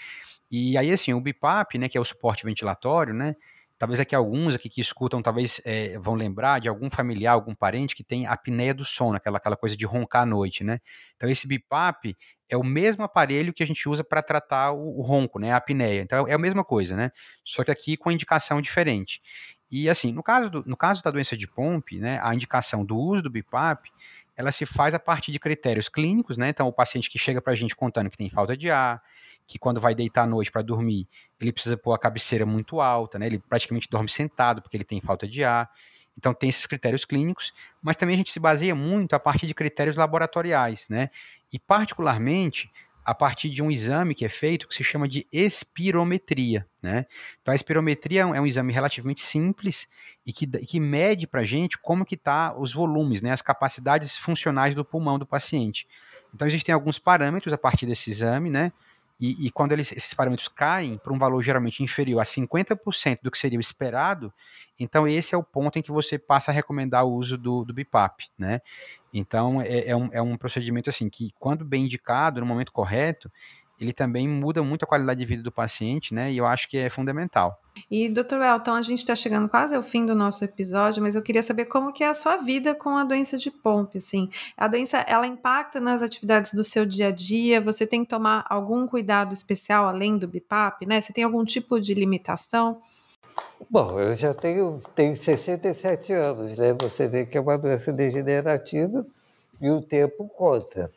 E 0.50 0.78
aí 0.78 0.90
assim, 0.90 1.12
o 1.12 1.20
BIPAP, 1.20 1.76
né, 1.76 1.86
que 1.86 1.98
é 1.98 2.00
o 2.00 2.04
suporte 2.04 2.46
ventilatório, 2.46 3.12
né, 3.12 3.36
Talvez 3.82 3.98
aqui 3.98 4.14
alguns 4.14 4.54
aqui 4.54 4.68
que 4.68 4.80
escutam, 4.80 5.20
talvez 5.20 5.60
é, 5.64 5.98
vão 5.98 6.14
lembrar 6.14 6.60
de 6.60 6.68
algum 6.68 6.88
familiar, 6.88 7.32
algum 7.32 7.52
parente 7.52 7.96
que 7.96 8.04
tem 8.04 8.28
apneia 8.28 8.72
do 8.72 8.84
sono, 8.84 9.16
aquela, 9.16 9.38
aquela 9.38 9.56
coisa 9.56 9.76
de 9.76 9.84
roncar 9.84 10.22
à 10.22 10.24
noite, 10.24 10.62
né? 10.62 10.78
Então 11.16 11.28
esse 11.28 11.48
BIPAP 11.48 12.16
é 12.48 12.56
o 12.56 12.62
mesmo 12.62 13.02
aparelho 13.02 13.52
que 13.52 13.60
a 13.60 13.66
gente 13.66 13.88
usa 13.88 14.04
para 14.04 14.22
tratar 14.22 14.70
o, 14.70 15.00
o, 15.00 15.02
ronco, 15.02 15.40
né? 15.40 15.50
A 15.50 15.56
apneia. 15.56 16.00
Então 16.00 16.28
é 16.28 16.32
a 16.32 16.38
mesma 16.38 16.62
coisa, 16.62 16.94
né? 16.94 17.10
Só 17.44 17.64
que 17.64 17.72
aqui 17.72 17.96
com 17.96 18.08
a 18.08 18.12
indicação 18.12 18.60
diferente. 18.60 19.20
E 19.68 19.90
assim, 19.90 20.12
no 20.12 20.22
caso, 20.22 20.48
do, 20.48 20.62
no 20.64 20.76
caso 20.76 21.02
da 21.02 21.10
doença 21.10 21.36
de 21.36 21.48
Pompe, 21.48 21.98
né, 21.98 22.20
a 22.22 22.32
indicação 22.32 22.84
do 22.84 22.96
uso 22.96 23.24
do 23.24 23.30
BIPAP 23.30 23.88
ela 24.36 24.52
se 24.52 24.64
faz 24.64 24.94
a 24.94 25.00
partir 25.00 25.32
de 25.32 25.40
critérios 25.40 25.88
clínicos, 25.88 26.38
né? 26.38 26.50
Então, 26.50 26.68
o 26.68 26.72
paciente 26.72 27.10
que 27.10 27.18
chega 27.18 27.42
para 27.42 27.52
a 27.52 27.56
gente 27.56 27.74
contando 27.74 28.08
que 28.08 28.16
tem 28.16 28.30
falta 28.30 28.56
de 28.56 28.70
ar, 28.70 29.02
que 29.46 29.58
quando 29.58 29.80
vai 29.80 29.94
deitar 29.94 30.22
à 30.22 30.26
noite 30.26 30.50
para 30.50 30.62
dormir, 30.62 31.08
ele 31.40 31.52
precisa 31.52 31.76
pôr 31.76 31.92
a 31.92 31.98
cabeceira 31.98 32.46
muito 32.46 32.80
alta, 32.80 33.18
né? 33.18 33.26
Ele 33.26 33.38
praticamente 33.38 33.88
dorme 33.90 34.08
sentado 34.08 34.62
porque 34.62 34.76
ele 34.76 34.84
tem 34.84 35.00
falta 35.00 35.26
de 35.26 35.44
ar. 35.44 35.70
Então 36.16 36.34
tem 36.34 36.48
esses 36.48 36.66
critérios 36.66 37.04
clínicos, 37.04 37.52
mas 37.80 37.96
também 37.96 38.14
a 38.14 38.18
gente 38.18 38.30
se 38.30 38.40
baseia 38.40 38.74
muito 38.74 39.14
a 39.14 39.20
partir 39.20 39.46
de 39.46 39.54
critérios 39.54 39.96
laboratoriais, 39.96 40.86
né? 40.88 41.08
E 41.52 41.58
particularmente 41.58 42.70
a 43.04 43.14
partir 43.14 43.50
de 43.50 43.62
um 43.62 43.70
exame 43.70 44.14
que 44.14 44.24
é 44.24 44.28
feito 44.28 44.68
que 44.68 44.74
se 44.74 44.84
chama 44.84 45.08
de 45.08 45.26
espirometria, 45.32 46.66
né? 46.80 47.06
Então 47.40 47.52
a 47.52 47.54
espirometria 47.54 48.20
é 48.20 48.40
um 48.40 48.46
exame 48.46 48.72
relativamente 48.72 49.20
simples 49.20 49.88
e 50.24 50.32
que, 50.32 50.46
que 50.46 50.78
mede 50.78 51.26
para 51.26 51.40
a 51.40 51.44
gente 51.44 51.78
como 51.78 52.04
que 52.04 52.16
tá 52.16 52.54
os 52.56 52.72
volumes, 52.72 53.20
né? 53.20 53.32
As 53.32 53.42
capacidades 53.42 54.16
funcionais 54.16 54.74
do 54.74 54.84
pulmão 54.84 55.18
do 55.18 55.26
paciente. 55.26 55.86
Então 56.32 56.46
existem 56.46 56.72
alguns 56.72 56.98
parâmetros 56.98 57.52
a 57.52 57.58
partir 57.58 57.86
desse 57.86 58.10
exame, 58.10 58.50
né? 58.50 58.72
E, 59.22 59.46
e 59.46 59.50
quando 59.52 59.70
eles, 59.70 59.92
esses 59.92 60.12
parâmetros 60.12 60.48
caem 60.48 60.98
para 60.98 61.12
um 61.12 61.18
valor 61.18 61.40
geralmente 61.42 61.80
inferior 61.80 62.18
a 62.18 62.24
50% 62.24 63.20
do 63.22 63.30
que 63.30 63.38
seria 63.38 63.56
o 63.56 63.60
esperado, 63.60 64.34
então 64.76 65.06
esse 65.06 65.32
é 65.32 65.38
o 65.38 65.44
ponto 65.44 65.78
em 65.78 65.82
que 65.82 65.92
você 65.92 66.18
passa 66.18 66.50
a 66.50 66.54
recomendar 66.54 67.06
o 67.06 67.12
uso 67.12 67.38
do, 67.38 67.64
do 67.64 67.72
BIPAP, 67.72 68.24
né? 68.36 68.60
Então 69.14 69.62
é, 69.62 69.90
é, 69.90 69.96
um, 69.96 70.08
é 70.12 70.20
um 70.20 70.36
procedimento 70.36 70.90
assim 70.90 71.08
que, 71.08 71.30
quando 71.38 71.64
bem 71.64 71.84
indicado, 71.84 72.40
no 72.40 72.46
momento 72.46 72.72
correto, 72.72 73.30
ele 73.80 73.92
também 73.92 74.28
muda 74.28 74.62
muito 74.62 74.84
a 74.84 74.86
qualidade 74.86 75.20
de 75.20 75.26
vida 75.26 75.42
do 75.42 75.50
paciente, 75.50 76.14
né? 76.14 76.32
E 76.32 76.38
eu 76.38 76.46
acho 76.46 76.68
que 76.68 76.76
é 76.76 76.88
fundamental. 76.88 77.58
E, 77.90 78.08
doutor 78.08 78.42
Elton, 78.42 78.74
a 78.74 78.82
gente 78.82 78.98
está 78.98 79.14
chegando 79.14 79.48
quase 79.48 79.74
ao 79.74 79.82
fim 79.82 80.04
do 80.04 80.14
nosso 80.14 80.44
episódio, 80.44 81.02
mas 81.02 81.14
eu 81.14 81.22
queria 81.22 81.42
saber 81.42 81.64
como 81.64 81.92
que 81.92 82.04
é 82.04 82.08
a 82.08 82.14
sua 82.14 82.36
vida 82.36 82.74
com 82.74 82.96
a 82.96 83.04
doença 83.04 83.38
de 83.38 83.50
Pompe, 83.50 83.98
assim. 83.98 84.28
A 84.56 84.68
doença, 84.68 84.98
ela 85.08 85.26
impacta 85.26 85.80
nas 85.80 86.02
atividades 86.02 86.52
do 86.52 86.62
seu 86.62 86.84
dia 86.84 87.08
a 87.08 87.10
dia? 87.10 87.60
Você 87.60 87.86
tem 87.86 88.04
que 88.04 88.10
tomar 88.10 88.44
algum 88.48 88.86
cuidado 88.86 89.32
especial 89.32 89.88
além 89.88 90.18
do 90.18 90.28
BIPAP, 90.28 90.86
né? 90.86 91.00
Você 91.00 91.12
tem 91.12 91.24
algum 91.24 91.44
tipo 91.44 91.80
de 91.80 91.94
limitação? 91.94 92.80
Bom, 93.70 93.98
eu 93.98 94.14
já 94.14 94.34
tenho, 94.34 94.80
tenho 94.94 95.16
67 95.16 96.12
anos, 96.12 96.58
né? 96.58 96.74
Você 96.74 97.08
vê 97.08 97.24
que 97.24 97.38
é 97.38 97.40
uma 97.40 97.56
doença 97.56 97.92
degenerativa 97.92 99.06
e 99.60 99.70
o 99.70 99.80
tempo 99.80 100.28
conta. 100.28 100.90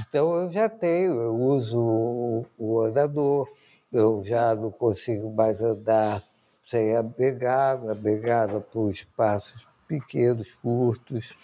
Então 0.00 0.34
eu 0.36 0.50
já 0.50 0.68
tenho, 0.68 1.20
eu 1.20 1.34
uso 1.34 2.46
o 2.58 2.80
andador, 2.82 3.48
eu 3.92 4.22
já 4.24 4.54
não 4.54 4.70
consigo 4.70 5.30
mais 5.30 5.62
andar 5.62 6.22
sem 6.66 6.96
a 6.96 7.02
pegada, 7.02 7.92
a 7.92 7.96
pegada 7.96 8.60
por 8.60 8.90
espaços 8.90 9.68
pequenos, 9.86 10.54
curtos. 10.54 11.36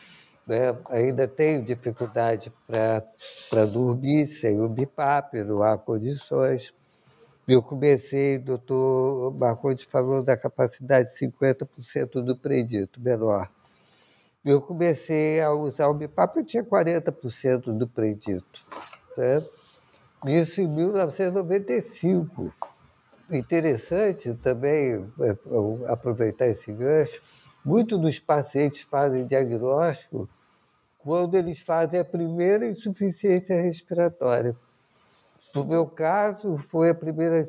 Né? 0.46 0.76
Ainda 0.90 1.28
tenho 1.28 1.64
dificuldade 1.64 2.52
para 2.66 3.64
dormir 3.66 4.26
sem 4.26 4.60
o 4.60 4.68
BIPAP, 4.68 5.44
não 5.44 5.62
há 5.62 5.78
condições. 5.78 6.74
Eu 7.46 7.62
comecei, 7.62 8.36
o 8.36 8.44
doutor 8.44 9.34
Marcondes 9.34 9.84
falou 9.84 10.22
da 10.22 10.36
capacidade 10.36 11.12
de 11.12 11.26
50% 11.26 12.22
do 12.22 12.36
predito 12.36 13.00
menor 13.00 13.50
eu 14.44 14.60
comecei 14.60 15.40
a 15.40 15.52
usar 15.52 15.88
o 15.88 15.94
BIPAP, 15.94 16.38
eu 16.38 16.44
tinha 16.44 16.64
40% 16.64 17.76
do 17.76 17.86
predito. 17.86 18.60
Né? 19.16 19.42
Isso 20.26 20.60
em 20.60 20.66
1995. 20.66 22.52
Interessante 23.30 24.34
também 24.34 25.04
é, 25.20 25.36
aproveitar 25.92 26.48
esse 26.48 26.72
gancho. 26.72 27.22
Muitos 27.64 28.00
dos 28.00 28.18
pacientes 28.18 28.82
fazem 28.82 29.26
diagnóstico 29.26 30.28
quando 30.98 31.36
eles 31.36 31.60
fazem 31.60 32.00
a 32.00 32.04
primeira 32.04 32.66
insuficiência 32.66 33.60
respiratória. 33.60 34.56
No 35.54 35.64
meu 35.64 35.86
caso, 35.86 36.56
foi 36.56 36.90
a 36.90 36.94
primeira 36.94 37.44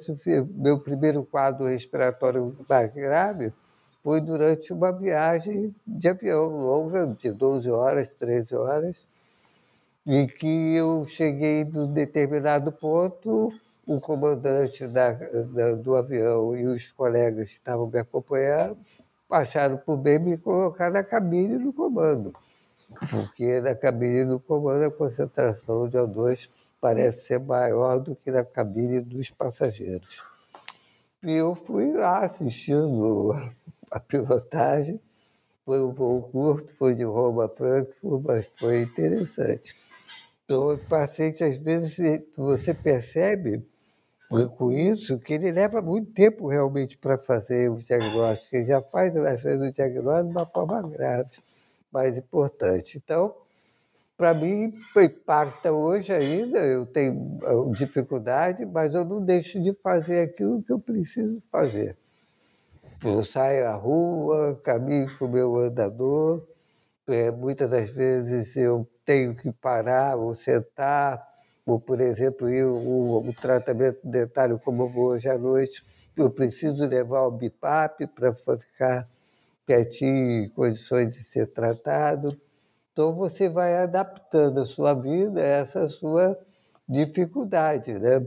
meu 0.56 0.80
primeiro 0.80 1.24
quadro 1.24 1.66
respiratório 1.66 2.56
mais 2.70 2.94
grave 2.94 3.54
foi 4.04 4.20
durante 4.20 4.74
uma 4.74 4.92
viagem 4.92 5.74
de 5.88 6.10
avião 6.10 6.50
longa, 6.50 7.08
de 7.08 7.32
12 7.32 7.72
horas, 7.72 8.14
13 8.14 8.56
horas, 8.56 9.08
em 10.06 10.28
que 10.28 10.76
eu 10.76 11.06
cheguei 11.06 11.64
num 11.64 11.92
determinado 11.92 12.72
ponto, 12.72 13.54
o 13.88 14.00
comandante 14.00 14.86
da, 14.88 15.12
da, 15.12 15.74
do 15.74 15.96
avião 15.96 16.56
e 16.56 16.66
os 16.66 16.92
colegas 16.92 17.50
que 17.50 17.56
estavam 17.56 17.88
me 17.88 18.00
acompanhando 18.00 18.78
acharam 19.30 19.78
por 19.78 19.98
bem 19.98 20.20
me 20.20 20.38
colocar 20.38 20.92
na 20.92 21.04
cabine 21.04 21.58
do 21.58 21.74
comando, 21.74 22.34
porque 23.10 23.60
na 23.62 23.74
cabine 23.74 24.26
do 24.26 24.40
comando 24.40 24.86
a 24.86 24.92
concentração 24.92 25.88
de 25.88 25.98
O2 25.98 26.50
parece 26.80 27.26
ser 27.28 27.40
maior 27.40 28.00
do 28.00 28.16
que 28.16 28.30
na 28.30 28.44
cabine 28.44 29.02
dos 29.02 29.32
passageiros. 29.32 30.22
E 31.24 31.32
eu 31.32 31.56
fui 31.56 31.94
lá 31.94 32.20
assistindo 32.20 33.34
a 33.94 34.00
pilotagem. 34.00 35.00
Foi 35.66 35.82
um 35.82 35.94
voo 35.94 36.22
curto, 36.24 36.74
foi 36.76 36.94
de 36.94 37.04
Roma 37.04 37.46
a 37.46 37.50
Frankfurt, 37.50 38.24
mas 38.26 38.52
foi 38.58 38.82
interessante. 38.82 39.76
Então, 40.44 40.74
o 40.74 40.78
paciente, 40.78 41.44
às 41.44 41.58
vezes, 41.60 42.26
você 42.36 42.74
percebe 42.74 43.66
com 44.58 44.72
isso 44.72 45.20
que 45.20 45.34
ele 45.34 45.52
leva 45.52 45.82
muito 45.82 46.12
tempo 46.12 46.48
realmente 46.50 46.98
para 46.98 47.18
fazer 47.18 47.70
o 47.70 47.78
diagnóstico. 47.78 48.56
Ele 48.56 48.66
já 48.66 48.82
faz, 48.82 49.16
às 49.16 49.42
vezes, 49.42 49.70
o 49.70 49.72
diagnóstico 49.72 50.30
de 50.30 50.38
uma 50.38 50.46
forma 50.46 50.82
grave, 50.90 51.32
mais 51.92 52.18
importante. 52.18 52.98
Então, 53.02 53.34
para 54.18 54.34
mim, 54.34 54.74
impacta 54.98 55.72
hoje 55.72 56.12
ainda, 56.12 56.60
eu 56.60 56.86
tenho 56.86 57.40
dificuldade, 57.78 58.66
mas 58.66 58.94
eu 58.94 59.06
não 59.06 59.24
deixo 59.24 59.62
de 59.62 59.74
fazer 59.74 60.22
aquilo 60.22 60.62
que 60.62 60.74
eu 60.74 60.80
preciso 60.80 61.40
fazer. 61.50 61.96
Eu 63.06 63.22
saio 63.22 63.68
à 63.68 63.74
rua, 63.74 64.58
caminho 64.64 65.08
com 65.18 65.26
o 65.26 65.30
meu 65.30 65.58
andador, 65.58 66.48
é, 67.06 67.30
muitas 67.32 67.72
das 67.72 67.90
vezes 67.90 68.56
eu 68.56 68.88
tenho 69.06 69.36
que 69.36 69.52
parar 69.52 70.16
ou 70.16 70.34
sentar, 70.36 71.22
ou, 71.66 71.82
por 71.82 72.00
exemplo, 72.00 72.50
ir 72.50 72.64
o, 72.64 73.18
o 73.28 73.34
tratamento 73.34 74.00
dentário, 74.06 74.58
como 74.58 74.84
eu 74.84 74.88
vou 74.88 75.08
hoje 75.08 75.28
à 75.30 75.38
noite, 75.38 75.86
eu 76.16 76.30
preciso 76.30 76.86
levar 76.86 77.24
o 77.24 77.32
BIPAP 77.32 78.08
para 78.08 78.34
ficar 78.34 79.10
quietinho, 79.68 80.46
em 80.46 80.50
condições 80.50 81.14
de 81.14 81.24
ser 81.24 81.48
tratado. 81.48 82.40
Então, 82.94 83.14
você 83.14 83.50
vai 83.50 83.76
adaptando 83.76 84.62
a 84.62 84.66
sua 84.66 84.94
vida 84.94 85.42
a 85.42 85.44
essa 85.44 85.90
sua 85.90 86.38
dificuldade, 86.88 87.94
né? 88.00 88.26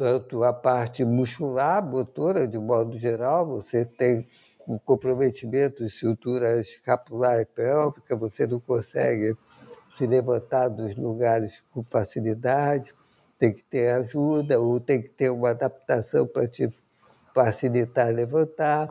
Tanto 0.00 0.42
a 0.44 0.50
parte 0.50 1.04
muscular, 1.04 1.84
motora, 1.84 2.48
de 2.48 2.58
modo 2.58 2.96
geral, 2.96 3.46
você 3.46 3.84
tem 3.84 4.26
um 4.66 4.78
comprometimento 4.78 5.82
de 5.82 5.90
estrutura 5.90 6.58
escapular 6.58 7.38
e 7.38 7.44
pélvica, 7.44 8.16
você 8.16 8.46
não 8.46 8.58
consegue 8.60 9.36
se 9.98 10.06
levantar 10.06 10.68
dos 10.68 10.96
lugares 10.96 11.62
com 11.70 11.84
facilidade, 11.84 12.94
tem 13.38 13.52
que 13.52 13.62
ter 13.62 13.90
ajuda 13.90 14.58
ou 14.58 14.80
tem 14.80 15.02
que 15.02 15.10
ter 15.10 15.28
uma 15.28 15.50
adaptação 15.50 16.26
para 16.26 16.48
te 16.48 16.66
facilitar 17.34 18.08
levantar, 18.08 18.88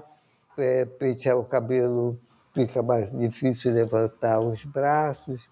é, 0.60 0.86
pentear 0.86 1.40
o 1.40 1.44
cabelo 1.44 2.20
fica 2.54 2.84
mais 2.84 3.18
difícil 3.18 3.74
levantar 3.74 4.38
os 4.42 4.64
braços, 4.64 5.50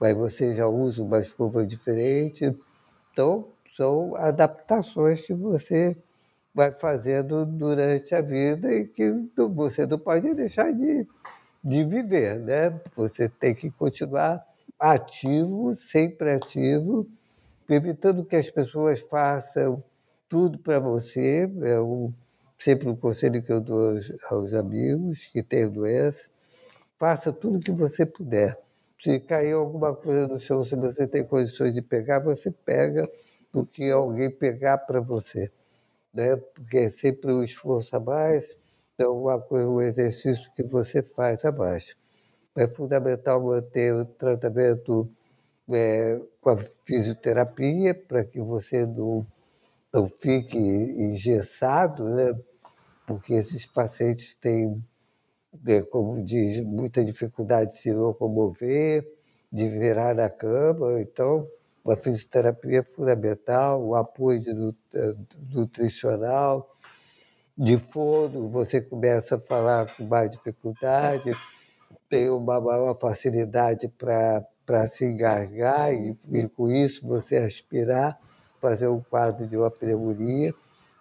mas 0.00 0.16
você 0.16 0.54
já 0.54 0.68
usa 0.68 1.02
uma 1.02 1.18
escova 1.18 1.66
diferente. 1.66 2.56
Então, 3.10 3.48
são 3.76 4.14
adaptações 4.16 5.20
que 5.20 5.34
você 5.34 5.96
vai 6.54 6.70
fazendo 6.70 7.46
durante 7.46 8.14
a 8.14 8.20
vida 8.20 8.72
e 8.72 8.86
que 8.86 9.10
você 9.36 9.86
não 9.86 9.98
pode 9.98 10.34
deixar 10.34 10.70
de, 10.72 11.06
de 11.64 11.84
viver, 11.84 12.38
né? 12.38 12.80
Você 12.94 13.28
tem 13.28 13.54
que 13.54 13.70
continuar 13.70 14.44
ativo, 14.78 15.74
sempre 15.74 16.32
ativo, 16.32 17.06
evitando 17.68 18.24
que 18.24 18.36
as 18.36 18.50
pessoas 18.50 19.00
façam 19.00 19.82
tudo 20.28 20.58
para 20.58 20.78
você. 20.78 21.50
É 21.62 21.80
um, 21.80 22.12
sempre 22.58 22.88
um 22.88 22.96
conselho 22.96 23.42
que 23.42 23.52
eu 23.52 23.60
dou 23.60 23.90
aos, 23.90 24.12
aos 24.30 24.54
amigos 24.54 25.30
que 25.32 25.42
têm 25.42 25.70
doença. 25.70 26.28
Faça 26.98 27.32
tudo 27.32 27.60
que 27.60 27.72
você 27.72 28.04
puder. 28.04 28.58
Se 29.00 29.18
cair 29.18 29.52
alguma 29.52 29.94
coisa 29.94 30.28
no 30.28 30.38
chão, 30.38 30.64
se 30.64 30.76
você 30.76 31.06
tem 31.06 31.24
condições 31.24 31.74
de 31.74 31.82
pegar, 31.82 32.20
você 32.20 32.50
pega 32.50 33.10
do 33.52 33.66
que 33.66 33.90
alguém 33.90 34.30
pegar 34.30 34.78
para 34.78 35.00
você, 35.00 35.50
né? 36.14 36.36
Porque 36.36 36.78
é 36.78 36.88
sempre 36.88 37.32
o 37.32 37.44
esforço 37.44 37.96
a 37.96 38.00
mais, 38.00 38.56
é 38.98 39.06
uma 39.06 39.40
coisa, 39.40 39.68
um 39.68 39.80
exercício 39.80 40.50
que 40.54 40.62
você 40.62 41.02
faz 41.02 41.44
a 41.44 41.52
mais. 41.52 41.96
É 42.56 42.66
fundamental 42.66 43.42
manter 43.42 43.94
o 43.94 44.04
tratamento 44.04 45.08
é, 45.70 46.20
com 46.40 46.50
a 46.50 46.56
fisioterapia 46.58 47.94
para 47.94 48.24
que 48.24 48.40
você 48.40 48.86
não, 48.86 49.26
não 49.92 50.08
fique 50.08 50.58
engessado, 50.58 52.04
né? 52.08 52.38
Porque 53.06 53.34
esses 53.34 53.66
pacientes 53.66 54.34
têm 54.34 54.82
né, 55.62 55.82
como 55.82 56.22
diz, 56.24 56.60
muita 56.64 57.04
dificuldade 57.04 57.72
de 57.72 57.78
se 57.78 57.92
locomover, 57.92 59.06
de 59.50 59.68
virar 59.68 60.14
na 60.14 60.30
cama. 60.30 61.00
Então, 61.00 61.46
uma 61.84 61.96
fisioterapia 61.96 62.82
fundamental, 62.82 63.82
o 63.82 63.94
apoio 63.94 64.74
eh, 64.94 65.14
nutricional, 65.50 66.68
de 67.56 67.76
fono, 67.78 68.48
você 68.48 68.80
começa 68.80 69.36
a 69.36 69.38
falar 69.38 69.94
com 69.96 70.04
mais 70.04 70.30
dificuldade, 70.30 71.32
tem 72.08 72.30
uma 72.30 72.60
maior 72.60 72.94
facilidade 72.94 73.88
para 73.88 74.86
se 74.86 75.04
engasgar 75.04 75.92
e, 75.92 76.16
e, 76.30 76.48
com 76.48 76.70
isso, 76.70 77.06
você 77.06 77.36
aspirar, 77.36 78.18
fazer 78.60 78.88
um 78.88 79.00
quadro 79.00 79.46
de 79.46 79.56
uma 79.56 79.70
pneumonia. 79.70 80.54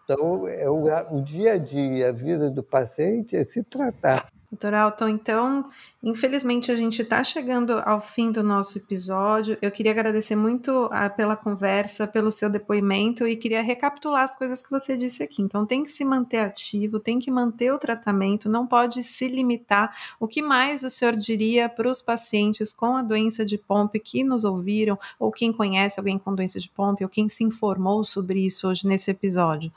Então, 0.03 0.47
é 0.47 0.69
o, 0.69 0.85
o 1.15 1.21
dia 1.21 1.53
a 1.53 1.57
dia, 1.57 2.09
a 2.09 2.11
vida 2.11 2.49
do 2.49 2.63
paciente 2.63 3.35
é 3.35 3.43
se 3.43 3.63
tratar. 3.63 4.27
Doutor 4.51 4.73
Alton, 4.73 5.07
então, 5.07 5.69
infelizmente 6.03 6.73
a 6.73 6.75
gente 6.75 7.01
está 7.01 7.23
chegando 7.23 7.81
ao 7.85 8.01
fim 8.01 8.33
do 8.33 8.43
nosso 8.43 8.77
episódio. 8.77 9.57
Eu 9.61 9.71
queria 9.71 9.93
agradecer 9.93 10.35
muito 10.35 10.89
a, 10.91 11.05
ah, 11.05 11.09
pela 11.09 11.37
conversa, 11.37 12.05
pelo 12.05 12.29
seu 12.33 12.49
depoimento 12.49 13.25
e 13.25 13.37
queria 13.37 13.61
recapitular 13.61 14.23
as 14.23 14.35
coisas 14.35 14.61
que 14.61 14.69
você 14.69 14.97
disse 14.97 15.23
aqui. 15.23 15.41
Então, 15.41 15.65
tem 15.65 15.83
que 15.83 15.89
se 15.89 16.03
manter 16.03 16.39
ativo, 16.39 16.99
tem 16.99 17.17
que 17.17 17.31
manter 17.31 17.71
o 17.71 17.79
tratamento, 17.79 18.49
não 18.49 18.67
pode 18.67 19.01
se 19.03 19.29
limitar. 19.29 19.95
O 20.19 20.27
que 20.27 20.41
mais 20.41 20.83
o 20.83 20.89
senhor 20.89 21.15
diria 21.15 21.69
para 21.69 21.89
os 21.89 22.01
pacientes 22.01 22.73
com 22.73 22.97
a 22.97 23.01
doença 23.01 23.45
de 23.45 23.57
Pompe 23.57 24.01
que 24.01 24.21
nos 24.21 24.43
ouviram, 24.43 24.99
ou 25.17 25.31
quem 25.31 25.53
conhece 25.53 25.97
alguém 25.97 26.19
com 26.19 26.35
doença 26.35 26.59
de 26.59 26.67
Pompe, 26.67 27.05
ou 27.05 27.09
quem 27.09 27.29
se 27.29 27.45
informou 27.45 28.03
sobre 28.03 28.45
isso 28.45 28.67
hoje 28.67 28.85
nesse 28.85 29.11
episódio? 29.11 29.71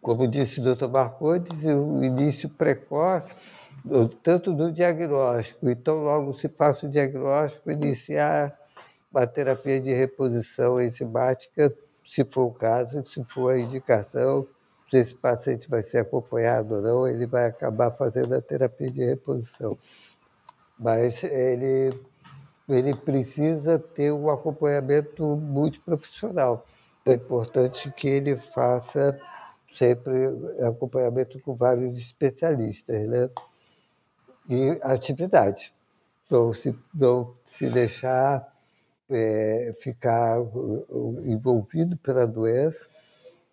Como 0.00 0.28
disse 0.28 0.60
o 0.60 0.62
Dr. 0.62 0.88
Marcondes, 0.88 1.64
o 1.64 2.04
início 2.04 2.48
precoce 2.48 3.34
tanto 4.22 4.52
no 4.52 4.72
diagnóstico, 4.72 5.68
então 5.68 5.96
logo 5.96 6.34
se 6.34 6.48
faça 6.48 6.86
o 6.86 6.90
diagnóstico, 6.90 7.70
iniciar 7.70 8.56
uma 9.12 9.26
terapia 9.26 9.80
de 9.80 9.92
reposição 9.92 10.80
enzimática, 10.80 11.72
se 12.06 12.24
for 12.24 12.46
o 12.46 12.52
caso, 12.52 13.04
se 13.04 13.22
for 13.24 13.54
a 13.54 13.58
indicação, 13.58 14.46
se 14.90 14.96
esse 14.96 15.14
paciente 15.14 15.68
vai 15.70 15.82
ser 15.82 15.98
acompanhado 15.98 16.76
ou 16.76 16.82
não, 16.82 17.08
ele 17.08 17.26
vai 17.26 17.46
acabar 17.46 17.92
fazendo 17.92 18.34
a 18.34 18.40
terapia 18.40 18.90
de 18.90 19.04
reposição. 19.04 19.78
Mas 20.78 21.22
ele, 21.22 21.92
ele 22.68 22.94
precisa 22.96 23.78
ter 23.78 24.12
um 24.12 24.28
acompanhamento 24.30 25.24
multiprofissional. 25.36 26.66
É 27.06 27.14
importante 27.14 27.90
que 27.92 28.08
ele 28.08 28.36
faça 28.36 29.18
sempre 29.72 30.12
acompanhamento 30.66 31.38
com 31.40 31.54
vários 31.54 31.96
especialistas, 31.96 33.08
né? 33.08 33.30
E 34.50 34.80
atividade. 34.82 35.72
Não 36.28 36.52
se, 36.52 36.76
não 36.92 37.36
se 37.46 37.70
deixar 37.70 38.52
é, 39.08 39.72
ficar 39.80 40.38
envolvido 41.24 41.96
pela 41.98 42.26
doença, 42.26 42.88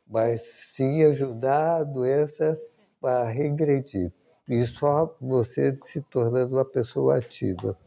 mas 0.08 0.42
sim 0.42 1.04
ajudar 1.04 1.82
a 1.82 1.84
doença 1.84 2.60
a 3.04 3.24
regredir. 3.26 4.12
E 4.50 4.66
só 4.66 5.16
você 5.22 5.76
se 5.78 6.02
tornando 6.02 6.56
uma 6.56 6.66
pessoa 6.66 7.18
ativa. 7.18 7.78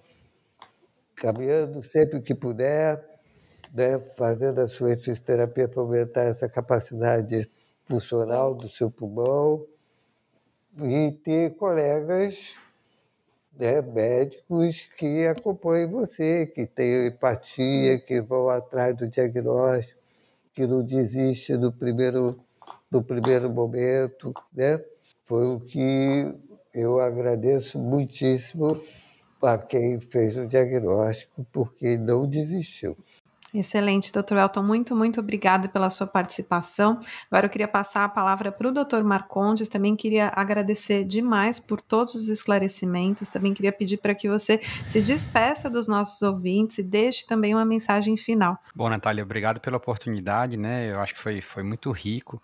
Caminhando 1.17 1.83
sempre 1.83 2.21
que 2.21 2.35
puder, 2.35 3.05
né, 3.73 3.99
fazendo 4.17 4.61
a 4.61 4.69
sua 4.69 4.97
fisioterapia 4.97 5.69
para 5.69 5.81
aumentar 5.81 6.23
essa 6.23 6.49
capacidade 6.49 7.51
funcional 7.85 8.55
do 8.55 8.69
seu 8.69 8.91
pulmão 8.91 9.67
e 10.79 11.13
ter 11.25 11.57
colegas 11.57 12.55
né, 13.61 13.83
médicos 13.83 14.89
que 14.97 15.27
acompanhem 15.27 15.87
você, 15.87 16.47
que 16.47 16.65
tenham 16.67 17.07
empatia, 17.07 17.99
que 17.99 18.19
vão 18.19 18.49
atrás 18.49 18.97
do 18.97 19.07
diagnóstico, 19.07 20.01
que 20.55 20.67
não 20.67 20.83
desistem 20.83 21.59
no 21.59 21.71
primeiro, 21.71 22.41
no 22.91 23.03
primeiro 23.03 23.51
momento. 23.51 24.33
Né? 24.57 24.83
Foi 25.27 25.47
o 25.47 25.61
que 25.61 26.35
eu 26.73 27.01
agradeço 27.01 27.79
muitíssimo 27.79 28.83
a 29.43 29.59
quem 29.59 30.01
fez 30.01 30.39
o 30.39 30.47
diagnóstico, 30.47 31.47
porque 31.53 31.99
não 31.99 32.27
desistiu. 32.27 32.97
Excelente, 33.53 34.13
doutor 34.13 34.39
Elton. 34.39 34.63
Muito, 34.63 34.95
muito 34.95 35.19
obrigada 35.19 35.69
pela 35.69 35.91
sua 35.91 36.07
participação. 36.07 37.01
Agora 37.31 37.47
eu 37.47 37.51
queria 37.51 37.67
passar 37.67 38.05
a 38.05 38.09
palavra 38.09 38.53
para 38.53 38.69
o 38.69 38.73
doutor 38.73 39.03
Marcondes. 39.03 39.69
Também 39.69 39.97
queria 39.97 40.33
agradecer 40.35 41.05
demais 41.05 41.59
por 41.59 41.81
todos 41.81 42.15
os 42.15 42.29
esclarecimentos. 42.29 43.29
Também 43.29 43.53
queria 43.53 43.73
pedir 43.73 43.97
para 43.97 44.15
que 44.15 44.29
você 44.29 44.61
se 44.87 45.03
despeça 45.03 45.69
dos 45.69 45.89
nossos 45.89 46.23
ouvintes 46.23 46.79
e 46.79 46.83
deixe 46.83 47.27
também 47.27 47.55
uma 47.55 47.65
mensagem 47.65 48.17
final. 48.17 48.57
Bom, 48.75 48.89
Natália, 48.89 49.25
obrigado 49.25 49.61
pela 49.61 49.77
oportunidade, 49.77 50.57
né? 50.57 50.91
Eu 50.91 51.01
acho 51.01 51.15
que 51.15 51.21
foi, 51.21 51.41
foi 51.41 51.63
muito 51.65 51.91
rico. 51.91 52.41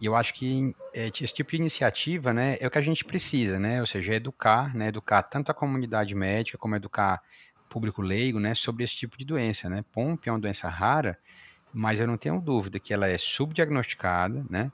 E 0.00 0.06
eu 0.06 0.14
acho 0.14 0.34
que 0.34 0.74
é, 0.92 1.08
esse 1.08 1.32
tipo 1.32 1.52
de 1.52 1.56
iniciativa, 1.56 2.32
né, 2.32 2.56
é 2.60 2.66
o 2.66 2.70
que 2.70 2.78
a 2.78 2.82
gente 2.82 3.04
precisa, 3.04 3.58
né? 3.58 3.80
Ou 3.80 3.86
seja, 3.86 4.14
educar, 4.14 4.74
né? 4.74 4.88
Educar 4.88 5.22
tanto 5.22 5.50
a 5.50 5.54
comunidade 5.54 6.14
médica 6.14 6.58
como 6.58 6.76
educar 6.76 7.22
público 7.74 8.00
leigo, 8.00 8.38
né, 8.38 8.54
sobre 8.54 8.84
esse 8.84 8.94
tipo 8.94 9.18
de 9.18 9.24
doença, 9.24 9.68
né? 9.68 9.84
POMP 9.90 10.28
é 10.28 10.32
uma 10.32 10.38
doença 10.38 10.68
rara, 10.68 11.18
mas 11.72 11.98
eu 11.98 12.06
não 12.06 12.16
tenho 12.16 12.40
dúvida 12.40 12.78
que 12.78 12.94
ela 12.94 13.08
é 13.08 13.18
subdiagnosticada, 13.18 14.46
né? 14.48 14.70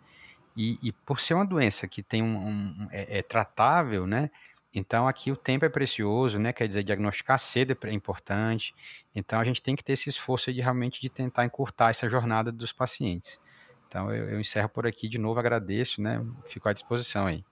E, 0.55 0.79
e 0.83 0.93
por 0.93 1.19
ser 1.19 1.33
uma 1.33 1.47
doença 1.47 1.89
que 1.89 2.03
tem 2.03 2.23
um, 2.23 2.37
um 2.37 2.89
é, 2.91 3.19
é, 3.19 3.23
tratável, 3.23 4.07
né? 4.07 4.31
Então 4.75 5.09
aqui 5.09 5.33
o 5.33 5.37
tempo 5.37 5.65
é 5.65 5.71
precioso, 5.71 6.39
né? 6.39 6.53
Quer 6.53 6.69
dizer, 6.69 6.85
diagnosticar 6.85 7.39
cedo 7.39 7.75
é 7.85 7.93
importante. 7.93 8.75
Então 9.15 9.41
a 9.41 9.45
gente 9.45 9.63
tem 9.63 9.75
que 9.75 9.83
ter 9.83 9.95
esse 9.95 10.11
esforço 10.11 10.53
de 10.53 10.61
realmente 10.61 11.01
de 11.01 11.09
tentar 11.09 11.47
encurtar 11.47 11.89
essa 11.89 12.07
jornada 12.07 12.53
dos 12.53 12.71
pacientes. 12.71 13.41
Então 13.89 14.13
eu, 14.13 14.29
eu 14.29 14.41
encerro 14.41 14.69
por 14.69 14.87
aqui 14.87 15.09
de 15.09 15.17
novo, 15.17 15.41
agradeço, 15.41 16.03
né? 16.03 16.23
Fico 16.47 16.69
à 16.69 16.73
disposição 16.75 17.27
aí. 17.27 17.43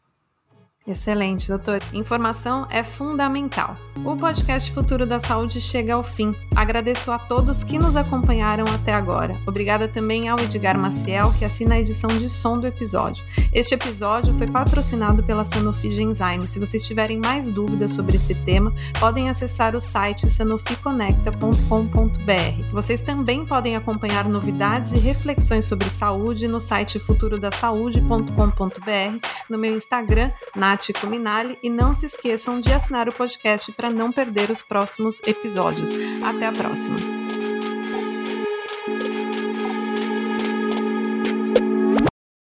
Excelente, 0.89 1.49
doutor. 1.49 1.81
Informação 1.93 2.67
é 2.71 2.83
fundamental. 2.83 3.77
O 4.03 4.17
podcast 4.17 4.73
Futuro 4.73 5.05
da 5.05 5.21
Saúde 5.21 5.61
chega 5.61 5.93
ao 5.93 6.03
fim. 6.03 6.35
Agradeço 6.57 7.13
a 7.13 7.19
todos 7.19 7.63
que 7.63 7.79
nos 7.79 7.95
acompanharam 7.95 8.65
até 8.75 8.95
agora. 8.95 9.37
Obrigada 9.47 9.87
também 9.87 10.31
ao 10.31 10.39
Edgar 10.39 10.79
Maciel, 10.79 11.35
que 11.39 11.45
assina 11.45 11.75
a 11.75 11.81
edição 11.81 12.09
de 12.09 12.31
som 12.31 12.59
do 12.59 12.67
episódio. 12.67 13.23
Este 13.53 13.75
episódio 13.75 14.33
foi 14.33 14.47
patrocinado 14.47 15.23
pela 15.23 15.45
Sanofi 15.45 15.93
Genzyme. 15.93 16.49
Se 16.49 16.59
vocês 16.59 16.87
tiverem 16.87 17.19
mais 17.19 17.51
dúvidas 17.51 17.91
sobre 17.91 18.17
esse 18.17 18.35
tema, 18.35 18.73
podem 18.99 19.29
acessar 19.29 19.77
o 19.77 19.81
site 19.81 20.27
sanoficonecta.com.br. 20.27 22.63
Vocês 22.73 23.03
também 23.03 23.45
podem 23.45 23.77
acompanhar 23.77 24.27
novidades 24.27 24.93
e 24.93 24.99
reflexões 24.99 25.67
sobre 25.67 25.91
saúde 25.91 26.49
no 26.49 26.61
site 26.61 26.99
futurodasaude.com.br, 26.99 29.29
no 29.51 29.59
meu 29.59 29.77
Instagram, 29.77 30.31
na 30.57 30.78
Nath 30.79 31.05
Minali 31.05 31.59
e 31.63 31.69
não 31.69 31.95
se 31.95 32.07
esqueçam 32.07 32.61
de 32.61 32.73
assinar 32.73 33.09
o 33.09 33.13
podcast 33.13 33.73
para 33.73 33.91
não 33.91 34.13
perder 34.13 34.51
os 34.51 34.63
próximos 34.63 35.21
episódios. 35.27 35.91
Até 36.23 36.47
a 36.47 36.53
próxima! 36.53 37.28